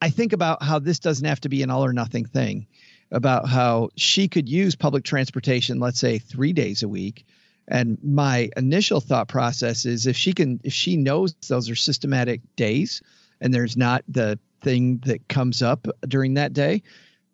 I 0.02 0.10
think 0.10 0.34
about 0.34 0.62
how 0.62 0.80
this 0.80 1.00
doesn't 1.00 1.26
have 1.26 1.40
to 1.42 1.50
be 1.50 1.64
an 1.64 1.70
all 1.70 1.86
or 1.86 1.94
nothing 1.94 2.26
thing, 2.26 2.68
about 3.12 3.48
how 3.48 3.90
she 3.96 4.28
could 4.28 4.50
use 4.50 4.76
public 4.76 5.06
transportation, 5.06 5.80
let's 5.80 6.00
say 6.00 6.20
three 6.20 6.52
days 6.52 6.84
a 6.84 6.90
week. 6.90 7.26
And 7.70 7.98
my 8.04 8.50
initial 8.58 9.00
thought 9.00 9.30
process 9.30 9.86
is 9.86 10.06
if 10.06 10.18
she 10.18 10.34
can, 10.34 10.60
if 10.66 10.74
she 10.74 10.98
knows 10.98 11.34
those 11.48 11.70
are 11.70 11.76
systematic 11.76 12.42
days 12.58 13.02
and 13.40 13.54
there's 13.54 13.78
not 13.78 14.04
the 14.10 14.38
thing 14.62 15.02
that 15.06 15.30
comes 15.30 15.62
up 15.62 15.88
during 16.08 16.34
that 16.34 16.52
day, 16.52 16.84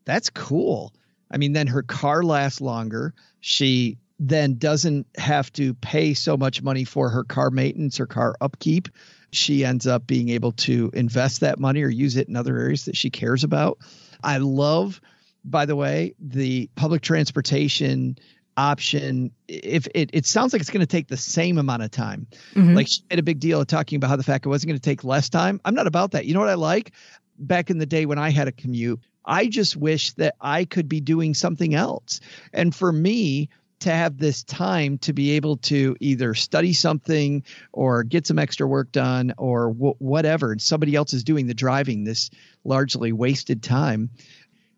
that's 0.06 0.30
cool. 0.30 0.94
I 1.32 1.38
mean, 1.38 1.54
then 1.54 1.68
her 1.68 1.84
car 1.84 2.24
lasts 2.24 2.62
longer. 2.62 3.14
She 3.40 3.98
then 4.20 4.58
doesn't 4.58 5.08
have 5.18 5.52
to 5.54 5.74
pay 5.76 6.14
so 6.14 6.36
much 6.36 6.62
money 6.62 6.84
for 6.84 7.10
her 7.10 7.24
car 7.24 7.50
maintenance 7.50 8.00
or 8.00 8.06
car 8.06 8.36
upkeep. 8.42 8.90
She 9.32 9.64
ends 9.64 9.88
up 9.88 10.06
being 10.08 10.30
able 10.30 10.52
to 10.54 10.90
invest 10.94 11.42
that 11.42 11.60
money 11.60 11.84
or 11.84 11.90
use 11.90 12.18
it 12.18 12.28
in 12.28 12.36
other 12.36 12.58
areas 12.58 12.86
that 12.86 12.98
she 12.98 13.10
cares 13.10 13.44
about. 13.44 13.78
I 14.24 14.38
love, 14.38 15.00
by 15.46 15.66
the 15.66 15.76
way, 15.76 16.16
the 16.20 16.70
public 16.76 17.02
transportation 17.02 18.18
option 18.58 19.32
if 19.48 19.88
it, 19.96 20.10
it 20.12 20.26
sounds 20.26 20.52
like 20.52 20.60
it's 20.60 20.70
going 20.70 20.82
to 20.82 20.88
take 20.88 21.08
the 21.08 21.16
same 21.16 21.58
amount 21.58 21.82
of 21.82 21.90
time 21.90 22.28
mm-hmm. 22.54 22.74
like 22.74 22.88
she 22.90 23.02
made 23.10 23.18
a 23.18 23.24
big 23.24 23.40
deal 23.40 23.62
of 23.62 23.68
talking 23.68 23.96
about 23.96 24.10
how 24.10 24.18
the 24.18 24.24
fact 24.24 24.46
it 24.46 24.50
wasn't 24.50 24.68
going 24.68 24.78
to 24.78 24.84
take 24.84 25.06
less 25.06 25.30
time 25.30 25.62
i'm 25.64 25.74
not 25.74 25.88
about 25.88 26.12
that 26.12 26.26
you 26.26 26.34
know 26.34 26.42
what 26.42 26.50
i 26.50 26.56
like 26.56 26.92
back 27.40 27.70
in 27.70 27.78
the 27.78 27.86
day 27.86 28.06
when 28.06 28.20
i 28.20 28.30
had 28.30 28.48
a 28.48 28.52
commute 28.52 29.00
I 29.26 29.46
just 29.46 29.78
wish 29.78 30.14
that 30.14 30.36
I 30.42 30.66
could 30.66 30.90
be 30.90 31.02
doing 31.02 31.36
something 31.36 31.76
else. 31.76 32.20
And 32.52 32.74
for 32.74 32.92
me, 32.92 33.50
to 33.80 33.92
have 33.92 34.18
this 34.18 34.44
time 34.44 34.98
to 35.00 35.14
be 35.14 35.32
able 35.32 35.58
to 35.58 35.96
either 36.00 36.34
study 36.34 36.74
something 36.74 37.44
or 37.72 38.04
get 38.04 38.28
some 38.28 38.40
extra 38.40 38.68
work 38.68 38.92
done 38.92 39.34
or 39.38 39.70
w- 39.70 39.96
whatever, 40.00 40.52
and 40.52 40.62
somebody 40.62 40.96
else 40.96 41.14
is 41.14 41.24
doing 41.24 41.48
the 41.48 41.54
driving, 41.54 42.04
this 42.04 42.30
largely 42.66 43.14
wasted 43.14 43.64
time. 43.64 44.10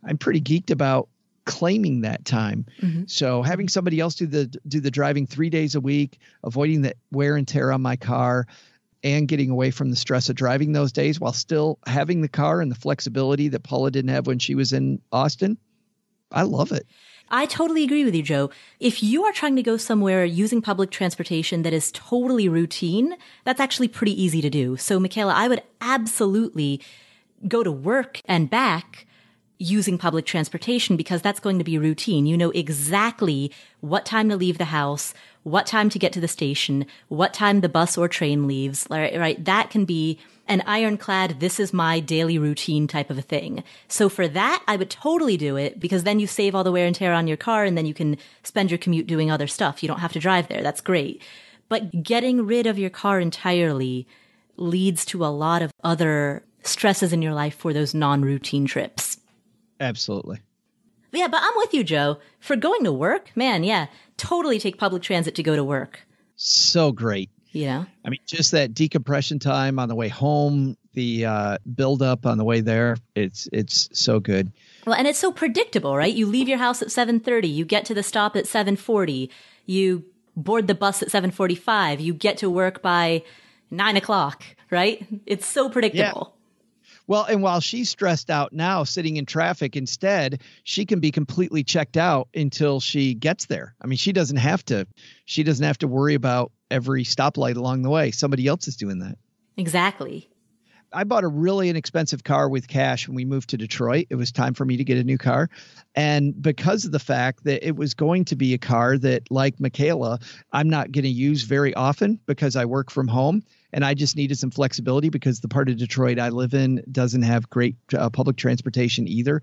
I'm 0.03 0.17
pretty 0.17 0.41
geeked 0.41 0.69
about 0.69 1.09
claiming 1.45 2.01
that 2.01 2.25
time. 2.25 2.65
Mm-hmm. 2.81 3.03
So 3.07 3.41
having 3.41 3.69
somebody 3.69 3.99
else 3.99 4.15
do 4.15 4.27
the 4.27 4.45
do 4.67 4.79
the 4.79 4.91
driving 4.91 5.25
3 5.25 5.49
days 5.49 5.73
a 5.73 5.81
week, 5.81 6.19
avoiding 6.43 6.81
the 6.81 6.93
wear 7.11 7.35
and 7.35 7.47
tear 7.47 7.71
on 7.71 7.81
my 7.81 7.95
car, 7.95 8.45
and 9.03 9.27
getting 9.27 9.49
away 9.49 9.71
from 9.71 9.89
the 9.89 9.95
stress 9.95 10.29
of 10.29 10.35
driving 10.35 10.73
those 10.73 10.91
days 10.91 11.19
while 11.19 11.33
still 11.33 11.79
having 11.85 12.21
the 12.21 12.27
car 12.27 12.61
and 12.61 12.71
the 12.71 12.75
flexibility 12.75 13.47
that 13.49 13.63
Paula 13.63 13.91
didn't 13.91 14.11
have 14.11 14.27
when 14.27 14.39
she 14.39 14.55
was 14.55 14.73
in 14.73 15.01
Austin. 15.11 15.57
I 16.31 16.43
love 16.43 16.71
it. 16.71 16.85
I 17.33 17.45
totally 17.45 17.83
agree 17.83 18.03
with 18.03 18.13
you, 18.13 18.23
Joe. 18.23 18.49
If 18.79 19.01
you 19.01 19.23
are 19.23 19.31
trying 19.31 19.55
to 19.55 19.63
go 19.63 19.77
somewhere 19.77 20.25
using 20.25 20.61
public 20.61 20.91
transportation 20.91 21.61
that 21.61 21.71
is 21.71 21.91
totally 21.93 22.49
routine, 22.49 23.15
that's 23.45 23.61
actually 23.61 23.87
pretty 23.87 24.21
easy 24.21 24.41
to 24.41 24.49
do. 24.49 24.75
So, 24.75 24.99
Mikayla, 24.99 25.33
I 25.33 25.47
would 25.47 25.63
absolutely 25.79 26.81
go 27.47 27.63
to 27.63 27.71
work 27.71 28.21
and 28.25 28.49
back 28.49 29.07
using 29.57 29.97
public 29.97 30.25
transportation 30.25 30.97
because 30.97 31.21
that's 31.21 31.39
going 31.39 31.59
to 31.59 31.63
be 31.63 31.77
routine. 31.77 32.25
You 32.25 32.35
know 32.35 32.49
exactly 32.49 33.51
what 33.79 34.05
time 34.05 34.27
to 34.29 34.35
leave 34.35 34.57
the 34.57 34.65
house, 34.65 35.13
what 35.43 35.65
time 35.65 35.89
to 35.89 35.99
get 35.99 36.13
to 36.13 36.21
the 36.21 36.27
station, 36.27 36.85
what 37.07 37.33
time 37.33 37.61
the 37.61 37.69
bus 37.69 37.97
or 37.97 38.07
train 38.07 38.47
leaves, 38.47 38.87
right? 38.89 39.43
That 39.43 39.69
can 39.69 39.85
be 39.85 40.19
an 40.47 40.61
ironclad, 40.65 41.39
this 41.39 41.59
is 41.59 41.71
my 41.71 41.99
daily 41.99 42.37
routine 42.37 42.87
type 42.87 43.09
of 43.09 43.17
a 43.17 43.21
thing. 43.21 43.63
So 43.87 44.09
for 44.09 44.27
that, 44.27 44.63
I 44.67 44.75
would 44.75 44.89
totally 44.89 45.37
do 45.37 45.55
it 45.55 45.79
because 45.79 46.03
then 46.03 46.19
you 46.19 46.27
save 46.27 46.53
all 46.53 46.63
the 46.63 46.71
wear 46.71 46.85
and 46.85 46.95
tear 46.95 47.13
on 47.13 47.27
your 47.27 47.37
car 47.37 47.63
and 47.63 47.77
then 47.77 47.85
you 47.85 47.93
can 47.93 48.17
spend 48.43 48.69
your 48.69 48.77
commute 48.77 49.07
doing 49.07 49.31
other 49.31 49.47
stuff. 49.47 49.81
You 49.81 49.87
don't 49.87 49.99
have 49.99 50.13
to 50.13 50.19
drive 50.19 50.47
there. 50.47 50.61
That's 50.61 50.81
great. 50.81 51.21
But 51.69 52.03
getting 52.03 52.45
rid 52.45 52.67
of 52.67 52.77
your 52.77 52.89
car 52.89 53.19
entirely 53.19 54.07
leads 54.57 55.05
to 55.05 55.23
a 55.25 55.27
lot 55.27 55.61
of 55.61 55.71
other 55.83 56.43
stresses 56.63 57.13
in 57.13 57.21
your 57.21 57.33
life 57.33 57.55
for 57.55 57.71
those 57.71 57.93
non-routine 57.93 58.65
trips. 58.65 59.17
Absolutely. 59.79 60.41
Yeah, 61.11 61.27
but 61.27 61.41
I'm 61.43 61.53
with 61.57 61.73
you, 61.73 61.83
Joe. 61.83 62.19
For 62.39 62.55
going 62.55 62.83
to 62.83 62.91
work, 62.91 63.31
man, 63.35 63.63
yeah, 63.63 63.87
totally 64.17 64.59
take 64.59 64.77
public 64.77 65.03
transit 65.03 65.35
to 65.35 65.43
go 65.43 65.55
to 65.55 65.63
work. 65.63 65.99
So 66.35 66.91
great. 66.91 67.29
Yeah. 67.51 67.85
I 68.05 68.09
mean, 68.09 68.19
just 68.25 68.51
that 68.51 68.73
decompression 68.73 69.39
time 69.39 69.77
on 69.77 69.89
the 69.89 69.95
way 69.95 70.07
home, 70.07 70.77
the 70.93 71.25
uh, 71.25 71.57
build 71.75 72.01
up 72.01 72.25
on 72.25 72.37
the 72.37 72.43
way 72.43 72.61
there. 72.61 72.97
It's 73.15 73.47
it's 73.51 73.89
so 73.93 74.19
good. 74.19 74.51
Well, 74.85 74.95
and 74.95 75.07
it's 75.07 75.19
so 75.19 75.31
predictable, 75.31 75.95
right? 75.95 76.13
You 76.13 76.27
leave 76.27 76.47
your 76.47 76.57
house 76.57 76.81
at 76.81 76.87
7:30, 76.87 77.53
you 77.53 77.65
get 77.65 77.85
to 77.85 77.93
the 77.93 78.03
stop 78.03 78.35
at 78.35 78.45
7:40, 78.45 79.29
you 79.65 80.05
board 80.35 80.67
the 80.67 80.75
bus 80.75 81.01
at 81.03 81.09
7:45, 81.09 81.99
you 81.99 82.13
get 82.13 82.37
to 82.37 82.49
work 82.49 82.81
by 82.81 83.23
nine 83.69 83.97
o'clock, 83.97 84.43
right? 84.69 85.05
It's 85.25 85.45
so 85.45 85.69
predictable. 85.69 86.33
Yeah. 86.33 86.40
Well, 87.11 87.25
and 87.25 87.43
while 87.43 87.59
she's 87.59 87.89
stressed 87.89 88.29
out 88.29 88.53
now 88.53 88.85
sitting 88.85 89.17
in 89.17 89.25
traffic, 89.25 89.75
instead, 89.75 90.41
she 90.63 90.85
can 90.85 91.01
be 91.01 91.11
completely 91.11 91.61
checked 91.61 91.97
out 91.97 92.29
until 92.33 92.79
she 92.79 93.15
gets 93.15 93.47
there. 93.47 93.75
I 93.81 93.87
mean, 93.87 93.97
she 93.97 94.13
doesn't 94.13 94.37
have 94.37 94.63
to 94.67 94.87
she 95.25 95.43
doesn't 95.43 95.65
have 95.65 95.77
to 95.79 95.89
worry 95.89 96.13
about 96.13 96.53
every 96.69 97.03
stoplight 97.03 97.57
along 97.57 97.81
the 97.81 97.89
way. 97.89 98.11
Somebody 98.11 98.47
else 98.47 98.69
is 98.69 98.77
doing 98.77 98.99
that. 98.99 99.17
Exactly. 99.57 100.29
I 100.93 101.03
bought 101.03 101.25
a 101.25 101.27
really 101.27 101.67
inexpensive 101.67 102.23
car 102.23 102.47
with 102.47 102.69
cash 102.69 103.09
when 103.09 103.15
we 103.15 103.25
moved 103.25 103.49
to 103.49 103.57
Detroit. 103.57 104.07
It 104.09 104.15
was 104.15 104.31
time 104.31 104.53
for 104.53 104.63
me 104.63 104.77
to 104.77 104.85
get 104.85 104.97
a 104.97 105.03
new 105.03 105.17
car. 105.17 105.49
And 105.93 106.41
because 106.41 106.85
of 106.85 106.93
the 106.93 106.99
fact 106.99 107.43
that 107.43 107.67
it 107.67 107.75
was 107.75 107.93
going 107.93 108.23
to 108.25 108.37
be 108.37 108.53
a 108.53 108.57
car 108.57 108.97
that, 108.99 109.29
like 109.29 109.57
Mikayla, 109.57 110.23
I'm 110.53 110.69
not 110.69 110.93
going 110.93 111.03
to 111.03 111.09
use 111.09 111.43
very 111.43 111.73
often 111.73 112.21
because 112.25 112.55
I 112.55 112.63
work 112.63 112.89
from 112.89 113.09
home 113.09 113.43
and 113.73 113.85
I 113.85 113.93
just 113.93 114.15
needed 114.15 114.37
some 114.37 114.51
flexibility 114.51 115.09
because 115.09 115.39
the 115.39 115.47
part 115.47 115.69
of 115.69 115.77
Detroit 115.77 116.19
I 116.19 116.29
live 116.29 116.53
in 116.53 116.83
doesn't 116.91 117.21
have 117.23 117.49
great 117.49 117.75
uh, 117.97 118.09
public 118.09 118.37
transportation 118.37 119.07
either. 119.07 119.41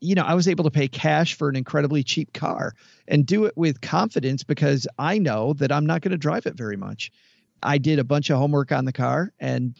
You 0.00 0.14
know, 0.14 0.22
I 0.22 0.34
was 0.34 0.48
able 0.48 0.64
to 0.64 0.70
pay 0.70 0.88
cash 0.88 1.34
for 1.34 1.48
an 1.48 1.56
incredibly 1.56 2.02
cheap 2.02 2.32
car 2.32 2.74
and 3.08 3.24
do 3.24 3.44
it 3.46 3.56
with 3.56 3.80
confidence 3.80 4.44
because 4.44 4.86
I 4.98 5.18
know 5.18 5.54
that 5.54 5.72
I'm 5.72 5.86
not 5.86 6.02
going 6.02 6.12
to 6.12 6.18
drive 6.18 6.46
it 6.46 6.54
very 6.54 6.76
much. 6.76 7.10
I 7.62 7.78
did 7.78 7.98
a 7.98 8.04
bunch 8.04 8.30
of 8.30 8.38
homework 8.38 8.72
on 8.72 8.84
the 8.84 8.92
car 8.92 9.32
and 9.40 9.74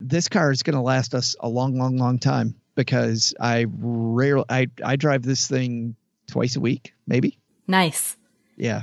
this 0.00 0.28
car 0.28 0.50
is 0.50 0.62
going 0.62 0.76
to 0.76 0.82
last 0.82 1.14
us 1.14 1.36
a 1.40 1.48
long, 1.48 1.78
long, 1.78 1.96
long 1.96 2.18
time 2.18 2.54
because 2.74 3.34
I 3.40 3.66
rarely 3.78 4.44
I 4.48 4.68
I 4.84 4.96
drive 4.96 5.22
this 5.22 5.48
thing 5.48 5.96
twice 6.26 6.56
a 6.56 6.60
week, 6.60 6.94
maybe. 7.06 7.38
Nice. 7.66 8.16
Yeah. 8.56 8.82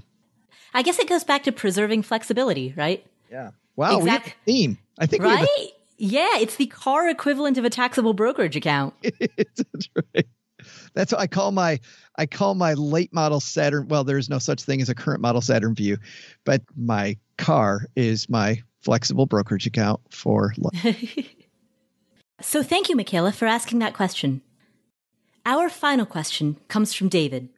I 0.74 0.82
guess 0.82 1.00
it 1.00 1.08
goes 1.08 1.24
back 1.24 1.44
to 1.44 1.52
preserving 1.52 2.04
flexibility, 2.04 2.74
right? 2.76 3.06
Yeah. 3.32 3.52
Wow. 3.76 4.00
Exact- 4.00 4.36
we 4.46 4.54
theme. 4.54 4.78
I 5.00 5.06
think 5.06 5.24
right. 5.24 5.48
A- 5.60 5.74
yeah, 5.98 6.38
it's 6.38 6.56
the 6.56 6.66
car 6.68 7.08
equivalent 7.10 7.58
of 7.58 7.66
a 7.66 7.70
taxable 7.70 8.14
brokerage 8.14 8.56
account. 8.56 8.94
That's 9.20 9.90
right. 10.14 10.28
That's 10.94 11.12
what 11.12 11.22
I 11.22 11.28
call 11.28 11.52
my 11.52 11.80
I 12.18 12.26
call 12.26 12.56
my 12.56 12.74
late 12.74 13.14
model 13.14 13.40
Saturn. 13.40 13.88
Well, 13.88 14.04
there's 14.04 14.30
no 14.30 14.40
such 14.40 14.64
thing 14.64 14.82
as 14.82 14.90
a 14.90 14.96
current 14.96 15.22
model 15.22 15.42
Saturn 15.42 15.76
Vue, 15.76 15.98
but 16.46 16.62
my 16.76 17.18
car 17.38 17.88
is 17.96 18.30
my 18.30 18.62
flexible 18.82 19.26
brokerage 19.26 19.66
account 19.66 20.02
for. 20.10 20.54
so 22.42 22.64
thank 22.64 22.90
you, 22.90 22.96
Mikayla, 22.96 23.34
for 23.34 23.46
asking 23.46 23.80
that 23.80 23.94
question. 23.94 24.42
Our 25.46 25.70
final 25.70 26.06
question 26.06 26.58
comes 26.68 26.94
from 26.94 27.10
David. 27.10 27.50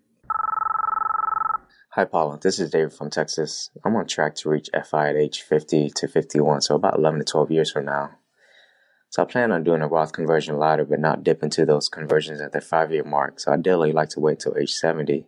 Hi, 1.95 2.03
Paula. 2.03 2.37
This 2.37 2.59
is 2.59 2.71
David 2.71 2.91
from 2.91 3.09
Texas. 3.09 3.69
I'm 3.85 3.95
on 3.95 4.05
track 4.05 4.35
to 4.35 4.49
reach 4.49 4.69
FI 4.73 5.11
at 5.11 5.15
age 5.15 5.43
50 5.43 5.91
to 5.91 6.09
51, 6.09 6.59
so 6.59 6.75
about 6.75 6.97
11 6.97 7.19
to 7.19 7.23
12 7.23 7.51
years 7.51 7.71
from 7.71 7.85
now. 7.85 8.17
So 9.09 9.23
I 9.23 9.25
plan 9.25 9.53
on 9.53 9.63
doing 9.63 9.81
a 9.81 9.87
Roth 9.87 10.11
conversion 10.11 10.59
ladder, 10.59 10.83
but 10.83 10.99
not 10.99 11.23
dip 11.23 11.41
into 11.41 11.65
those 11.65 11.87
conversions 11.87 12.41
at 12.41 12.51
the 12.51 12.59
five 12.59 12.91
year 12.91 13.05
mark. 13.05 13.39
So 13.39 13.53
ideally, 13.53 13.93
like 13.93 14.09
to 14.09 14.19
wait 14.19 14.41
till 14.41 14.57
age 14.57 14.73
70. 14.73 15.25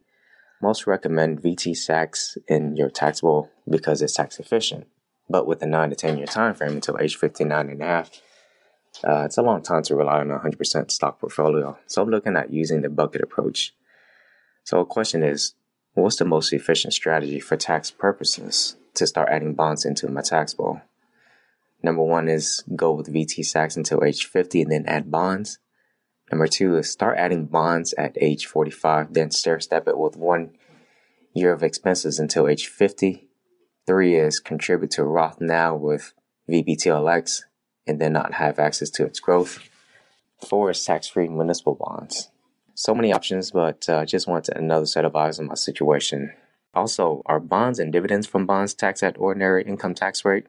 Most 0.61 0.85
recommend 0.85 1.41
VTSAX 1.41 2.37
in 2.49 2.75
your 2.75 2.89
taxable 2.89 3.49
because 3.69 4.01
it's 4.01 4.15
tax 4.15 4.37
efficient. 4.37 4.87
But 5.29 5.47
with 5.47 5.63
a 5.63 5.67
nine 5.67 5.91
to 5.91 5.95
10 5.95 6.17
year 6.17 6.27
time 6.27 6.53
frame 6.53 6.73
until 6.73 6.97
age 6.99 7.15
59 7.15 7.69
and 7.69 7.81
a 7.81 7.85
half, 7.85 8.21
uh, 9.07 9.23
it's 9.23 9.37
a 9.37 9.41
long 9.41 9.61
time 9.61 9.83
to 9.83 9.95
rely 9.95 10.19
on 10.19 10.31
a 10.31 10.39
100% 10.39 10.91
stock 10.91 11.21
portfolio. 11.21 11.77
So 11.85 12.01
I'm 12.01 12.09
looking 12.09 12.35
at 12.35 12.51
using 12.51 12.81
the 12.81 12.89
bucket 12.89 13.21
approach. 13.21 13.73
So 14.65 14.79
the 14.79 14.83
question 14.83 15.23
is, 15.23 15.53
what's 16.03 16.17
the 16.17 16.25
most 16.25 16.53
efficient 16.53 16.93
strategy 16.93 17.39
for 17.39 17.57
tax 17.57 17.91
purposes 17.91 18.75
to 18.93 19.07
start 19.07 19.29
adding 19.29 19.53
bonds 19.53 19.85
into 19.85 20.07
my 20.07 20.21
tax 20.21 20.29
taxable? 20.29 20.81
Number 21.83 22.03
one 22.03 22.27
is 22.27 22.63
go 22.75 22.91
with 22.93 23.13
VTSAX 23.13 23.77
until 23.77 24.03
age 24.03 24.25
50 24.25 24.63
and 24.63 24.71
then 24.71 24.85
add 24.85 25.11
bonds. 25.11 25.59
Number 26.31 26.47
two 26.47 26.75
is 26.77 26.91
start 26.91 27.17
adding 27.17 27.45
bonds 27.45 27.93
at 27.97 28.17
age 28.19 28.45
45, 28.45 29.13
then 29.13 29.31
stair 29.31 29.59
step 29.59 29.87
it 29.87 29.97
with 29.97 30.17
one 30.17 30.51
year 31.33 31.53
of 31.53 31.63
expenses 31.63 32.19
until 32.19 32.47
age 32.47 32.67
50 32.67 33.27
Three 33.87 34.15
is 34.15 34.41
contribute 34.41 34.91
to 34.91 35.05
Roth 35.05 35.39
now 35.39 35.73
with 35.73 36.13
VBTLX 36.49 37.43
and 37.87 38.01
then 38.01 38.11
not 38.11 38.33
have 38.33 38.59
access 38.59 38.89
to 38.91 39.05
its 39.05 39.21
growth. 39.21 39.69
Four 40.45 40.71
is 40.71 40.83
tax 40.83 41.07
free 41.07 41.29
municipal 41.29 41.73
bonds. 41.73 42.29
So 42.79 42.93
many 42.93 43.11
options, 43.11 43.49
but 43.49 43.89
uh, 43.89 44.05
just 44.05 44.27
wanted 44.27 44.55
another 44.55 44.85
set 44.85 45.03
of 45.03 45.15
eyes 45.15 45.39
on 45.39 45.47
my 45.47 45.55
situation. 45.55 46.31
Also, 46.75 47.23
are 47.25 47.39
bonds 47.39 47.79
and 47.79 47.91
dividends 47.91 48.27
from 48.27 48.45
bonds 48.45 48.75
taxed 48.75 49.01
at 49.01 49.17
ordinary 49.17 49.63
income 49.63 49.95
tax 49.95 50.23
rate? 50.23 50.45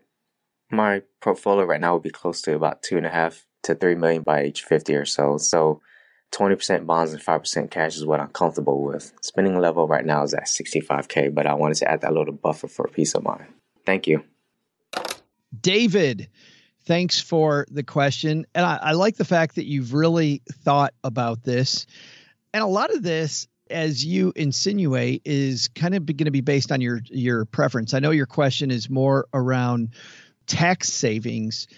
My 0.70 1.00
portfolio 1.22 1.64
right 1.64 1.80
now 1.80 1.94
would 1.94 2.02
be 2.02 2.10
close 2.10 2.42
to 2.42 2.54
about 2.54 2.82
two 2.82 2.98
and 2.98 3.06
a 3.06 3.08
half 3.08 3.46
to 3.62 3.74
three 3.74 3.94
million 3.94 4.24
by 4.24 4.40
age 4.40 4.62
50 4.64 4.94
or 4.94 5.06
so. 5.06 5.38
So 5.38 5.80
20% 6.32 6.84
bonds 6.84 7.14
and 7.14 7.22
5% 7.22 7.70
cash 7.70 7.96
is 7.96 8.04
what 8.04 8.20
I'm 8.20 8.28
comfortable 8.28 8.84
with. 8.84 9.10
Spending 9.22 9.58
level 9.58 9.88
right 9.88 10.04
now 10.04 10.22
is 10.22 10.34
at 10.34 10.48
65K, 10.48 11.34
but 11.34 11.46
I 11.46 11.54
wanted 11.54 11.78
to 11.78 11.90
add 11.90 12.02
that 12.02 12.12
little 12.12 12.34
buffer 12.34 12.68
for 12.68 12.88
peace 12.88 13.14
of 13.14 13.22
mind. 13.22 13.46
Thank 13.86 14.06
you. 14.06 14.22
David, 15.58 16.28
thanks 16.84 17.22
for 17.22 17.64
the 17.70 17.82
question. 17.82 18.44
And 18.54 18.66
I, 18.66 18.78
I 18.82 18.92
like 18.92 19.16
the 19.16 19.24
fact 19.24 19.54
that 19.54 19.64
you've 19.64 19.94
really 19.94 20.42
thought 20.62 20.92
about 21.02 21.42
this. 21.42 21.86
And 22.52 22.62
a 22.62 22.66
lot 22.66 22.94
of 22.94 23.02
this, 23.02 23.46
as 23.70 24.04
you 24.04 24.32
insinuate, 24.36 25.22
is 25.24 25.68
kind 25.68 25.94
of 25.94 26.06
going 26.06 26.24
to 26.24 26.30
be 26.30 26.40
based 26.40 26.72
on 26.72 26.80
your 26.80 27.00
your 27.06 27.44
preference. 27.44 27.94
I 27.94 27.98
know 27.98 28.10
your 28.10 28.26
question 28.26 28.70
is 28.70 28.88
more 28.88 29.26
around 29.32 29.90
tax 30.46 30.90
savings 30.90 31.68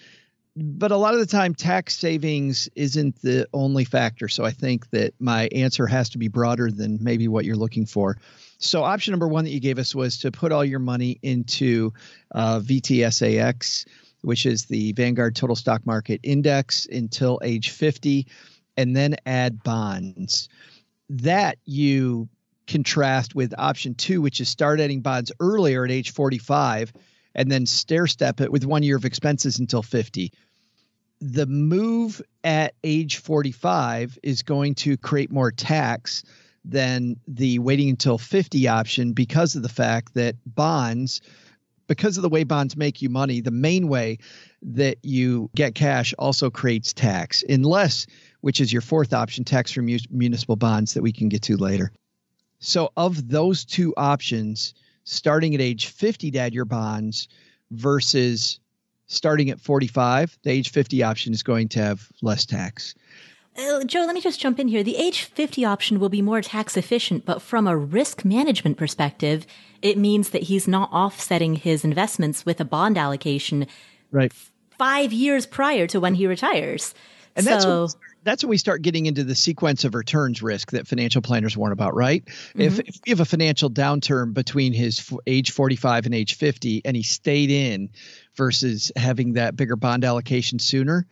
but 0.56 0.90
a 0.90 0.96
lot 0.96 1.14
of 1.14 1.20
the 1.20 1.26
time 1.26 1.54
tax 1.54 1.96
savings 1.96 2.68
isn't 2.74 3.20
the 3.22 3.46
only 3.52 3.84
factor. 3.84 4.28
So 4.28 4.44
i 4.44 4.50
think 4.50 4.90
that 4.90 5.14
my 5.20 5.48
answer 5.52 5.86
has 5.86 6.10
to 6.10 6.18
be 6.18 6.28
broader 6.28 6.70
than 6.70 6.98
maybe 7.00 7.28
what 7.28 7.44
you're 7.44 7.56
looking 7.56 7.86
for. 7.86 8.16
So 8.58 8.82
option 8.82 9.12
number 9.12 9.28
one 9.28 9.44
that 9.44 9.50
you 9.50 9.60
gave 9.60 9.78
us 9.78 9.94
was 9.94 10.18
to 10.18 10.30
put 10.30 10.52
all 10.52 10.64
your 10.64 10.80
money 10.80 11.18
into 11.22 11.92
uh, 12.34 12.60
vtsax 12.60 13.86
which 14.22 14.44
is 14.44 14.66
the 14.66 14.92
vanguard 14.92 15.34
total 15.34 15.56
stock 15.56 15.86
market 15.86 16.20
index 16.22 16.84
until 16.84 17.40
age 17.42 17.70
50 17.70 18.26
and 18.80 18.96
then 18.96 19.16
add 19.26 19.62
bonds 19.62 20.48
that 21.08 21.58
you 21.64 22.28
contrast 22.66 23.34
with 23.34 23.52
option 23.58 23.94
two 23.94 24.20
which 24.22 24.40
is 24.40 24.48
start 24.48 24.80
adding 24.80 25.00
bonds 25.00 25.32
earlier 25.40 25.84
at 25.84 25.90
age 25.90 26.12
45 26.12 26.92
and 27.34 27.50
then 27.50 27.66
stair 27.66 28.06
step 28.06 28.40
it 28.40 28.52
with 28.52 28.64
one 28.64 28.82
year 28.82 28.96
of 28.96 29.04
expenses 29.04 29.58
until 29.58 29.82
50. 29.82 30.32
The 31.20 31.46
move 31.46 32.22
at 32.44 32.74
age 32.82 33.18
45 33.18 34.18
is 34.22 34.42
going 34.42 34.74
to 34.76 34.96
create 34.96 35.30
more 35.30 35.52
tax 35.52 36.22
than 36.64 37.16
the 37.26 37.58
waiting 37.58 37.90
until 37.90 38.18
50 38.18 38.68
option 38.68 39.12
because 39.12 39.54
of 39.54 39.62
the 39.62 39.68
fact 39.68 40.14
that 40.14 40.36
bonds, 40.46 41.20
because 41.86 42.16
of 42.16 42.22
the 42.22 42.28
way 42.28 42.44
bonds 42.44 42.76
make 42.76 43.02
you 43.02 43.08
money, 43.08 43.40
the 43.40 43.50
main 43.50 43.88
way 43.88 44.18
that 44.62 44.98
you 45.02 45.50
get 45.54 45.74
cash 45.74 46.14
also 46.18 46.50
creates 46.50 46.92
tax, 46.92 47.44
unless, 47.48 48.06
which 48.40 48.60
is 48.60 48.72
your 48.72 48.82
fourth 48.82 49.12
option, 49.12 49.44
tax 49.44 49.70
from 49.70 49.86
municipal 50.10 50.56
bonds 50.56 50.94
that 50.94 51.02
we 51.02 51.12
can 51.12 51.28
get 51.28 51.42
to 51.42 51.56
later. 51.56 51.92
So, 52.58 52.92
of 52.96 53.28
those 53.28 53.64
two 53.64 53.94
options, 53.96 54.74
starting 55.04 55.54
at 55.54 55.60
age 55.60 55.86
50 55.86 56.30
to 56.32 56.38
add 56.38 56.54
your 56.54 56.66
bonds 56.66 57.28
versus 57.70 58.60
starting 59.06 59.50
at 59.50 59.60
45, 59.60 60.38
the 60.42 60.50
age 60.50 60.70
50 60.70 61.02
option 61.02 61.32
is 61.32 61.42
going 61.42 61.68
to 61.70 61.80
have 61.80 62.08
less 62.22 62.44
tax. 62.46 62.94
Uh, 63.58 63.82
Joe, 63.84 64.00
let 64.00 64.14
me 64.14 64.20
just 64.20 64.40
jump 64.40 64.60
in 64.60 64.68
here. 64.68 64.82
The 64.82 64.96
age 64.96 65.24
50 65.24 65.64
option 65.64 65.98
will 65.98 66.08
be 66.08 66.22
more 66.22 66.40
tax 66.40 66.76
efficient, 66.76 67.24
but 67.24 67.42
from 67.42 67.66
a 67.66 67.76
risk 67.76 68.24
management 68.24 68.76
perspective, 68.76 69.46
it 69.82 69.98
means 69.98 70.30
that 70.30 70.44
he's 70.44 70.68
not 70.68 70.92
offsetting 70.92 71.56
his 71.56 71.84
investments 71.84 72.46
with 72.46 72.60
a 72.60 72.64
bond 72.64 72.96
allocation 72.96 73.66
right 74.12 74.32
five 74.78 75.12
years 75.12 75.44
prior 75.44 75.86
to 75.86 76.00
when 76.00 76.14
he 76.14 76.26
retires. 76.26 76.94
And 77.36 77.44
so, 77.44 77.50
that's 77.50 77.66
what, 77.66 77.94
that's 78.22 78.42
when 78.42 78.50
we 78.50 78.58
start 78.58 78.82
getting 78.82 79.06
into 79.06 79.24
the 79.24 79.34
sequence 79.34 79.84
of 79.84 79.94
returns 79.94 80.42
risk 80.42 80.72
that 80.72 80.86
financial 80.86 81.22
planners 81.22 81.56
warn 81.56 81.72
about, 81.72 81.94
right? 81.94 82.24
Mm-hmm. 82.24 82.60
If, 82.60 82.78
if 82.80 82.96
you 83.06 83.12
have 83.12 83.20
a 83.20 83.24
financial 83.24 83.70
downturn 83.70 84.34
between 84.34 84.72
his 84.72 84.98
f- 84.98 85.18
age 85.26 85.52
45 85.52 86.06
and 86.06 86.14
age 86.14 86.34
50 86.34 86.82
and 86.84 86.96
he 86.96 87.02
stayed 87.02 87.50
in 87.50 87.90
versus 88.34 88.92
having 88.96 89.34
that 89.34 89.56
bigger 89.56 89.76
bond 89.76 90.04
allocation 90.04 90.58
sooner, 90.58 91.06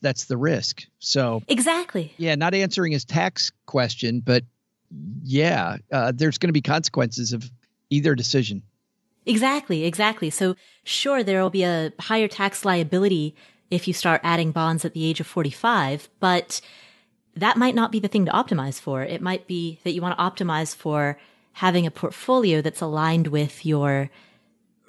that's 0.00 0.24
the 0.26 0.36
risk. 0.36 0.84
So, 0.98 1.42
exactly. 1.48 2.12
Yeah, 2.16 2.34
not 2.34 2.54
answering 2.54 2.92
his 2.92 3.04
tax 3.04 3.52
question, 3.66 4.20
but 4.20 4.44
yeah, 5.22 5.78
uh, 5.90 6.12
there's 6.14 6.38
going 6.38 6.48
to 6.48 6.54
be 6.54 6.62
consequences 6.62 7.32
of 7.32 7.50
either 7.90 8.14
decision. 8.14 8.62
Exactly, 9.26 9.84
exactly. 9.84 10.30
So, 10.30 10.54
sure, 10.84 11.22
there 11.22 11.42
will 11.42 11.50
be 11.50 11.64
a 11.64 11.92
higher 11.98 12.28
tax 12.28 12.64
liability 12.64 13.34
if 13.74 13.88
you 13.88 13.94
start 13.94 14.20
adding 14.24 14.52
bonds 14.52 14.84
at 14.84 14.94
the 14.94 15.04
age 15.04 15.20
of 15.20 15.26
45, 15.26 16.08
but 16.20 16.60
that 17.36 17.56
might 17.56 17.74
not 17.74 17.92
be 17.92 18.00
the 18.00 18.08
thing 18.08 18.26
to 18.26 18.32
optimize 18.32 18.80
for. 18.80 19.02
It 19.02 19.20
might 19.20 19.46
be 19.46 19.80
that 19.84 19.92
you 19.92 20.00
want 20.00 20.16
to 20.16 20.22
optimize 20.22 20.74
for 20.74 21.18
having 21.52 21.86
a 21.86 21.90
portfolio 21.90 22.60
that's 22.60 22.80
aligned 22.80 23.28
with 23.28 23.64
your 23.66 24.10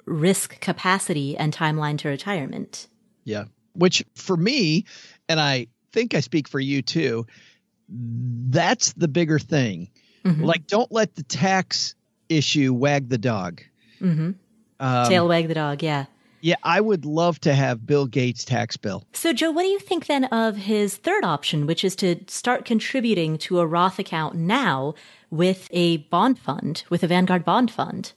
risk 0.04 0.60
capacity 0.60 1.36
and 1.36 1.54
timeline 1.54 1.98
to 1.98 2.08
retirement. 2.08 2.86
Yeah. 3.24 3.44
which 3.74 4.04
for 4.14 4.36
me, 4.36 4.84
and 5.28 5.40
I 5.40 5.66
think 5.92 6.14
I 6.14 6.20
speak 6.20 6.48
for 6.48 6.60
you 6.60 6.82
too, 6.82 7.26
that's 7.88 8.92
the 8.94 9.08
bigger 9.08 9.38
thing. 9.38 9.90
Mm-hmm. 10.24 10.44
Like, 10.44 10.66
don't 10.66 10.90
let 10.90 11.14
the 11.14 11.22
tax 11.22 11.94
issue 12.28 12.72
wag 12.72 13.08
the 13.08 13.18
dog. 13.18 13.62
Mm-hmm. 14.00 14.30
Um, 14.78 15.08
Tail 15.08 15.28
wag 15.28 15.48
the 15.48 15.54
dog, 15.54 15.82
yeah. 15.82 16.06
Yeah, 16.46 16.54
I 16.62 16.80
would 16.80 17.04
love 17.04 17.40
to 17.40 17.54
have 17.54 17.84
Bill 17.84 18.06
Gates' 18.06 18.44
tax 18.44 18.76
bill. 18.76 19.04
So, 19.12 19.32
Joe, 19.32 19.50
what 19.50 19.62
do 19.62 19.68
you 19.68 19.80
think 19.80 20.06
then 20.06 20.26
of 20.26 20.54
his 20.54 20.96
third 20.96 21.24
option, 21.24 21.66
which 21.66 21.82
is 21.82 21.96
to 21.96 22.20
start 22.28 22.64
contributing 22.64 23.36
to 23.38 23.58
a 23.58 23.66
Roth 23.66 23.98
account 23.98 24.36
now 24.36 24.94
with 25.28 25.66
a 25.72 25.96
bond 25.96 26.38
fund, 26.38 26.84
with 26.88 27.02
a 27.02 27.08
Vanguard 27.08 27.44
bond 27.44 27.72
fund? 27.72 28.12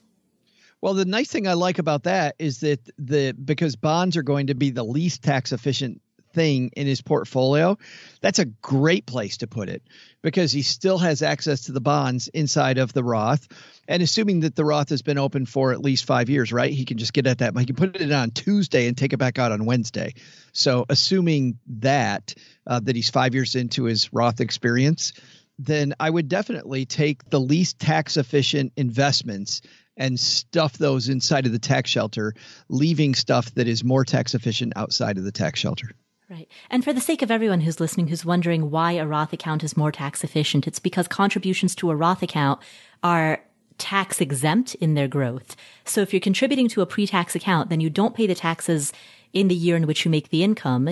Well, 0.80 0.94
the 0.94 1.04
nice 1.04 1.28
thing 1.28 1.48
I 1.48 1.54
like 1.54 1.80
about 1.80 2.04
that 2.04 2.36
is 2.38 2.60
that 2.60 2.88
the 2.96 3.32
because 3.32 3.74
bonds 3.74 4.16
are 4.16 4.22
going 4.22 4.46
to 4.46 4.54
be 4.54 4.70
the 4.70 4.84
least 4.84 5.24
tax 5.24 5.50
efficient 5.50 6.00
thing 6.32 6.70
in 6.76 6.86
his 6.86 7.02
portfolio, 7.02 7.76
that's 8.20 8.38
a 8.38 8.44
great 8.44 9.06
place 9.06 9.38
to 9.38 9.46
put 9.46 9.68
it 9.68 9.82
because 10.22 10.52
he 10.52 10.62
still 10.62 10.98
has 10.98 11.22
access 11.22 11.62
to 11.62 11.72
the 11.72 11.80
bonds 11.80 12.28
inside 12.28 12.78
of 12.78 12.92
the 12.92 13.04
Roth. 13.04 13.48
And 13.88 14.02
assuming 14.02 14.40
that 14.40 14.54
the 14.54 14.64
Roth 14.64 14.90
has 14.90 15.02
been 15.02 15.18
open 15.18 15.46
for 15.46 15.72
at 15.72 15.80
least 15.80 16.04
five 16.04 16.28
years, 16.30 16.52
right? 16.52 16.72
He 16.72 16.84
can 16.84 16.98
just 16.98 17.12
get 17.12 17.26
at 17.26 17.38
that. 17.38 17.58
He 17.58 17.66
can 17.66 17.76
put 17.76 17.96
it 17.96 18.12
on 18.12 18.30
Tuesday 18.30 18.86
and 18.86 18.96
take 18.96 19.12
it 19.12 19.18
back 19.18 19.38
out 19.38 19.52
on 19.52 19.64
Wednesday. 19.64 20.14
So, 20.52 20.84
assuming 20.88 21.58
that 21.80 22.34
uh, 22.66 22.80
that 22.80 22.96
he's 22.96 23.10
five 23.10 23.34
years 23.34 23.54
into 23.56 23.84
his 23.84 24.12
Roth 24.12 24.40
experience, 24.40 25.12
then 25.58 25.94
I 26.00 26.08
would 26.08 26.28
definitely 26.28 26.86
take 26.86 27.28
the 27.28 27.40
least 27.40 27.78
tax 27.78 28.16
efficient 28.16 28.72
investments 28.76 29.60
and 29.96 30.18
stuff 30.18 30.78
those 30.78 31.08
inside 31.08 31.46
of 31.46 31.52
the 31.52 31.58
tax 31.58 31.90
shelter, 31.90 32.34
leaving 32.68 33.14
stuff 33.14 33.54
that 33.54 33.68
is 33.68 33.84
more 33.84 34.04
tax 34.04 34.34
efficient 34.34 34.72
outside 34.74 35.18
of 35.18 35.24
the 35.24 35.32
tax 35.32 35.60
shelter. 35.60 35.90
Right. 36.30 36.48
And 36.70 36.84
for 36.84 36.92
the 36.92 37.00
sake 37.00 37.22
of 37.22 37.30
everyone 37.32 37.62
who's 37.62 37.80
listening 37.80 38.06
who's 38.06 38.24
wondering 38.24 38.70
why 38.70 38.92
a 38.92 39.04
Roth 39.04 39.32
account 39.32 39.64
is 39.64 39.76
more 39.76 39.90
tax 39.90 40.22
efficient, 40.22 40.68
it's 40.68 40.78
because 40.78 41.08
contributions 41.08 41.74
to 41.74 41.90
a 41.90 41.96
Roth 41.96 42.22
account 42.22 42.60
are 43.02 43.42
tax 43.78 44.20
exempt 44.20 44.76
in 44.76 44.94
their 44.94 45.08
growth. 45.08 45.56
So 45.84 46.02
if 46.02 46.12
you're 46.12 46.20
contributing 46.20 46.68
to 46.68 46.82
a 46.82 46.86
pre-tax 46.86 47.34
account, 47.34 47.68
then 47.68 47.80
you 47.80 47.90
don't 47.90 48.14
pay 48.14 48.28
the 48.28 48.36
taxes 48.36 48.92
in 49.32 49.48
the 49.48 49.56
year 49.56 49.74
in 49.74 49.88
which 49.88 50.04
you 50.04 50.10
make 50.10 50.28
the 50.28 50.44
income, 50.44 50.88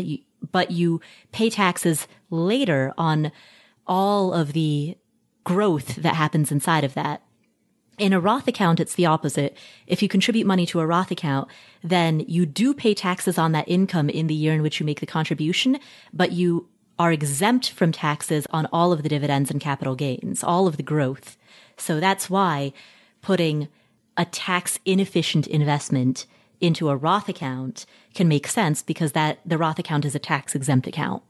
but 0.50 0.72
you 0.72 1.00
pay 1.30 1.50
taxes 1.50 2.08
later 2.30 2.92
on 2.98 3.30
all 3.86 4.32
of 4.32 4.54
the 4.54 4.98
growth 5.44 5.96
that 5.96 6.16
happens 6.16 6.50
inside 6.50 6.82
of 6.82 6.94
that. 6.94 7.22
In 7.98 8.12
a 8.12 8.20
Roth 8.20 8.46
account, 8.46 8.78
it's 8.78 8.94
the 8.94 9.06
opposite. 9.06 9.56
If 9.88 10.02
you 10.02 10.08
contribute 10.08 10.46
money 10.46 10.66
to 10.66 10.78
a 10.78 10.86
Roth 10.86 11.10
account, 11.10 11.48
then 11.82 12.20
you 12.20 12.46
do 12.46 12.72
pay 12.72 12.94
taxes 12.94 13.38
on 13.38 13.50
that 13.52 13.68
income 13.68 14.08
in 14.08 14.28
the 14.28 14.34
year 14.34 14.54
in 14.54 14.62
which 14.62 14.78
you 14.78 14.86
make 14.86 15.00
the 15.00 15.06
contribution, 15.06 15.78
but 16.12 16.30
you 16.30 16.68
are 16.96 17.10
exempt 17.10 17.70
from 17.70 17.90
taxes 17.90 18.46
on 18.50 18.66
all 18.66 18.92
of 18.92 19.02
the 19.02 19.08
dividends 19.08 19.50
and 19.50 19.60
capital 19.60 19.96
gains, 19.96 20.44
all 20.44 20.68
of 20.68 20.76
the 20.76 20.82
growth. 20.82 21.36
So 21.76 21.98
that's 21.98 22.30
why 22.30 22.72
putting 23.20 23.68
a 24.16 24.24
tax 24.24 24.78
inefficient 24.84 25.48
investment 25.48 26.26
into 26.60 26.90
a 26.90 26.96
Roth 26.96 27.28
account 27.28 27.84
can 28.14 28.28
make 28.28 28.46
sense 28.46 28.82
because 28.82 29.12
that 29.12 29.40
the 29.44 29.58
Roth 29.58 29.78
account 29.78 30.04
is 30.04 30.14
a 30.14 30.20
tax 30.20 30.54
exempt 30.54 30.86
account. 30.86 31.22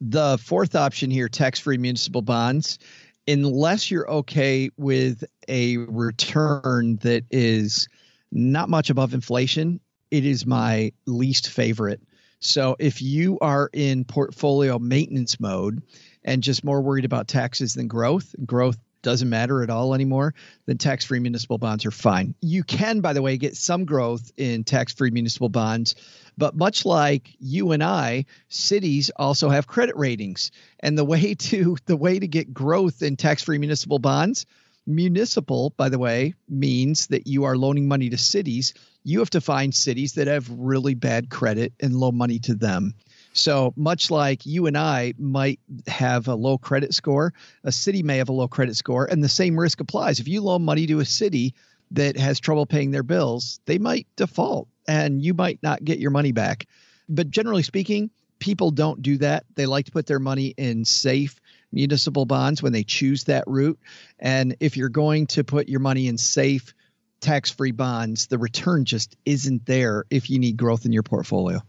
The 0.00 0.38
fourth 0.38 0.74
option 0.74 1.10
here, 1.10 1.28
tax 1.28 1.60
free 1.60 1.78
municipal 1.78 2.22
bonds, 2.22 2.80
unless 3.26 3.90
you're 3.90 4.10
okay 4.10 4.70
with 4.76 5.24
a 5.48 5.76
return 5.76 6.96
that 7.02 7.24
is 7.30 7.88
not 8.30 8.68
much 8.68 8.90
above 8.90 9.14
inflation, 9.14 9.80
it 10.10 10.24
is 10.24 10.46
my 10.46 10.92
least 11.06 11.48
favorite. 11.48 12.00
So 12.40 12.76
if 12.78 13.00
you 13.00 13.38
are 13.40 13.70
in 13.72 14.04
portfolio 14.04 14.78
maintenance 14.78 15.38
mode 15.38 15.82
and 16.24 16.42
just 16.42 16.64
more 16.64 16.80
worried 16.82 17.04
about 17.04 17.28
taxes 17.28 17.74
than 17.74 17.88
growth, 17.88 18.34
growth 18.44 18.78
doesn't 19.02 19.28
matter 19.28 19.62
at 19.62 19.70
all 19.70 19.94
anymore, 19.94 20.34
then 20.66 20.78
tax 20.78 21.04
free 21.04 21.20
municipal 21.20 21.58
bonds 21.58 21.84
are 21.84 21.90
fine. 21.90 22.34
You 22.40 22.64
can, 22.64 23.00
by 23.00 23.12
the 23.12 23.22
way, 23.22 23.36
get 23.36 23.56
some 23.56 23.84
growth 23.84 24.30
in 24.36 24.64
tax 24.64 24.92
free 24.94 25.10
municipal 25.10 25.48
bonds 25.48 25.94
but 26.38 26.56
much 26.56 26.84
like 26.84 27.34
you 27.38 27.72
and 27.72 27.82
I, 27.82 28.26
cities 28.48 29.10
also 29.16 29.48
have 29.48 29.66
credit 29.66 29.96
ratings. 29.96 30.50
And 30.80 30.96
the 30.96 31.04
way 31.04 31.34
to 31.34 31.76
the 31.86 31.96
way 31.96 32.18
to 32.18 32.26
get 32.26 32.54
growth 32.54 33.02
in 33.02 33.16
tax-free 33.16 33.58
municipal 33.58 33.98
bonds, 33.98 34.46
municipal, 34.86 35.70
by 35.76 35.88
the 35.88 35.98
way, 35.98 36.34
means 36.48 37.08
that 37.08 37.26
you 37.26 37.44
are 37.44 37.56
loaning 37.56 37.88
money 37.88 38.10
to 38.10 38.18
cities. 38.18 38.74
You 39.04 39.18
have 39.20 39.30
to 39.30 39.40
find 39.40 39.74
cities 39.74 40.14
that 40.14 40.26
have 40.26 40.48
really 40.50 40.94
bad 40.94 41.30
credit 41.30 41.72
and 41.80 41.94
loan 41.94 42.16
money 42.16 42.38
to 42.40 42.54
them. 42.54 42.94
So 43.32 43.72
much 43.76 44.10
like 44.10 44.44
you 44.44 44.66
and 44.66 44.76
I 44.76 45.14
might 45.18 45.60
have 45.86 46.28
a 46.28 46.34
low 46.34 46.58
credit 46.58 46.94
score, 46.94 47.32
a 47.64 47.72
city 47.72 48.02
may 48.02 48.18
have 48.18 48.28
a 48.28 48.32
low 48.32 48.48
credit 48.48 48.76
score, 48.76 49.06
and 49.06 49.24
the 49.24 49.28
same 49.28 49.58
risk 49.58 49.80
applies. 49.80 50.20
If 50.20 50.28
you 50.28 50.42
loan 50.42 50.62
money 50.64 50.86
to 50.86 51.00
a 51.00 51.04
city 51.04 51.54
that 51.92 52.16
has 52.16 52.40
trouble 52.40 52.66
paying 52.66 52.90
their 52.90 53.02
bills, 53.02 53.60
they 53.66 53.78
might 53.78 54.06
default 54.16 54.68
and 54.88 55.22
you 55.22 55.34
might 55.34 55.62
not 55.62 55.84
get 55.84 55.98
your 55.98 56.10
money 56.10 56.32
back. 56.32 56.66
But 57.08 57.30
generally 57.30 57.62
speaking, 57.62 58.10
people 58.38 58.70
don't 58.70 59.02
do 59.02 59.18
that. 59.18 59.44
They 59.54 59.66
like 59.66 59.86
to 59.86 59.92
put 59.92 60.06
their 60.06 60.18
money 60.18 60.54
in 60.56 60.84
safe 60.84 61.40
municipal 61.70 62.26
bonds 62.26 62.62
when 62.62 62.72
they 62.72 62.82
choose 62.82 63.24
that 63.24 63.44
route. 63.46 63.78
And 64.18 64.56
if 64.60 64.76
you're 64.76 64.88
going 64.88 65.26
to 65.28 65.44
put 65.44 65.68
your 65.68 65.80
money 65.80 66.06
in 66.06 66.18
safe, 66.18 66.74
tax 67.20 67.50
free 67.50 67.70
bonds, 67.70 68.26
the 68.26 68.38
return 68.38 68.84
just 68.84 69.16
isn't 69.24 69.64
there 69.64 70.04
if 70.10 70.28
you 70.28 70.38
need 70.38 70.56
growth 70.56 70.84
in 70.84 70.92
your 70.92 71.02
portfolio. 71.02 71.62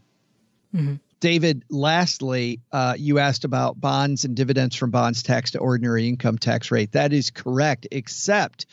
Mm-hmm. 0.76 0.96
David, 1.24 1.64
lastly, 1.70 2.60
uh, 2.74 2.96
you 2.98 3.18
asked 3.18 3.46
about 3.46 3.80
bonds 3.80 4.26
and 4.26 4.36
dividends 4.36 4.76
from 4.76 4.92
bonds 4.92 5.24
tax 5.24 5.52
to 5.52 5.58
ordinary 5.58 6.06
income 6.06 6.38
tax 6.38 6.70
rate. 6.70 6.92
That 6.92 7.14
is 7.14 7.32
correct, 7.32 7.88
except 7.94 8.66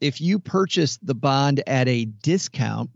if 0.00 0.20
you 0.20 0.38
purchase 0.38 0.98
the 1.02 1.16
bond 1.16 1.64
at 1.66 1.88
a 1.88 2.04
discount, 2.04 2.90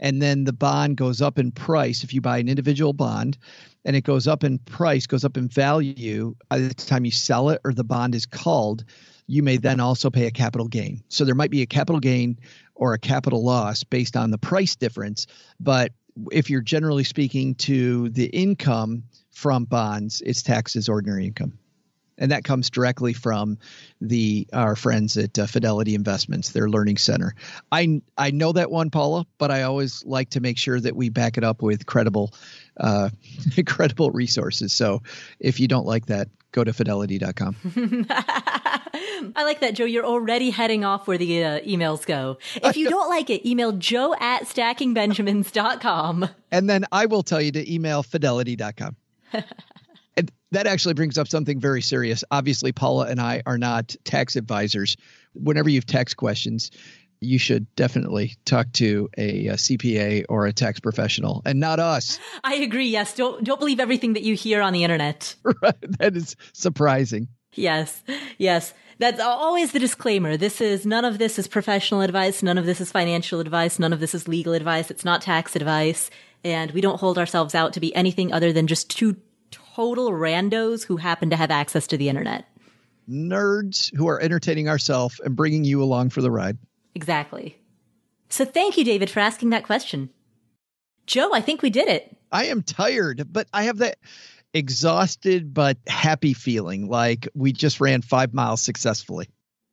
and 0.00 0.20
then 0.20 0.42
the 0.42 0.52
bond 0.52 0.96
goes 0.96 1.22
up 1.22 1.38
in 1.38 1.52
price 1.52 2.02
if 2.02 2.12
you 2.12 2.20
buy 2.20 2.38
an 2.38 2.48
individual 2.48 2.92
bond 2.92 3.38
and 3.84 3.94
it 3.94 4.02
goes 4.02 4.26
up 4.26 4.42
in 4.42 4.58
price 4.58 5.06
goes 5.06 5.24
up 5.24 5.36
in 5.36 5.46
value 5.46 6.34
by 6.48 6.58
the 6.58 6.74
time 6.74 7.04
you 7.04 7.12
sell 7.12 7.50
it 7.50 7.60
or 7.64 7.72
the 7.72 7.84
bond 7.84 8.16
is 8.16 8.26
called 8.26 8.84
you 9.28 9.44
may 9.44 9.58
then 9.58 9.78
also 9.78 10.10
pay 10.10 10.26
a 10.26 10.30
capital 10.30 10.66
gain 10.66 11.02
so 11.08 11.24
there 11.24 11.36
might 11.36 11.52
be 11.52 11.62
a 11.62 11.66
capital 11.66 12.00
gain 12.00 12.36
or 12.74 12.92
a 12.92 12.98
capital 12.98 13.44
loss 13.44 13.84
based 13.84 14.16
on 14.16 14.32
the 14.32 14.38
price 14.38 14.76
difference 14.76 15.28
but 15.60 15.92
if 16.32 16.50
you're 16.50 16.60
generally 16.60 17.04
speaking 17.04 17.54
to 17.54 18.08
the 18.10 18.26
income 18.26 19.04
from 19.30 19.64
bonds 19.64 20.22
it's 20.24 20.42
taxed 20.42 20.76
as 20.76 20.88
ordinary 20.88 21.26
income 21.26 21.58
and 22.18 22.30
that 22.30 22.44
comes 22.44 22.70
directly 22.70 23.12
from 23.12 23.58
the 24.00 24.46
our 24.52 24.76
friends 24.76 25.16
at 25.16 25.38
uh, 25.38 25.46
Fidelity 25.46 25.94
Investments, 25.94 26.50
their 26.50 26.68
learning 26.68 26.96
center. 26.96 27.34
I 27.70 28.00
I 28.16 28.30
know 28.30 28.52
that 28.52 28.70
one, 28.70 28.90
Paula, 28.90 29.26
but 29.38 29.50
I 29.50 29.62
always 29.62 30.04
like 30.04 30.30
to 30.30 30.40
make 30.40 30.58
sure 30.58 30.80
that 30.80 30.96
we 30.96 31.08
back 31.08 31.36
it 31.36 31.44
up 31.44 31.62
with 31.62 31.86
credible, 31.86 32.32
uh, 32.78 33.10
credible 33.66 34.10
resources. 34.10 34.72
So 34.72 35.02
if 35.40 35.60
you 35.60 35.68
don't 35.68 35.86
like 35.86 36.06
that, 36.06 36.28
go 36.52 36.64
to 36.64 36.72
fidelity.com. 36.72 37.56
I 39.34 39.44
like 39.44 39.60
that, 39.60 39.74
Joe. 39.74 39.84
You're 39.84 40.06
already 40.06 40.50
heading 40.50 40.84
off 40.84 41.06
where 41.06 41.18
the 41.18 41.44
uh, 41.44 41.60
emails 41.60 42.06
go. 42.06 42.38
If 42.56 42.76
you 42.76 42.88
don't 42.88 43.08
like 43.08 43.30
it, 43.30 43.48
email 43.48 43.72
joe 43.72 44.14
at 44.18 44.44
stackingbenjamins.com. 44.44 46.28
And 46.50 46.70
then 46.70 46.84
I 46.92 47.06
will 47.06 47.22
tell 47.22 47.40
you 47.40 47.52
to 47.52 47.72
email 47.72 48.02
fidelity.com 48.02 48.96
that 50.52 50.66
actually 50.66 50.94
brings 50.94 51.18
up 51.18 51.28
something 51.28 51.60
very 51.60 51.82
serious. 51.82 52.24
Obviously, 52.30 52.72
Paula 52.72 53.06
and 53.06 53.20
I 53.20 53.42
are 53.46 53.58
not 53.58 53.94
tax 54.04 54.36
advisors. 54.36 54.96
Whenever 55.34 55.68
you 55.68 55.76
have 55.78 55.86
tax 55.86 56.14
questions, 56.14 56.70
you 57.20 57.38
should 57.38 57.66
definitely 57.76 58.36
talk 58.44 58.70
to 58.72 59.08
a, 59.16 59.48
a, 59.48 59.54
CPA 59.54 60.24
or 60.28 60.46
a 60.46 60.52
tax 60.52 60.80
professional, 60.80 61.42
and 61.44 61.58
not 61.58 61.80
us. 61.80 62.18
I 62.44 62.56
agree. 62.56 62.88
Yes, 62.88 63.14
don't 63.14 63.42
don't 63.42 63.58
believe 63.58 63.80
everything 63.80 64.12
that 64.14 64.22
you 64.22 64.34
hear 64.34 64.60
on 64.62 64.72
the 64.72 64.84
internet. 64.84 65.34
That 65.98 66.16
is 66.16 66.36
surprising. 66.52 67.28
Yes, 67.54 68.02
yes. 68.38 68.74
That's 68.98 69.20
always 69.20 69.72
the 69.72 69.78
disclaimer. 69.78 70.36
This 70.36 70.60
is 70.60 70.86
none 70.86 71.04
of 71.04 71.18
this 71.18 71.38
is 71.38 71.46
professional 71.46 72.00
advice. 72.00 72.42
None 72.42 72.56
of 72.56 72.64
this 72.64 72.80
is 72.80 72.90
financial 72.90 73.40
advice. 73.40 73.78
None 73.78 73.92
of 73.92 74.00
this 74.00 74.14
is 74.14 74.26
legal 74.26 74.54
advice. 74.54 74.90
It's 74.90 75.04
not 75.04 75.20
tax 75.20 75.54
advice. 75.54 76.10
And 76.42 76.70
we 76.70 76.80
don't 76.80 77.00
hold 77.00 77.18
ourselves 77.18 77.54
out 77.54 77.74
to 77.74 77.80
be 77.80 77.94
anything 77.94 78.32
other 78.32 78.52
than 78.52 78.66
just 78.66 78.88
two 78.88 79.16
total 79.50 80.10
randos 80.10 80.84
who 80.84 80.96
happen 80.96 81.28
to 81.30 81.36
have 81.36 81.50
access 81.50 81.86
to 81.88 81.98
the 81.98 82.08
internet. 82.08 82.46
Nerds 83.08 83.94
who 83.94 84.08
are 84.08 84.20
entertaining 84.20 84.68
ourselves 84.68 85.20
and 85.20 85.36
bringing 85.36 85.64
you 85.64 85.82
along 85.82 86.10
for 86.10 86.22
the 86.22 86.30
ride. 86.30 86.56
Exactly. 86.94 87.58
So 88.30 88.44
thank 88.44 88.76
you, 88.78 88.84
David, 88.84 89.10
for 89.10 89.20
asking 89.20 89.50
that 89.50 89.64
question. 89.64 90.10
Joe, 91.06 91.30
I 91.32 91.40
think 91.40 91.62
we 91.62 91.70
did 91.70 91.88
it. 91.88 92.16
I 92.32 92.46
am 92.46 92.62
tired, 92.62 93.28
but 93.30 93.46
I 93.52 93.64
have 93.64 93.78
that 93.78 93.98
exhausted 94.56 95.54
but 95.54 95.78
happy 95.86 96.32
feeling 96.32 96.88
like 96.88 97.28
we 97.34 97.52
just 97.52 97.80
ran 97.80 98.02
five 98.02 98.34
miles 98.34 98.62
successfully. 98.62 99.28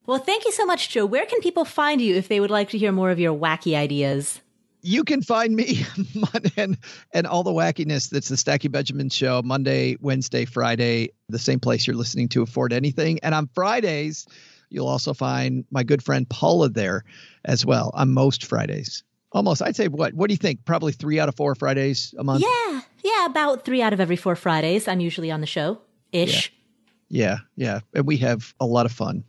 Well, 0.06 0.20
thank 0.20 0.46
you 0.46 0.52
so 0.52 0.66
much, 0.66 0.90
Joe. 0.90 1.06
Where 1.06 1.26
can 1.26 1.40
people 1.40 1.66
find 1.66 2.02
you 2.02 2.16
if 2.16 2.28
they 2.28 2.40
would 2.40 2.52
like 2.52 2.70
to 2.72 2.78
hear 2.78 2.92
more 2.92 3.10
of 3.10 3.20
your 3.20 3.38
wacky 3.38 3.76
ideas? 3.76 4.42
you 4.84 5.04
can 5.04 5.22
find 5.22 5.56
me 5.56 5.86
and 6.58 6.78
and 7.14 7.26
all 7.26 7.44
the 7.44 7.52
wackiness 7.52 8.10
that's 8.10 8.30
the 8.30 8.38
Stacking 8.38 8.72
Benjamins 8.72 9.16
show 9.16 9.42
Monday, 9.44 9.98
Wednesday, 10.02 10.46
Friday, 10.46 11.10
the 11.30 11.40
same 11.40 11.60
place 11.60 11.88
you're 11.88 11.96
listening 11.96 12.28
to 12.30 12.44
Afford 12.44 12.74
Anything. 12.74 13.20
And 13.24 13.34
on 13.34 13.50
Fridays, 13.56 14.28
you'll 14.70 14.88
also 14.88 15.14
find 15.14 15.66
my 15.72 15.84
good 15.84 16.04
friend 16.04 16.30
Paula 16.30 16.70
there 16.70 17.06
as 17.46 17.66
well 17.66 17.92
on 17.94 18.14
most 18.14 18.46
Fridays. 18.46 19.04
Almost, 19.32 19.64
I'd 19.64 19.76
say 19.76 19.88
what? 19.88 20.14
What 20.14 20.28
do 20.28 20.34
you 20.34 20.38
think? 20.38 20.64
Probably 20.66 20.92
three 20.92 21.20
out 21.20 21.30
of 21.30 21.36
four 21.36 21.56
Fridays 21.56 22.14
a 22.20 22.24
month. 22.24 22.44
Yeah, 22.44 22.82
yeah, 23.04 23.26
about 23.26 23.66
three 23.66 23.82
out 23.82 23.94
of 23.94 24.00
every 24.00 24.16
four 24.16 24.36
Fridays. 24.36 24.88
I'm 24.88 25.00
usually 25.00 25.32
on 25.32 25.42
the 25.42 25.48
show 25.48 25.82
ish. 26.12 26.52
Yeah. 27.10 27.38
yeah, 27.58 27.74
yeah, 27.74 27.80
and 27.94 28.08
we 28.08 28.18
have 28.18 28.54
a 28.60 28.66
lot 28.66 28.86
of 28.86 28.92
fun 28.92 29.24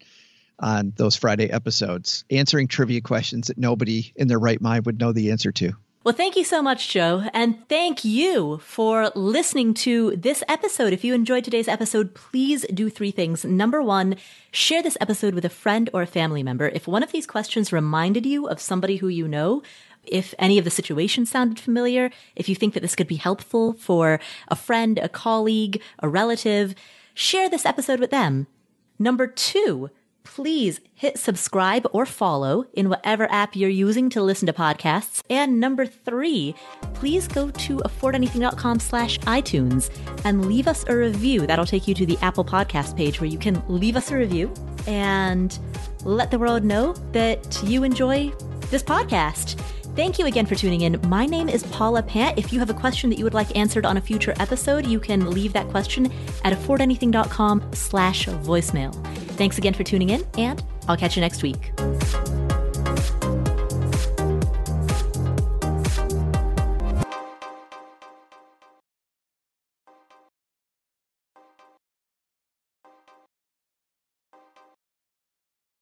on 0.59 0.93
those 0.97 1.17
Friday 1.17 1.51
episodes, 1.51 2.25
answering 2.31 2.69
trivia 2.69 3.01
questions 3.01 3.49
that 3.49 3.59
nobody 3.59 4.13
in 4.17 4.29
their 4.29 4.39
right 4.39 4.61
mind 4.61 4.87
would 4.87 5.01
know 5.01 5.13
the 5.13 5.31
answer 5.31 5.53
to. 5.53 5.73
Well, 6.05 6.15
thank 6.15 6.37
you 6.37 6.45
so 6.45 6.61
much, 6.61 6.91
Joe. 6.91 7.25
And 7.33 7.67
thank 7.67 8.05
you 8.05 8.59
for 8.59 9.11
listening 9.15 9.73
to 9.75 10.15
this 10.17 10.45
episode. 10.49 10.93
If 10.93 11.03
you 11.03 11.15
enjoyed 11.15 11.45
today's 11.45 11.67
episode, 11.67 12.15
please 12.15 12.67
do 12.75 12.91
three 12.91 13.11
things. 13.11 13.43
Number 13.43 13.83
one, 13.83 14.17
share 14.51 14.83
this 14.83 14.99
episode 15.01 15.33
with 15.33 15.47
a 15.47 15.49
friend 15.49 15.89
or 15.95 16.03
a 16.03 16.07
family 16.07 16.43
member. 16.43 16.69
If 16.69 16.87
one 16.87 17.03
of 17.03 17.11
these 17.11 17.27
questions 17.27 17.73
reminded 17.73 18.27
you 18.27 18.47
of 18.47 18.61
somebody 18.61 18.97
who 18.97 19.09
you 19.09 19.27
know, 19.27 19.63
if 20.07 20.35
any 20.39 20.59
of 20.59 20.65
the 20.65 20.71
situations 20.71 21.31
sounded 21.31 21.59
familiar, 21.59 22.11
if 22.37 22.49
you 22.49 22.55
think 22.55 22.75
that 22.75 22.81
this 22.81 22.95
could 22.95 23.09
be 23.09 23.17
helpful 23.17 23.73
for 23.75 24.21
a 24.49 24.57
friend, 24.57 24.99
a 24.99 25.09
colleague, 25.09 25.83
a 26.01 26.09
relative, 26.09 26.75
share 27.15 27.49
this 27.49 27.67
episode 27.67 28.01
with 28.01 28.11
them. 28.11 28.47
Number 28.99 29.27
two, 29.27 29.91
please 30.25 30.81
hit 30.95 31.19
subscribe 31.19 31.87
or 31.93 32.07
follow 32.07 32.67
in 32.73 32.89
whatever 32.89 33.31
app 33.31 33.55
you're 33.55 33.69
using 33.69 34.09
to 34.11 34.23
listen 34.23 34.47
to 34.47 34.53
podcasts. 34.53 35.23
And 35.31 35.61
number 35.61 35.87
three, 35.87 36.55
please 36.95 37.29
go 37.29 37.51
to 37.51 37.77
affordanything.com 37.79 38.81
slash 38.81 39.19
iTunes 39.21 39.91
and 40.25 40.47
leave 40.47 40.67
us 40.67 40.85
a 40.89 40.97
review. 40.97 41.47
That'll 41.47 41.67
take 41.67 41.87
you 41.87 41.95
to 41.95 42.07
the 42.07 42.19
Apple 42.23 42.45
podcast 42.45 42.97
page 42.97 43.21
where 43.21 43.31
you 43.31 43.39
can 43.39 43.63
leave 43.69 43.97
us 43.97 44.11
a 44.11 44.17
review 44.17 44.53
and 44.87 45.57
let 46.05 46.31
the 46.31 46.39
world 46.39 46.65
know 46.65 46.95
that 47.13 47.63
you 47.63 47.85
enjoy 47.85 48.31
this 48.71 48.83
podcast. 48.83 49.61
Thank 49.95 50.19
you 50.19 50.27
again 50.27 50.45
for 50.45 50.57
tuning 50.57 50.81
in. 50.81 51.01
My 51.07 51.25
name 51.25 51.49
is 51.49 51.63
Paula 51.65 52.03
Pant. 52.03 52.37
If 52.37 52.53
you 52.53 52.59
have 52.59 52.69
a 52.69 52.75
question 52.75 53.11
that 53.11 53.19
you 53.19 53.25
would 53.25 53.35
like 53.35 53.57
answered 53.57 53.87
on 53.87 53.97
a 53.97 54.01
future 54.01 54.35
episode, 54.41 54.87
you 54.87 54.99
can 54.99 55.31
leave 55.31 55.53
that 55.53 55.69
question 55.69 56.13
at 56.43 56.53
affordanything.com 56.53 57.73
slash 57.73 58.27
voicemail. 58.27 58.93
Thanks 59.37 59.57
again 59.57 59.73
for 59.73 59.85
tuning 59.85 60.11
in, 60.11 60.27
and 60.37 60.65
I'll 60.89 60.97
catch 60.97 61.17
you 61.17 61.21
next 61.21 61.45
week. 61.45 61.73